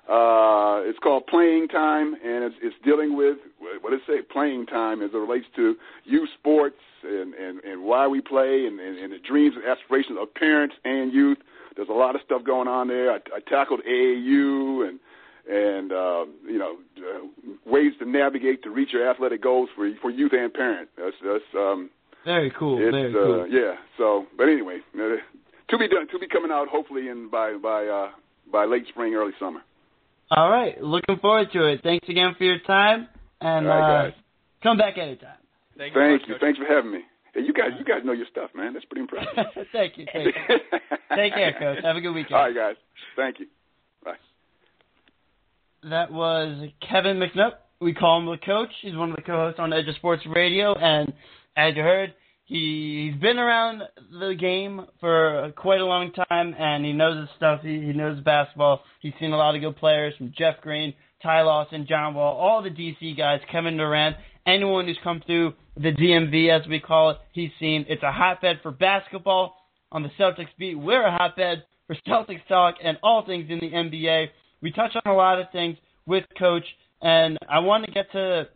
Uh, 0.10 0.82
it's 0.89 0.97
called 0.99 1.27
Playing 1.27 1.67
Time, 1.67 2.15
and 2.15 2.43
it's 2.43 2.56
it's 2.62 2.75
dealing 2.84 3.15
with 3.15 3.38
what 3.82 3.93
it 3.93 4.01
say? 4.08 4.21
Playing 4.21 4.65
time 4.65 5.01
as 5.04 5.12
it 5.13 5.17
relates 5.17 5.45
to 5.56 5.75
youth 6.04 6.30
sports 6.39 6.82
and 7.04 7.34
and, 7.36 7.63
and 7.63 7.84
why 7.84 8.08
we 8.08 8.21
play 8.21 8.65
and, 8.65 8.80
and, 8.80 8.97
and 8.97 9.13
the 9.13 9.19
dreams 9.19 9.54
and 9.56 9.63
aspirations 9.65 10.17
of 10.19 10.34
parents 10.34 10.75
and 10.84 11.13
youth. 11.13 11.38
There's 11.75 11.89
a 11.89 11.93
lot 11.93 12.15
of 12.15 12.21
stuff 12.25 12.43
going 12.43 12.67
on 12.67 12.88
there. 12.88 13.12
I, 13.12 13.17
I 13.36 13.39
tackled 13.47 13.82
AAU 13.88 14.89
and 14.89 14.99
and 15.47 15.91
uh, 15.91 16.25
you 16.45 16.58
know 16.58 16.77
uh, 16.97 17.71
ways 17.71 17.93
to 17.99 18.10
navigate 18.10 18.63
to 18.63 18.71
reach 18.71 18.89
your 18.93 19.08
athletic 19.10 19.43
goals 19.43 19.69
for 19.75 19.89
for 20.01 20.10
youth 20.10 20.34
and 20.34 20.51
parent. 20.51 20.89
That's 20.97 21.15
that's 21.23 21.43
um, 21.56 21.91
Very 22.25 22.51
cool. 22.57 22.77
it's, 22.79 22.91
very 22.91 23.13
uh. 23.13 23.45
Yeah. 23.45 23.75
So, 23.97 24.25
but 24.38 24.47
anyway, 24.47 24.79
uh, 24.95 24.99
to 25.69 25.77
be 25.77 25.88
done, 25.88 26.07
to 26.12 26.19
be 26.19 26.27
coming 26.27 26.51
out 26.51 26.67
hopefully 26.67 27.07
in 27.07 27.29
by 27.29 27.57
by 27.57 27.86
uh, 27.86 28.10
by 28.51 28.65
late 28.65 28.86
spring, 28.89 29.13
early 29.15 29.34
summer. 29.39 29.62
All 30.29 30.49
right. 30.49 30.81
Looking 30.81 31.17
forward 31.17 31.47
to 31.53 31.67
it. 31.67 31.81
Thanks 31.84 32.07
again 32.07 32.36
for 32.38 32.43
your 32.43 32.60
time. 32.60 33.07
And 33.41 33.67
All 33.67 33.79
right, 33.79 34.07
uh, 34.07 34.12
come 34.62 34.77
back 34.77 34.97
anytime. 34.97 35.36
Thank 35.77 35.95
you. 35.95 36.01
Thank 36.01 36.21
much, 36.21 36.29
you. 36.29 36.36
Thanks 36.39 36.60
for 36.60 36.65
having 36.65 36.91
me. 36.91 36.99
Hey, 37.34 37.41
you 37.41 37.53
guys, 37.53 37.69
you 37.79 37.86
guys 37.86 38.05
know 38.05 38.12
your 38.12 38.27
stuff, 38.29 38.51
man. 38.55 38.73
That's 38.73 38.86
pretty 38.86 39.01
impressive. 39.01 39.34
thank 39.71 39.97
you. 39.97 40.05
Thank 40.13 40.27
you. 40.27 40.57
Take 41.15 41.34
care, 41.34 41.53
Coach. 41.57 41.84
Have 41.84 41.95
a 41.95 42.01
good 42.01 42.13
weekend. 42.13 42.36
All 42.36 42.43
right, 42.43 42.55
guys. 42.55 42.75
Thank 43.15 43.39
you. 43.39 43.47
Bye. 44.03 44.13
That 45.89 46.12
was 46.12 46.69
Kevin 46.88 47.17
McNutt, 47.17 47.53
we 47.81 47.93
call 47.93 48.19
him 48.19 48.27
the 48.27 48.38
coach. 48.38 48.69
He's 48.81 48.95
one 48.95 49.10
of 49.10 49.15
the 49.15 49.23
co-hosts 49.23 49.60
on 49.60 49.73
Edge 49.73 49.88
of 49.88 49.95
Sports 49.95 50.23
Radio, 50.27 50.75
and 50.75 51.12
as 51.55 51.75
you 51.75 51.81
heard, 51.81 52.13
he, 52.45 53.09
he's 53.11 53.21
been 53.21 53.39
around 53.39 53.83
the 54.11 54.35
game 54.37 54.85
for 54.99 55.53
quite 55.55 55.79
a 55.79 55.85
long 55.85 56.11
time, 56.11 56.53
and 56.57 56.83
he 56.85 56.93
knows 56.93 57.19
his 57.21 57.29
stuff. 57.37 57.61
He, 57.63 57.79
he 57.79 57.93
knows 57.93 58.19
basketball. 58.23 58.81
He's 58.99 59.13
seen 59.19 59.31
a 59.31 59.37
lot 59.37 59.55
of 59.55 59.61
good 59.61 59.77
players 59.77 60.13
from 60.17 60.33
Jeff 60.37 60.55
Green, 60.61 60.93
Ty 61.23 61.43
Lawson, 61.43 61.85
John 61.87 62.13
Wall, 62.13 62.35
all 62.35 62.61
the 62.61 62.69
DC 62.69 63.17
guys, 63.17 63.39
Kevin 63.51 63.77
Durant, 63.77 64.17
anyone 64.45 64.85
who's 64.85 64.99
come 65.03 65.21
through 65.25 65.53
the 65.77 65.91
DMV, 65.91 66.49
as 66.49 66.67
we 66.67 66.79
call 66.79 67.11
it, 67.11 67.17
he's 67.31 67.51
seen. 67.59 67.85
It's 67.87 68.03
a 68.03 68.11
hotbed 68.11 68.59
for 68.61 68.71
basketball 68.71 69.55
on 69.91 70.03
the 70.03 70.09
Celtics 70.19 70.49
beat. 70.57 70.75
We're 70.75 71.05
a 71.05 71.11
hotbed 71.11 71.63
for 71.87 71.95
Celtics 72.07 72.45
talk 72.47 72.75
and 72.83 72.97
all 73.03 73.25
things 73.25 73.45
in 73.49 73.59
the 73.59 73.69
NBA. 73.69 74.27
We 74.61 74.71
touch 74.71 74.91
on 75.05 75.11
a 75.11 75.15
lot 75.15 75.39
of 75.39 75.47
things 75.51 75.77
with 76.05 76.25
Coach, 76.37 76.65
and 77.01 77.37
I 77.49 77.59
want 77.59 77.85
to 77.85 77.91
get 77.91 78.11
to 78.11 78.47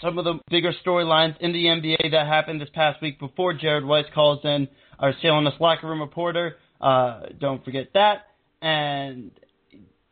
some 0.00 0.18
of 0.18 0.24
the 0.24 0.38
bigger 0.50 0.72
storylines 0.84 1.36
in 1.40 1.52
the 1.52 1.64
NBA 1.64 2.10
that 2.12 2.26
happened 2.26 2.60
this 2.60 2.68
past 2.74 3.00
week 3.00 3.18
before 3.18 3.52
Jared 3.52 3.84
Weiss 3.84 4.06
calls 4.14 4.40
in 4.44 4.68
our 4.98 5.12
CLNS 5.22 5.58
locker 5.60 5.88
room 5.88 6.00
reporter. 6.00 6.56
Uh, 6.80 7.20
don't 7.38 7.64
forget 7.64 7.88
that. 7.94 8.26
And 8.60 9.30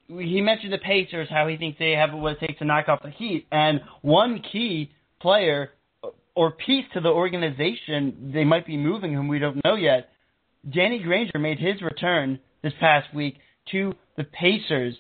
he 0.08 0.40
mentioned 0.40 0.72
the 0.72 0.78
Pacers, 0.78 1.28
how 1.30 1.48
he 1.48 1.56
thinks 1.56 1.78
they 1.78 1.92
have 1.92 2.12
what 2.12 2.34
it 2.34 2.40
takes 2.40 2.58
to 2.58 2.64
knock 2.64 2.88
off 2.88 3.02
the 3.02 3.10
Heat. 3.10 3.46
And 3.50 3.80
one 4.02 4.42
key 4.52 4.90
player 5.20 5.70
or 6.34 6.50
piece 6.50 6.84
to 6.94 7.00
the 7.00 7.08
organization 7.08 8.32
they 8.34 8.44
might 8.44 8.66
be 8.66 8.76
moving 8.76 9.14
whom 9.14 9.28
we 9.28 9.38
don't 9.38 9.62
know 9.64 9.74
yet. 9.74 10.10
Danny 10.68 10.98
Granger 10.98 11.38
made 11.38 11.58
his 11.58 11.82
return 11.82 12.40
this 12.62 12.72
past 12.80 13.12
week 13.14 13.36
to 13.70 13.94
the 14.16 14.24
Pacers. 14.24 14.94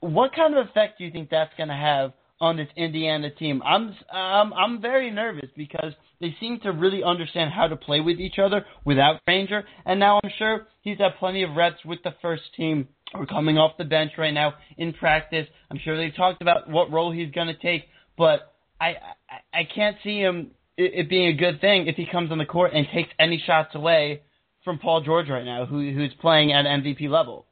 What 0.00 0.34
kind 0.34 0.56
of 0.56 0.66
effect 0.66 0.98
do 0.98 1.04
you 1.04 1.10
think 1.10 1.30
that's 1.30 1.52
going 1.56 1.68
to 1.68 1.74
have 1.74 2.12
on 2.40 2.56
this 2.56 2.68
Indiana 2.76 3.30
team? 3.30 3.62
I'm 3.64 3.88
um, 4.12 4.52
I'm 4.52 4.80
very 4.80 5.10
nervous 5.10 5.50
because 5.56 5.92
they 6.20 6.34
seem 6.40 6.60
to 6.60 6.72
really 6.72 7.02
understand 7.02 7.52
how 7.52 7.68
to 7.68 7.76
play 7.76 8.00
with 8.00 8.18
each 8.18 8.38
other 8.38 8.64
without 8.84 9.24
Granger, 9.24 9.64
and 9.84 10.00
now 10.00 10.20
I'm 10.22 10.30
sure 10.38 10.66
he's 10.82 10.98
had 10.98 11.12
plenty 11.18 11.42
of 11.42 11.56
reps 11.56 11.84
with 11.84 12.02
the 12.02 12.14
first 12.20 12.42
team 12.56 12.88
or 13.14 13.26
coming 13.26 13.56
off 13.56 13.72
the 13.78 13.84
bench 13.84 14.12
right 14.18 14.34
now 14.34 14.54
in 14.76 14.92
practice. 14.92 15.46
I'm 15.70 15.78
sure 15.82 15.96
they've 15.96 16.14
talked 16.14 16.42
about 16.42 16.68
what 16.68 16.90
role 16.90 17.12
he's 17.12 17.30
going 17.30 17.48
to 17.48 17.56
take, 17.56 17.84
but 18.16 18.54
I, 18.80 18.88
I 18.88 19.60
I 19.60 19.68
can't 19.74 19.96
see 20.02 20.18
him 20.18 20.52
it, 20.76 20.92
it 20.94 21.10
being 21.10 21.28
a 21.28 21.34
good 21.34 21.60
thing 21.60 21.86
if 21.86 21.96
he 21.96 22.06
comes 22.10 22.30
on 22.30 22.38
the 22.38 22.46
court 22.46 22.72
and 22.74 22.86
takes 22.94 23.10
any 23.18 23.42
shots 23.46 23.74
away 23.74 24.22
from 24.64 24.78
Paul 24.78 25.02
George 25.02 25.28
right 25.28 25.44
now, 25.44 25.66
who 25.66 25.92
who's 25.92 26.12
playing 26.20 26.52
at 26.52 26.64
MVP 26.64 27.08
level. 27.08 27.46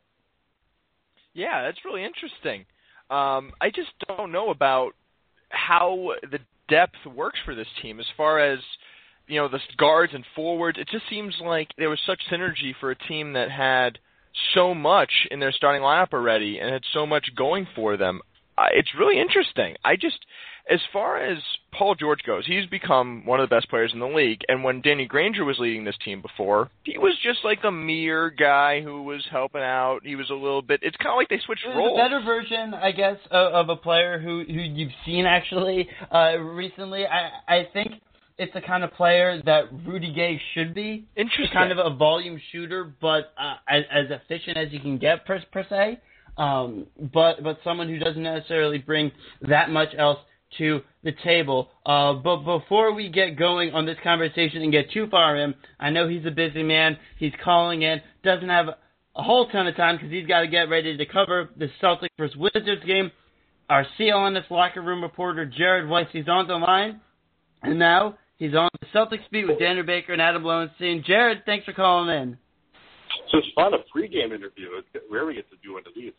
Yeah, 1.34 1.64
that's 1.64 1.84
really 1.84 2.04
interesting. 2.04 2.64
Um, 3.10 3.52
I 3.60 3.70
just 3.74 3.90
don't 4.06 4.32
know 4.32 4.50
about 4.50 4.92
how 5.48 6.12
the 6.30 6.40
depth 6.68 6.96
works 7.14 7.38
for 7.44 7.54
this 7.54 7.68
team 7.80 8.00
as 8.00 8.06
far 8.16 8.40
as 8.40 8.58
you 9.28 9.40
know 9.40 9.48
the 9.48 9.60
guards 9.76 10.12
and 10.14 10.24
forwards. 10.34 10.78
It 10.78 10.88
just 10.90 11.04
seems 11.08 11.34
like 11.40 11.68
there 11.78 11.90
was 11.90 12.00
such 12.06 12.20
synergy 12.30 12.72
for 12.80 12.90
a 12.90 12.96
team 12.96 13.34
that 13.34 13.50
had 13.50 13.98
so 14.54 14.74
much 14.74 15.10
in 15.30 15.40
their 15.40 15.52
starting 15.52 15.82
lineup 15.82 16.12
already 16.12 16.58
and 16.58 16.72
had 16.72 16.82
so 16.92 17.06
much 17.06 17.26
going 17.36 17.66
for 17.74 17.96
them. 17.96 18.20
Uh, 18.58 18.66
it's 18.72 18.90
really 18.98 19.20
interesting. 19.20 19.76
I 19.84 19.96
just 19.96 20.18
as 20.68 20.80
far 20.92 21.18
as 21.18 21.38
Paul 21.72 21.94
George 21.94 22.20
goes, 22.26 22.46
he's 22.46 22.66
become 22.66 23.24
one 23.24 23.40
of 23.40 23.48
the 23.48 23.54
best 23.54 23.68
players 23.68 23.92
in 23.92 24.00
the 24.00 24.06
league. 24.06 24.40
And 24.48 24.64
when 24.64 24.80
Danny 24.80 25.06
Granger 25.06 25.44
was 25.44 25.58
leading 25.58 25.84
this 25.84 25.96
team 26.04 26.20
before, 26.20 26.70
he 26.82 26.98
was 26.98 27.16
just 27.22 27.40
like 27.44 27.60
a 27.64 27.70
mere 27.70 28.30
guy 28.30 28.80
who 28.80 29.02
was 29.02 29.24
helping 29.30 29.62
out. 29.62 30.00
He 30.02 30.16
was 30.16 30.28
a 30.30 30.34
little 30.34 30.62
bit. 30.62 30.80
It's 30.82 30.96
kind 30.96 31.10
of 31.10 31.16
like 31.16 31.28
they 31.28 31.40
switched 31.44 31.64
roles. 31.66 31.98
A 31.98 32.02
better 32.02 32.20
version, 32.20 32.74
I 32.74 32.90
guess, 32.90 33.16
of, 33.30 33.52
of 33.52 33.68
a 33.68 33.76
player 33.76 34.18
who 34.18 34.44
who 34.44 34.52
you've 34.52 34.92
seen 35.04 35.24
actually 35.26 35.88
uh, 36.12 36.38
recently. 36.38 37.04
I 37.06 37.30
I 37.46 37.68
think 37.72 37.92
it's 38.38 38.52
the 38.52 38.60
kind 38.60 38.82
of 38.84 38.92
player 38.94 39.40
that 39.44 39.64
Rudy 39.86 40.12
Gay 40.12 40.40
should 40.54 40.74
be. 40.74 41.06
Interesting. 41.16 41.52
Kind 41.52 41.72
of 41.72 41.78
a 41.78 41.94
volume 41.94 42.40
shooter, 42.52 42.92
but 43.00 43.32
uh, 43.38 43.54
as, 43.68 43.84
as 43.90 44.06
efficient 44.10 44.56
as 44.56 44.72
you 44.72 44.80
can 44.80 44.98
get 44.98 45.24
per, 45.24 45.40
per 45.52 45.64
se. 45.68 46.00
Um, 46.36 46.86
but 47.14 47.42
but 47.42 47.58
someone 47.64 47.88
who 47.88 47.98
doesn't 47.98 48.22
necessarily 48.22 48.78
bring 48.78 49.10
that 49.42 49.70
much 49.70 49.88
else 49.96 50.18
to 50.58 50.80
the 51.02 51.12
table. 51.24 51.70
Uh, 51.84 52.14
but 52.14 52.38
before 52.38 52.92
we 52.94 53.08
get 53.08 53.38
going 53.38 53.72
on 53.72 53.86
this 53.86 53.96
conversation 54.02 54.62
and 54.62 54.72
get 54.72 54.90
too 54.92 55.06
far 55.10 55.36
in, 55.36 55.54
I 55.78 55.90
know 55.90 56.08
he's 56.08 56.26
a 56.26 56.30
busy 56.30 56.62
man. 56.62 56.96
He's 57.18 57.32
calling 57.44 57.82
in, 57.82 58.00
doesn't 58.24 58.48
have 58.48 58.68
a 58.68 59.22
whole 59.22 59.48
ton 59.48 59.66
of 59.66 59.76
time 59.76 59.96
because 59.96 60.10
he's 60.10 60.26
got 60.26 60.40
to 60.40 60.48
get 60.48 60.68
ready 60.68 60.96
to 60.96 61.06
cover 61.06 61.50
the 61.56 61.68
Celtics 61.82 62.08
versus 62.18 62.36
Wizards 62.36 62.84
game. 62.86 63.10
Our 63.68 63.86
CLNS 63.98 64.48
locker 64.50 64.82
room 64.82 65.02
reporter, 65.02 65.44
Jared 65.44 65.88
Weiss, 65.88 66.06
he's 66.12 66.28
on 66.28 66.46
the 66.46 66.54
line. 66.54 67.00
And 67.62 67.78
now 67.78 68.16
he's 68.36 68.54
on 68.54 68.68
the 68.80 68.86
Celtics 68.94 69.28
beat 69.32 69.48
with 69.48 69.58
Daniel 69.58 69.84
Baker 69.84 70.12
and 70.12 70.22
Adam 70.22 70.44
Lowenstein. 70.44 71.02
Jared, 71.04 71.42
thanks 71.46 71.64
for 71.64 71.72
calling 71.72 72.14
in. 72.14 72.38
So 73.30 73.38
it's 73.38 73.48
fun, 73.54 73.72
a 73.74 73.78
pregame 73.78 74.26
interview. 74.26 74.68
It's 74.78 75.04
rare 75.10 75.26
we 75.26 75.34
get 75.34 75.50
to 75.50 75.56
do 75.64 75.72
one 75.72 75.82
of 75.86 75.94
these. 75.96 76.12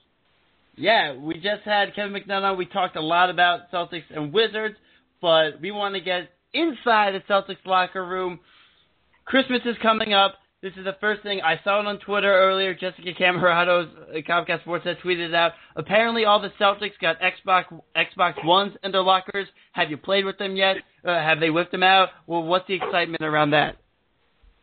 Yeah, 0.77 1.15
we 1.15 1.33
just 1.35 1.63
had 1.65 1.95
Kevin 1.95 2.13
McDonough. 2.13 2.55
We 2.55 2.67
talked 2.67 2.95
a 2.95 3.01
lot 3.01 3.31
about 3.31 3.71
Celtics 3.71 4.03
and 4.15 4.31
Wizards, 4.31 4.75
but 5.21 5.59
we 5.59 5.71
want 5.71 5.95
to 5.95 6.01
get 6.01 6.29
inside 6.53 7.15
the 7.15 7.21
Celtics 7.27 7.65
locker 7.65 8.05
room. 8.05 8.39
Christmas 9.25 9.61
is 9.65 9.75
coming 9.81 10.13
up. 10.13 10.35
This 10.61 10.73
is 10.77 10.85
the 10.85 10.95
first 10.99 11.21
thing 11.23 11.41
I 11.41 11.59
saw 11.63 11.81
it 11.81 11.87
on 11.87 11.99
Twitter 11.99 12.31
earlier. 12.31 12.73
Jessica 12.73 13.13
Camerato's 13.19 13.89
uh, 14.09 14.17
Comcast 14.27 14.61
Sports 14.61 14.85
had 14.85 14.97
tweeted 14.99 15.33
out. 15.33 15.53
Apparently, 15.75 16.25
all 16.25 16.39
the 16.39 16.51
Celtics 16.59 16.97
got 17.01 17.17
Xbox 17.19 17.65
Xbox 17.95 18.43
Ones 18.45 18.73
in 18.83 18.91
their 18.91 19.03
lockers. 19.03 19.47
Have 19.73 19.89
you 19.89 19.97
played 19.97 20.25
with 20.25 20.37
them 20.37 20.55
yet? 20.55 20.77
Uh, 21.03 21.09
have 21.09 21.39
they 21.39 21.49
whipped 21.49 21.71
them 21.71 21.83
out? 21.83 22.09
Well, 22.27 22.43
what's 22.43 22.67
the 22.67 22.75
excitement 22.75 23.23
around 23.23 23.51
that? 23.51 23.77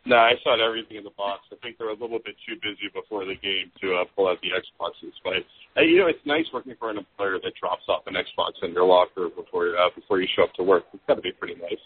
No, 0.05 0.17
I 0.17 0.33
saw 0.43 0.53
everything 0.53 0.97
in 0.97 1.03
the 1.03 1.15
box. 1.17 1.41
I 1.51 1.55
think 1.63 1.77
they're 1.79 1.89
a 1.89 1.97
little 1.97 2.19
bit 2.19 2.35
too 2.47 2.55
busy 2.61 2.93
before 2.93 3.25
the 3.25 3.33
game 3.41 3.71
to 3.81 3.95
uh, 3.95 4.05
pull 4.15 4.27
out 4.27 4.37
the 4.41 4.49
Xboxes. 4.53 5.13
But 5.23 5.41
uh, 5.75 5.83
you 5.83 5.97
know, 5.97 6.07
it's 6.07 6.19
nice 6.25 6.45
working 6.53 6.75
for 6.77 6.91
an 6.91 6.97
employer 6.97 7.39
that 7.43 7.53
drops 7.59 7.83
off 7.89 8.03
an 8.05 8.13
Xbox 8.13 8.51
in 8.61 8.73
your 8.73 8.85
locker 8.85 9.29
before 9.29 9.75
uh, 9.75 9.89
before 9.95 10.21
you 10.21 10.27
show 10.35 10.43
up 10.43 10.53
to 10.55 10.63
work. 10.63 10.83
It's 10.93 11.01
got 11.07 11.15
to 11.15 11.21
be 11.21 11.31
pretty 11.31 11.55
nice. 11.55 11.81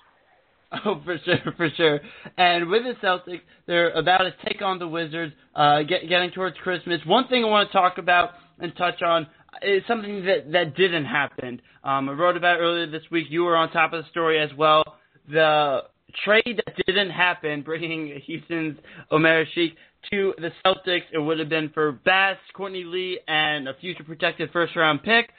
Oh, 0.85 1.01
for 1.03 1.17
sure, 1.25 1.53
for 1.57 1.67
sure. 1.75 1.99
And 2.37 2.69
with 2.69 2.83
the 2.83 2.93
Celtics, 3.03 3.41
they're 3.65 3.89
about 3.89 4.19
to 4.19 4.33
take 4.47 4.61
on 4.61 4.77
the 4.77 4.87
Wizards, 4.87 5.33
uh, 5.55 5.81
get, 5.81 6.07
getting 6.07 6.29
towards 6.29 6.57
Christmas. 6.57 7.01
One 7.07 7.27
thing 7.27 7.43
I 7.43 7.47
want 7.47 7.69
to 7.69 7.73
talk 7.73 7.97
about 7.97 8.33
and 8.59 8.71
touch 8.75 9.01
on 9.01 9.25
is 9.63 9.81
something 9.87 10.23
that 10.25 10.51
that 10.51 10.75
didn't 10.75 11.05
happen. 11.05 11.59
Um, 11.83 12.09
I 12.09 12.11
wrote 12.11 12.37
about 12.37 12.59
earlier 12.59 12.85
this 12.85 13.01
week. 13.09 13.27
You 13.31 13.45
were 13.45 13.55
on 13.55 13.71
top 13.71 13.93
of 13.93 14.03
the 14.03 14.09
story 14.11 14.39
as 14.39 14.51
well. 14.55 14.83
The 15.27 15.85
trade 16.23 16.61
that 16.65 16.85
didn't 16.85 17.11
happen, 17.11 17.61
bringing 17.61 18.19
Houston's 18.25 18.77
Omer 19.11 19.45
Asik 19.45 19.73
to 20.11 20.33
the 20.37 20.51
Celtics, 20.65 21.03
it 21.11 21.19
would 21.19 21.39
have 21.39 21.49
been 21.49 21.69
for 21.69 21.91
Bass, 21.91 22.37
Courtney 22.53 22.83
Lee, 22.83 23.19
and 23.27 23.67
a 23.67 23.73
future 23.75 24.03
protected 24.03 24.49
first 24.51 24.75
round 24.75 25.03
pick. 25.03 25.29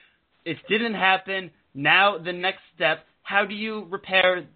It 0.45 0.57
didn't 0.69 0.95
happen. 0.95 1.51
Now 1.75 2.19
the 2.19 2.33
next 2.33 2.61
step, 2.75 3.05
how 3.23 3.45
do 3.45 3.55
you 3.55 3.87
repair 3.91 4.47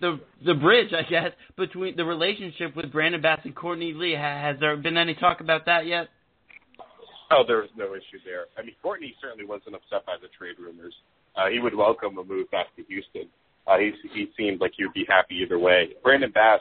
the 0.00 0.20
the 0.44 0.54
bridge, 0.54 0.92
I 0.92 1.02
guess, 1.08 1.32
between 1.56 1.96
the 1.96 2.04
relationship 2.04 2.76
with 2.76 2.92
Brandon 2.92 3.20
Bass 3.20 3.40
and 3.44 3.54
Courtney 3.54 3.92
Lee? 3.92 4.12
Has 4.12 4.56
there 4.60 4.76
been 4.76 4.96
any 4.96 5.14
talk 5.14 5.40
about 5.40 5.66
that 5.66 5.86
yet? 5.86 6.08
Oh, 7.30 7.42
there 7.46 7.58
was 7.58 7.70
no 7.76 7.94
issue 7.94 8.20
there. 8.24 8.46
I 8.58 8.62
mean, 8.62 8.74
Courtney 8.82 9.14
certainly 9.20 9.44
wasn't 9.44 9.74
upset 9.74 10.06
by 10.06 10.16
the 10.20 10.28
trade 10.36 10.56
rumors. 10.58 10.94
Uh, 11.36 11.48
he 11.48 11.58
would 11.58 11.74
welcome 11.74 12.18
a 12.18 12.24
move 12.24 12.50
back 12.50 12.66
to 12.76 12.84
Houston. 12.84 13.28
Uh, 13.66 13.78
he, 13.78 13.92
he 14.12 14.26
seemed 14.36 14.60
like 14.60 14.72
he 14.76 14.84
would 14.84 14.94
be 14.94 15.06
happy 15.08 15.36
either 15.36 15.58
way. 15.58 15.90
Brandon 16.02 16.30
Bass, 16.30 16.60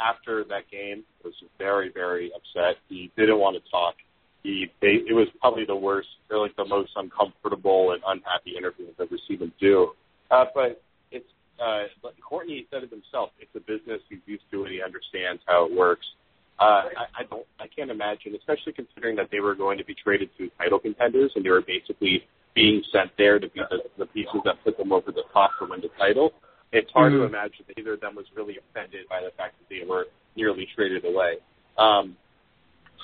after 0.00 0.44
that 0.44 0.70
game, 0.70 1.04
was 1.24 1.34
very, 1.58 1.90
very 1.92 2.30
upset. 2.34 2.76
He 2.88 3.10
didn't 3.16 3.38
want 3.38 3.56
to 3.56 3.70
talk. 3.70 3.94
He, 4.42 4.70
they, 4.80 5.00
it 5.08 5.14
was 5.14 5.26
probably 5.40 5.64
the 5.64 5.74
worst, 5.76 6.08
or 6.30 6.38
like 6.38 6.54
the 6.56 6.64
most 6.64 6.92
uncomfortable 6.96 7.92
and 7.92 8.02
unhappy 8.06 8.56
interview 8.56 8.86
I've 8.88 9.06
ever 9.06 9.18
seen 9.26 9.38
him 9.38 9.52
do. 9.58 9.92
Uh, 10.30 10.44
but 10.54 10.82
it's, 11.10 11.26
uh, 11.58 11.84
Courtney 12.20 12.66
said 12.70 12.82
it 12.82 12.90
himself. 12.90 13.30
It's 13.40 13.50
a 13.56 13.60
business. 13.60 14.00
He's 14.08 14.18
used 14.26 14.44
to 14.50 14.64
it. 14.64 14.72
He 14.72 14.82
understands 14.82 15.42
how 15.46 15.64
it 15.66 15.72
works. 15.74 16.06
Uh, 16.60 16.86
I, 16.96 17.20
I 17.20 17.22
don't, 17.28 17.46
I 17.58 17.66
can't 17.66 17.90
imagine, 17.90 18.34
especially 18.36 18.74
considering 18.74 19.16
that 19.16 19.28
they 19.32 19.40
were 19.40 19.56
going 19.56 19.78
to 19.78 19.84
be 19.84 19.94
traded 19.94 20.30
to 20.38 20.48
title 20.58 20.78
contenders 20.78 21.32
and 21.34 21.44
they 21.44 21.50
were 21.50 21.62
basically 21.62 22.24
being 22.54 22.82
sent 22.92 23.10
there 23.18 23.40
to 23.40 23.48
be 23.48 23.60
the, 23.70 23.78
the 23.98 24.06
pieces 24.06 24.40
that 24.44 24.62
put 24.62 24.78
them 24.78 24.92
over 24.92 25.10
the 25.10 25.24
top 25.32 25.50
to 25.58 25.66
win 25.68 25.80
the 25.80 25.88
title. 25.98 26.32
It's 26.74 26.90
hard 26.90 27.12
mm-hmm. 27.12 27.22
to 27.22 27.26
imagine 27.28 27.64
that 27.68 27.78
either 27.78 27.94
of 27.94 28.00
them 28.00 28.16
was 28.16 28.26
really 28.34 28.58
offended 28.58 29.06
by 29.08 29.20
the 29.22 29.30
fact 29.36 29.54
that 29.60 29.68
they 29.70 29.86
were 29.86 30.06
nearly 30.34 30.66
traded 30.74 31.04
away. 31.04 31.36
Um, 31.78 32.16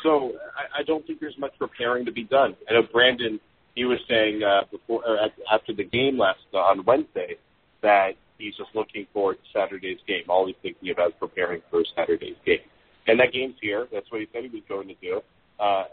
so 0.03 0.33
I, 0.59 0.81
I 0.81 0.83
don't 0.83 1.07
think 1.07 1.21
there's 1.21 1.39
much 1.39 1.53
repairing 1.61 2.05
to 2.07 2.13
be 2.13 2.25
done. 2.25 2.57
I 2.69 2.75
know 2.75 2.83
Brandon, 2.83 3.39
he 3.77 3.85
was 3.85 4.01
saying 4.09 4.43
uh, 4.43 4.63
before 4.73 5.07
or 5.07 5.19
after 5.53 5.73
the 5.73 5.85
game 5.85 6.19
last 6.19 6.41
uh, 6.53 6.59
on 6.59 6.85
Wednesday 6.85 7.37
that 7.83 8.15
he's 8.39 8.57
just 8.57 8.71
looking 8.75 9.07
forward 9.13 9.37
to 9.37 9.59
Saturday's 9.59 10.01
game. 10.09 10.25
All 10.29 10.47
he's 10.49 10.57
thinking 10.63 10.91
about 10.91 11.11
is 11.11 11.15
preparing 11.21 11.63
for 11.71 11.85
Saturday's 11.95 12.37
game. 12.45 12.67
And 13.07 13.21
that 13.21 13.33
game's 13.33 13.55
here. 13.63 13.87
That's 13.93 14.11
what 14.11 14.21
he 14.21 14.27
said 14.33 14.43
he 14.43 14.49
was 14.51 14.63
going 14.69 14.89
to 14.89 14.95
do. 15.01 15.21
Uh, 15.61 15.85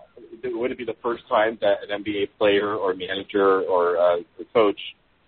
would 0.46 0.72
it 0.72 0.78
be 0.80 0.86
the 0.86 0.96
first 1.04 1.24
time 1.30 1.60
that 1.62 1.78
an 1.88 2.04
NBA 2.04 2.30
player 2.40 2.74
or 2.74 2.96
manager 2.96 3.62
or 3.62 3.98
uh, 3.98 4.18
coach 4.54 4.80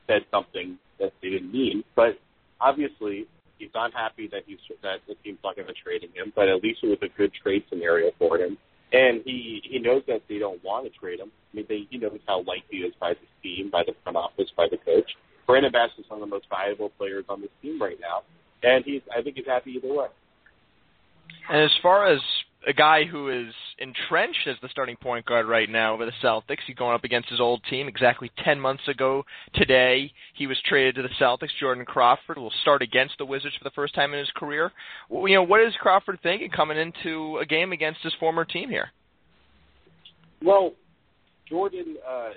said 0.08 0.24
something 0.32 0.80
that 1.00 1.14
they 1.22 1.30
didn't 1.30 1.52
mean. 1.52 1.84
But 1.95 2.18
obviously, 2.62 3.28
he's 3.57 3.70
not 3.74 3.93
happy 3.93 4.28
that 4.28 4.43
he's 4.45 4.57
that 4.82 4.99
the 5.07 5.16
team's 5.24 5.39
not 5.43 5.55
going 5.55 5.68
to 5.68 5.74
trade 5.74 6.03
him. 6.03 6.34
But 6.36 6.49
at 6.49 6.64
least 6.64 6.80
it 6.84 6.88
was 6.88 6.99
a 7.01 7.18
good 7.18 7.32
trade 7.34 7.64
scenario 7.70 8.12
for 8.18 8.38
him, 8.38 8.57
and 8.91 9.22
he 9.26 9.62
he 9.64 9.80
knows 9.80 10.03
that 10.07 10.22
they 10.28 10.39
don't 10.39 10.64
want 10.64 10.91
to 10.91 10.99
trade 10.99 11.20
him. 11.20 11.32
I 11.53 11.57
mean, 11.57 11.66
they, 11.68 11.88
he 11.89 11.97
knows 11.97 12.20
how 12.28 12.43
liked 12.43 12.66
he 12.70 12.78
is 12.78 12.93
by 12.99 13.14
the 13.14 13.28
team, 13.43 13.70
by 13.70 13.84
the 13.86 13.93
front 14.03 14.18
office, 14.18 14.49
by 14.55 14.68
the 14.70 14.78
coach. 14.78 15.10
Brandon 15.47 15.72
Bass 15.72 15.89
is 15.97 16.05
one 16.07 16.22
of 16.22 16.30
the 16.30 16.34
most 16.34 16.45
valuable 16.49 16.89
players 16.97 17.26
on 17.28 17.41
this 17.41 17.49
team 17.62 17.82
right 17.82 17.97
now, 17.99 18.22
and 18.64 18.84
he's 18.86 19.01
I 19.16 19.22
think 19.22 19.36
he's 19.36 19.47
happy 19.47 19.72
either 19.72 19.93
way. 19.93 20.07
And 21.49 21.64
as 21.64 21.72
far 21.82 22.12
as 22.12 22.20
a 22.68 22.74
guy 22.74 23.05
who 23.05 23.30
is 23.30 23.53
entrenched 23.78 24.47
as 24.47 24.57
the 24.62 24.68
starting 24.70 24.97
point 24.97 25.26
guard 25.26 25.47
right 25.47 25.70
now 25.70 25.97
for 25.97 26.05
the 26.05 26.12
Celtics. 26.22 26.60
He's 26.68 26.76
going 26.76 26.93
up 26.93 27.03
against 27.03 27.30
his 27.30 27.39
old 27.39 27.62
team. 27.70 27.88
Exactly 27.88 28.32
10 28.43 28.60
months 28.60 28.88
ago 28.88 29.24
today, 29.53 30.12
he 30.36 30.45
was 30.45 30.57
traded 30.68 30.95
to 30.95 31.01
the 31.01 31.10
Celtics. 31.20 31.49
Jordan 31.60 31.86
Crawford 31.86 32.38
will 32.38 32.51
start 32.62 32.82
against 32.82 33.18
the 33.18 33.26
Wizards 33.26 33.55
for 33.57 33.64
the 33.64 33.74
first 33.76 33.95
time 33.95 34.14
in 34.14 34.20
his 34.20 34.32
career. 34.36 34.72
You 35.10 35.36
know, 35.36 35.43
what 35.43 35.62
is 35.62 35.74
Crawford 35.80 36.20
thinking 36.22 36.49
coming 36.49 36.78
into 36.78 37.38
a 37.38 37.45
game 37.45 37.72
against 37.72 38.01
his 38.03 38.14
former 38.20 38.43
team 38.43 38.70
here? 38.70 38.89
Well, 40.43 40.74
Jordan, 41.47 41.95
uh, 42.07 42.30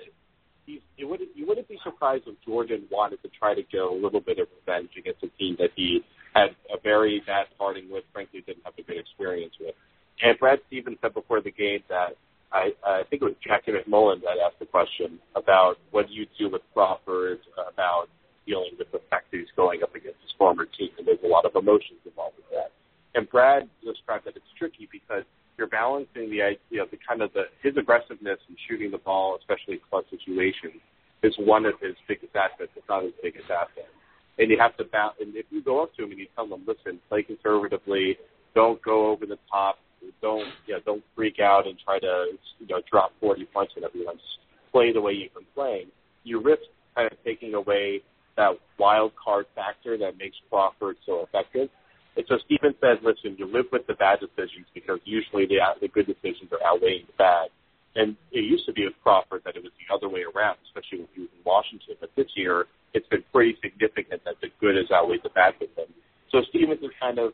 he's, 0.65 0.79
it 0.97 1.05
wouldn't, 1.05 1.29
you 1.35 1.45
wouldn't 1.45 1.67
be 1.67 1.79
surprised 1.83 2.23
if 2.27 2.35
Jordan 2.45 2.83
wanted 2.89 3.21
to 3.23 3.29
try 3.37 3.55
to 3.55 3.63
go 3.71 3.93
a 3.93 3.99
little 3.99 4.21
bit 4.21 4.39
of 4.39 4.47
revenge 4.59 4.89
against 4.97 5.21
a 5.23 5.29
team 5.37 5.57
that 5.59 5.69
he 5.75 6.01
had 6.33 6.55
a 6.73 6.79
very 6.81 7.21
bad 7.27 7.47
parting 7.57 7.91
with, 7.91 8.03
frankly, 8.13 8.41
didn't 8.45 8.63
have 8.63 8.73
a 8.77 8.81
good 8.81 8.97
experience 8.97 9.53
with. 9.59 9.75
And 10.21 10.37
Brad 10.39 10.59
Stevens 10.67 10.97
said 11.01 11.13
before 11.13 11.41
the 11.41 11.51
game 11.51 11.81
that 11.89 12.15
I, 12.51 12.71
I 12.85 13.03
think 13.09 13.21
it 13.21 13.25
was 13.25 13.35
Jackie 13.45 13.71
MacMullan 13.71 14.21
that 14.21 14.37
asked 14.45 14.59
the 14.59 14.65
question 14.65 15.19
about 15.35 15.77
what 15.91 16.07
do 16.07 16.13
you 16.13 16.27
do 16.37 16.49
with 16.49 16.61
Crawford 16.73 17.39
about 17.57 18.07
dealing 18.45 18.71
with 18.77 18.91
the 18.91 19.01
fact 19.09 19.31
that 19.31 19.37
he's 19.37 19.47
going 19.55 19.81
up 19.81 19.95
against 19.95 20.21
his 20.21 20.31
former 20.37 20.65
team, 20.65 20.89
and 20.97 21.07
there's 21.07 21.23
a 21.23 21.27
lot 21.27 21.45
of 21.45 21.55
emotions 21.55 21.99
involved 22.05 22.35
with 22.37 22.45
that. 22.51 22.71
And 23.15 23.29
Brad 23.29 23.67
described 23.83 24.25
that 24.25 24.35
it's 24.35 24.53
tricky 24.57 24.87
because 24.91 25.23
you're 25.57 25.67
balancing 25.67 26.29
the 26.29 26.41
idea 26.41 26.83
of 26.83 26.91
the 26.91 26.97
kind 27.07 27.21
of 27.21 27.31
the 27.33 27.45
his 27.61 27.77
aggressiveness 27.77 28.39
and 28.47 28.57
shooting 28.67 28.91
the 28.91 28.97
ball, 28.97 29.37
especially 29.39 29.75
in 29.75 29.79
clutch 29.89 30.05
situations, 30.09 30.81
is 31.21 31.33
one 31.37 31.65
of 31.65 31.73
his 31.79 31.95
biggest 32.07 32.35
assets. 32.35 32.71
It's 32.75 32.89
not 32.89 33.03
his 33.03 33.13
biggest 33.21 33.49
asset. 33.49 33.89
And 34.37 34.49
you 34.49 34.57
have 34.59 34.75
to 34.77 34.83
balance. 34.83 35.17
And 35.21 35.35
if 35.35 35.45
you 35.49 35.61
go 35.61 35.83
up 35.83 35.95
to 35.95 36.03
him 36.03 36.11
and 36.11 36.19
you 36.19 36.27
tell 36.35 36.45
him, 36.45 36.63
"Listen, 36.65 36.99
play 37.07 37.23
conservatively, 37.23 38.17
don't 38.55 38.81
go 38.81 39.07
over 39.07 39.25
the 39.25 39.37
top, 39.49 39.79
don't 40.23 40.47
you 40.65 40.73
know, 40.73 40.79
don't 40.85 41.03
freak 41.15 41.39
out 41.39 41.67
and 41.67 41.77
try 41.83 41.99
to 41.99 42.31
you 42.57 42.67
know 42.67 42.81
drop 42.89 43.11
40 43.19 43.45
points 43.53 43.73
on 43.77 43.83
everyone. 43.83 44.15
Just 44.15 44.39
play 44.71 44.91
the 44.91 45.01
way 45.01 45.11
you've 45.11 45.33
been 45.35 45.45
playing. 45.53 45.87
You 46.23 46.41
risk 46.41 46.63
kind 46.95 47.11
of 47.11 47.17
taking 47.23 47.53
away 47.53 48.01
that 48.37 48.57
wild 48.79 49.11
card 49.21 49.45
factor 49.53 49.97
that 49.97 50.17
makes 50.17 50.37
Crawford 50.49 50.95
so 51.05 51.21
effective. 51.21 51.69
And 52.15 52.25
so 52.29 52.37
Stephen 52.45 52.73
said, 52.79 53.03
listen, 53.03 53.35
you 53.37 53.45
live 53.45 53.65
with 53.71 53.85
the 53.85 53.93
bad 53.93 54.19
decisions 54.21 54.65
because 54.73 54.99
usually 55.03 55.45
the 55.45 55.59
the 55.81 55.89
good 55.89 56.07
decisions 56.07 56.49
are 56.51 56.63
outweighing 56.65 57.05
the 57.05 57.17
bad. 57.17 57.49
And 57.95 58.15
it 58.31 58.41
used 58.41 58.65
to 58.65 58.73
be 58.73 58.85
with 58.85 58.97
Crawford 59.03 59.41
that 59.45 59.55
it 59.55 59.61
was 59.61 59.71
the 59.77 59.93
other 59.93 60.09
way 60.09 60.25
around, 60.25 60.57
especially 60.65 61.05
when 61.05 61.09
he 61.13 61.21
was 61.21 61.29
in 61.29 61.43
Washington. 61.45 61.93
But 61.99 62.09
this 62.15 62.25
year, 62.33 62.65
it's 62.93 63.05
been 63.07 63.23
pretty 63.31 63.57
significant 63.61 64.25
that 64.25 64.41
the 64.41 64.49
good 64.59 64.75
has 64.77 64.89
outweighed 64.89 65.21
the 65.21 65.29
bad 65.29 65.53
with 65.61 65.69
him. 65.77 65.93
So 66.31 66.41
Stevens 66.49 66.81
is 66.81 66.89
kind 66.99 67.19
of 67.19 67.33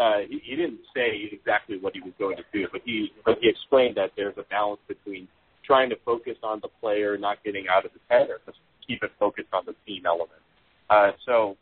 uh, 0.00 0.20
he, 0.28 0.40
he 0.42 0.56
didn't 0.56 0.80
say 0.94 1.28
exactly 1.30 1.76
what 1.78 1.94
he 1.94 2.00
was 2.00 2.12
going 2.18 2.36
to 2.36 2.44
do, 2.52 2.66
but 2.72 2.80
he 2.84 3.12
but 3.24 3.36
he 3.40 3.48
explained 3.48 3.96
that 3.96 4.10
there's 4.16 4.36
a 4.38 4.44
balance 4.44 4.80
between 4.88 5.28
trying 5.64 5.90
to 5.90 5.96
focus 6.04 6.36
on 6.42 6.58
the 6.62 6.68
player, 6.80 7.18
not 7.18 7.44
getting 7.44 7.66
out 7.68 7.84
of 7.84 7.92
his 7.92 8.00
head, 8.08 8.28
or 8.30 8.38
just 8.46 8.58
keep 8.86 9.02
it 9.02 9.12
focused 9.18 9.52
on 9.52 9.64
the 9.66 9.74
team 9.86 10.04
element. 10.06 10.40
Uh, 10.88 11.10
so 11.26 11.56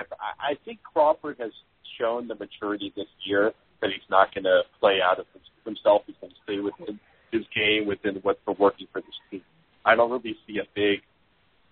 I, 0.00 0.52
I 0.52 0.54
think 0.64 0.80
Crawford 0.82 1.36
has 1.38 1.52
shown 1.98 2.26
the 2.26 2.34
maturity 2.34 2.92
this 2.96 3.06
year 3.24 3.52
that 3.80 3.90
he's 3.90 4.08
not 4.08 4.34
going 4.34 4.44
to 4.44 4.62
play 4.80 4.98
out 5.04 5.20
of 5.20 5.26
himself. 5.64 6.02
He's 6.06 6.16
going 6.20 6.32
to 6.32 6.38
stay 6.44 6.58
within 6.60 6.98
his 7.32 7.42
game, 7.54 7.86
within 7.86 8.16
what's 8.22 8.40
working 8.58 8.86
for 8.92 9.02
this 9.02 9.18
team. 9.30 9.42
I 9.84 9.94
don't 9.94 10.10
really 10.10 10.36
see 10.46 10.58
a 10.58 10.66
big 10.74 11.00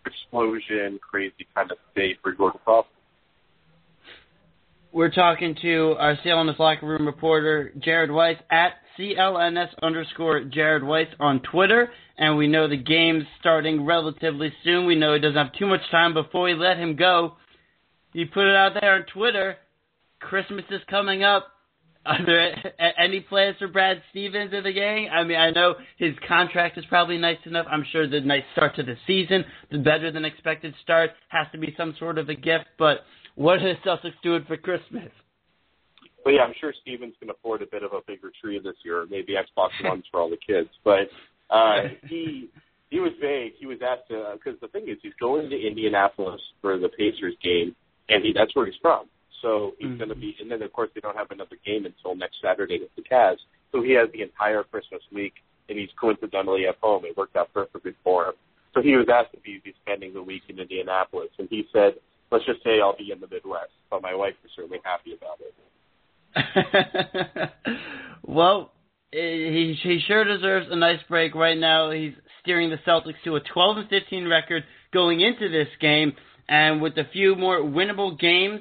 explosion, 0.05 1.01
crazy 1.01 1.47
kind 1.55 1.71
of 1.71 1.79
day 1.97 2.17
for 2.23 2.33
Jordan 2.33 2.61
Crawford. 2.65 2.92
We're 4.95 5.11
talking 5.11 5.57
to 5.63 5.97
our 5.99 6.17
CLNS 6.17 6.59
locker 6.59 6.87
room 6.87 7.07
reporter, 7.07 7.73
Jared 7.79 8.11
Weiss, 8.11 8.37
at 8.51 8.75
CLNS 8.99 9.71
underscore 9.83 10.45
Jared 10.45 10.85
Weiss 10.85 11.07
on 11.19 11.41
Twitter. 11.41 11.89
And 12.19 12.37
we 12.37 12.47
know 12.47 12.69
the 12.69 12.77
game's 12.77 13.25
starting 13.41 13.87
relatively 13.87 14.53
soon. 14.63 14.85
We 14.85 14.95
know 14.95 15.15
he 15.15 15.21
doesn't 15.21 15.35
have 15.35 15.55
too 15.55 15.67
much 15.67 15.81
time 15.91 16.13
before 16.13 16.43
we 16.43 16.55
let 16.55 16.77
him 16.77 16.95
go. 16.95 17.37
He 18.13 18.27
put 18.27 18.47
it 18.47 18.55
out 18.55 18.75
there 18.79 18.97
on 18.97 19.07
Twitter. 19.07 19.57
Christmas 20.21 20.65
is 20.71 20.83
coming 20.91 21.23
up. 21.23 21.49
Are 22.05 22.27
there 22.27 22.55
any 22.99 23.21
plans 23.21 23.57
for 23.61 23.69
Brad 23.69 24.03
Stevens 24.11 24.53
in 24.53 24.63
the 24.63 24.73
game? 24.73 25.09
I 25.11 25.25
mean, 25.25 25.39
I 25.39 25.53
know 25.53 25.77
his 25.97 26.13
contract 26.29 26.77
is 26.77 26.85
probably 26.91 27.17
nice 27.17 27.39
enough. 27.47 27.65
I'm 27.71 27.87
sure 27.93 28.07
the 28.07 28.21
nice 28.21 28.43
start 28.53 28.77
to 28.77 28.83
the 28.83 28.97
season, 29.07 29.43
the 29.71 29.79
better 29.79 30.13
than 30.13 30.27
expected 30.27 30.75
start, 30.83 31.13
has 31.29 31.47
to 31.53 31.59
be 31.59 31.73
some 31.79 31.95
sort 31.99 32.19
of 32.19 32.29
a 32.29 32.35
gift. 32.35 32.67
But 32.79 32.99
what 33.35 33.63
is 33.63 33.77
Celtics 33.85 34.21
doing 34.23 34.45
for 34.47 34.57
Christmas? 34.57 35.11
Well, 36.25 36.35
yeah, 36.35 36.43
I'm 36.43 36.55
sure 36.61 36.73
Stevens 36.83 37.15
can 37.19 37.31
afford 37.31 37.63
a 37.63 37.67
bit 37.67 37.83
of 37.83 37.93
a 37.93 38.01
bigger 38.07 38.31
tree 38.41 38.61
this 38.63 38.77
year, 38.85 39.07
maybe 39.11 39.35
Xbox 39.35 39.71
Ones 39.85 40.05
for 40.11 40.21
all 40.21 40.31
the 40.31 40.37
kids. 40.37 40.69
But 40.85 41.09
uh, 41.51 41.89
he 42.09 42.49
he 42.91 43.01
was 43.01 43.13
vague. 43.21 43.55
He 43.59 43.67
was 43.67 43.79
asked 43.83 44.09
to, 44.09 44.35
because 44.35 44.61
the 44.61 44.69
thing 44.69 44.89
is, 44.89 44.99
he's 45.03 45.15
going 45.19 45.49
to 45.51 45.57
Indianapolis 45.57 46.41
for 46.61 46.79
the 46.79 46.91
Pacers 46.91 47.35
game, 47.43 47.75
and 48.09 48.25
he 48.25 48.33
that's 48.35 48.55
where 48.55 48.67
he's 48.67 48.77
from. 48.81 49.07
So 49.41 49.73
he's 49.79 49.89
mm-hmm. 49.89 49.97
going 49.99 50.09
to 50.11 50.15
be, 50.15 50.37
and 50.41 50.51
then 50.51 50.63
of 50.63 50.73
course 50.73 50.91
they 50.95 51.01
don't 51.01 51.17
have 51.17 51.31
another 51.31 51.57
game 51.67 51.87
until 51.87 52.15
next 52.15 52.37
Saturday 52.41 52.79
with 52.79 52.95
the 52.97 53.03
Cavs. 53.03 53.43
So 53.73 53.83
he 53.83 53.93
has 53.93 54.09
the 54.13 54.23
entire 54.23 54.63
Christmas 54.63 55.03
week, 55.13 55.33
and 55.69 55.79
he's 55.79 55.89
coincidentally 56.01 56.67
at 56.69 56.77
home. 56.81 57.05
It 57.05 57.17
worked 57.17 57.35
out 57.35 57.53
perfectly 57.53 57.93
for 58.05 58.27
him. 58.27 58.35
So 58.75 58.81
he 58.81 58.97
was 58.97 59.07
asked 59.13 59.35
if 59.35 59.45
he'd 59.45 59.65
be 59.65 59.75
spending 59.83 60.15
the 60.15 60.23
week 60.23 60.43
in 60.49 60.61
Indianapolis, 60.61 61.31
and 61.39 61.49
he 61.51 61.67
said 61.73 61.95
let's 62.33 62.45
just 62.47 62.65
say 62.65 62.81
I'll 62.81 62.97
be 62.97 63.13
in 63.13 63.21
the 63.21 63.29
Midwest. 63.29 63.71
But 63.91 64.03
my 64.03 64.15
wife 64.15 64.35
is 64.45 64.51
certainly 64.57 64.81
happy 64.83 65.13
about 65.15 65.39
it. 65.41 65.55
well, 68.27 68.73
eh, 69.13 69.19
he 69.19 69.79
he 69.83 70.01
sure 70.07 70.25
deserves 70.25 70.67
a 70.71 70.77
nice 70.77 71.01
break. 71.09 71.35
Right 71.35 71.59
now, 71.59 71.91
he's 71.91 72.15
steering 72.43 72.71
the 72.71 72.79
Celtics 72.87 73.23
to 73.25 73.37
a 73.37 73.41
12 73.41 73.77
and 73.77 73.89
15 73.89 74.27
record 74.27 74.65
going 74.93 75.21
into 75.21 75.49
this 75.49 75.69
game, 75.81 76.13
and 76.49 76.81
with 76.81 76.97
a 76.97 77.05
few 77.13 77.37
more 77.37 77.59
winnable 77.59 78.19
games 78.19 78.61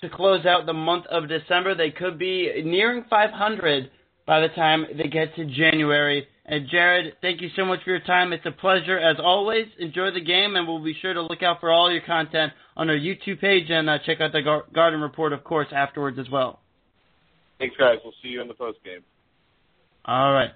to 0.00 0.08
close 0.10 0.46
out 0.46 0.66
the 0.66 0.72
month 0.72 1.06
of 1.06 1.28
December, 1.28 1.74
they 1.74 1.90
could 1.90 2.18
be 2.18 2.62
nearing 2.64 3.04
500 3.08 3.90
by 4.26 4.40
the 4.40 4.48
time 4.48 4.86
they 4.96 5.08
get 5.08 5.34
to 5.36 5.44
January. 5.44 6.26
And 6.44 6.68
Jared, 6.68 7.14
thank 7.20 7.40
you 7.40 7.48
so 7.54 7.64
much 7.64 7.80
for 7.84 7.90
your 7.90 8.00
time. 8.00 8.32
It's 8.32 8.44
a 8.46 8.50
pleasure 8.50 8.98
as 8.98 9.16
always. 9.22 9.66
Enjoy 9.78 10.10
the 10.10 10.20
game, 10.20 10.56
and 10.56 10.66
we'll 10.66 10.82
be 10.82 10.96
sure 11.00 11.14
to 11.14 11.22
look 11.22 11.42
out 11.42 11.60
for 11.60 11.70
all 11.70 11.90
your 11.90 12.02
content 12.02 12.52
on 12.76 12.90
our 12.90 12.96
YouTube 12.96 13.40
page 13.40 13.70
and 13.70 13.88
uh, 13.88 13.98
check 14.04 14.20
out 14.20 14.32
the 14.32 14.42
Gar- 14.42 14.64
Garden 14.74 15.00
Report, 15.00 15.32
of 15.32 15.44
course, 15.44 15.68
afterwards 15.72 16.18
as 16.18 16.28
well. 16.30 16.58
Thanks, 17.58 17.76
guys. 17.78 17.98
We'll 18.02 18.14
see 18.22 18.30
you 18.30 18.42
in 18.42 18.48
the 18.48 18.54
post 18.54 18.78
game. 18.84 19.02
All 20.04 20.32
right. 20.32 20.50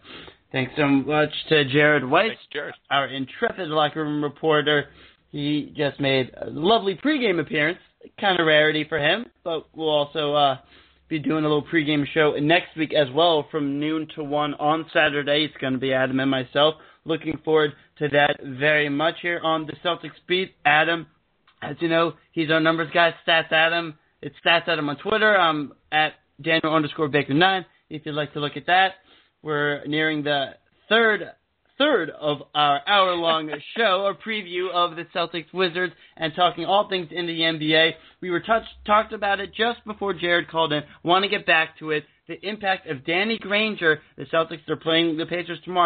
Thanks 0.51 0.73
so 0.77 0.87
much 0.89 1.31
to 1.51 1.65
Jared 1.67 2.05
Weiss, 2.09 2.31
Thanks, 2.31 2.43
Jared. 2.53 2.75
our 2.91 3.07
intrepid 3.07 3.69
locker 3.69 4.03
room 4.03 4.25
reporter. 4.25 4.87
He 5.31 5.73
just 5.77 6.01
made 6.01 6.31
a 6.41 6.51
lovely 6.51 6.97
pregame 6.97 7.41
appearance, 7.41 7.79
kind 8.21 8.41
of 8.41 8.47
rarity 8.47 8.85
for 8.89 8.99
him, 8.99 9.27
but 9.45 9.67
we'll 9.75 9.89
also 9.89 10.35
uh, 10.35 10.57
be 11.09 11.19
doing 11.19 11.45
a 11.45 11.49
little 11.49 11.65
pregame 11.65 12.05
show 12.13 12.33
next 12.41 12.77
week 12.77 12.93
as 12.93 13.09
well 13.15 13.47
from 13.51 13.79
noon 13.79 14.09
to 14.17 14.25
1 14.25 14.55
on 14.55 14.87
Saturday. 14.93 15.45
It's 15.45 15.57
going 15.59 15.75
to 15.75 15.79
be 15.79 15.93
Adam 15.93 16.19
and 16.21 16.31
myself. 16.31 16.75
Looking 17.05 17.39
forward 17.45 17.73
to 17.99 18.09
that 18.09 18.41
very 18.43 18.89
much 18.89 19.17
here 19.23 19.41
on 19.43 19.67
the 19.67 19.75
Celtics 19.85 20.19
Beat. 20.27 20.55
Adam, 20.65 21.07
as 21.63 21.77
you 21.81 21.89
know, 21.89 22.15
he's 22.33 22.51
our 22.51 22.61
numbers 22.61 22.91
guy, 22.93 23.15
Stats 23.27 23.53
Adam. 23.53 23.95
It's 24.21 24.35
Stats 24.45 24.67
Adam 24.67 24.89
on 24.89 24.97
Twitter. 24.97 25.37
I'm 25.39 25.73
at 25.93 26.15
Daniel 26.43 26.75
underscore 26.75 27.09
Baker 27.09 27.35
9 27.35 27.65
if 27.91 28.05
you'd 28.05 28.15
like 28.15 28.33
to 28.33 28.41
look 28.41 28.57
at 28.57 28.67
that. 28.67 28.95
We're 29.43 29.85
nearing 29.87 30.25
the 30.25 30.55
third 30.89 31.31
third 31.79 32.11
of 32.11 32.39
our 32.55 32.81
hour 32.87 33.15
long 33.15 33.51
show, 33.77 34.07
a 34.07 34.29
preview 34.29 34.71
of 34.73 34.97
the 34.97 35.05
Celtics 35.15 35.53
Wizards 35.53 35.93
and 36.17 36.33
talking 36.35 36.65
all 36.65 36.89
things 36.89 37.09
in 37.11 37.27
the 37.27 37.41
NBA. 37.41 37.93
We 38.21 38.31
were 38.31 38.41
touched, 38.41 38.69
talked 38.87 39.13
about 39.13 39.41
it 39.41 39.55
just 39.55 39.85
before 39.85 40.15
Jared 40.15 40.49
called 40.49 40.73
in. 40.73 40.83
Want 41.03 41.25
to 41.25 41.29
get 41.29 41.47
back 41.47 41.79
to 41.79 41.91
it. 41.91 42.05
The 42.29 42.45
impact 42.47 42.89
of 42.89 43.05
Danny 43.07 43.39
Granger. 43.39 44.01
The 44.17 44.25
Celtics 44.25 44.69
are 44.69 44.77
playing 44.77 45.17
the 45.17 45.27
Pacers 45.27 45.61
tomorrow. 45.65 45.85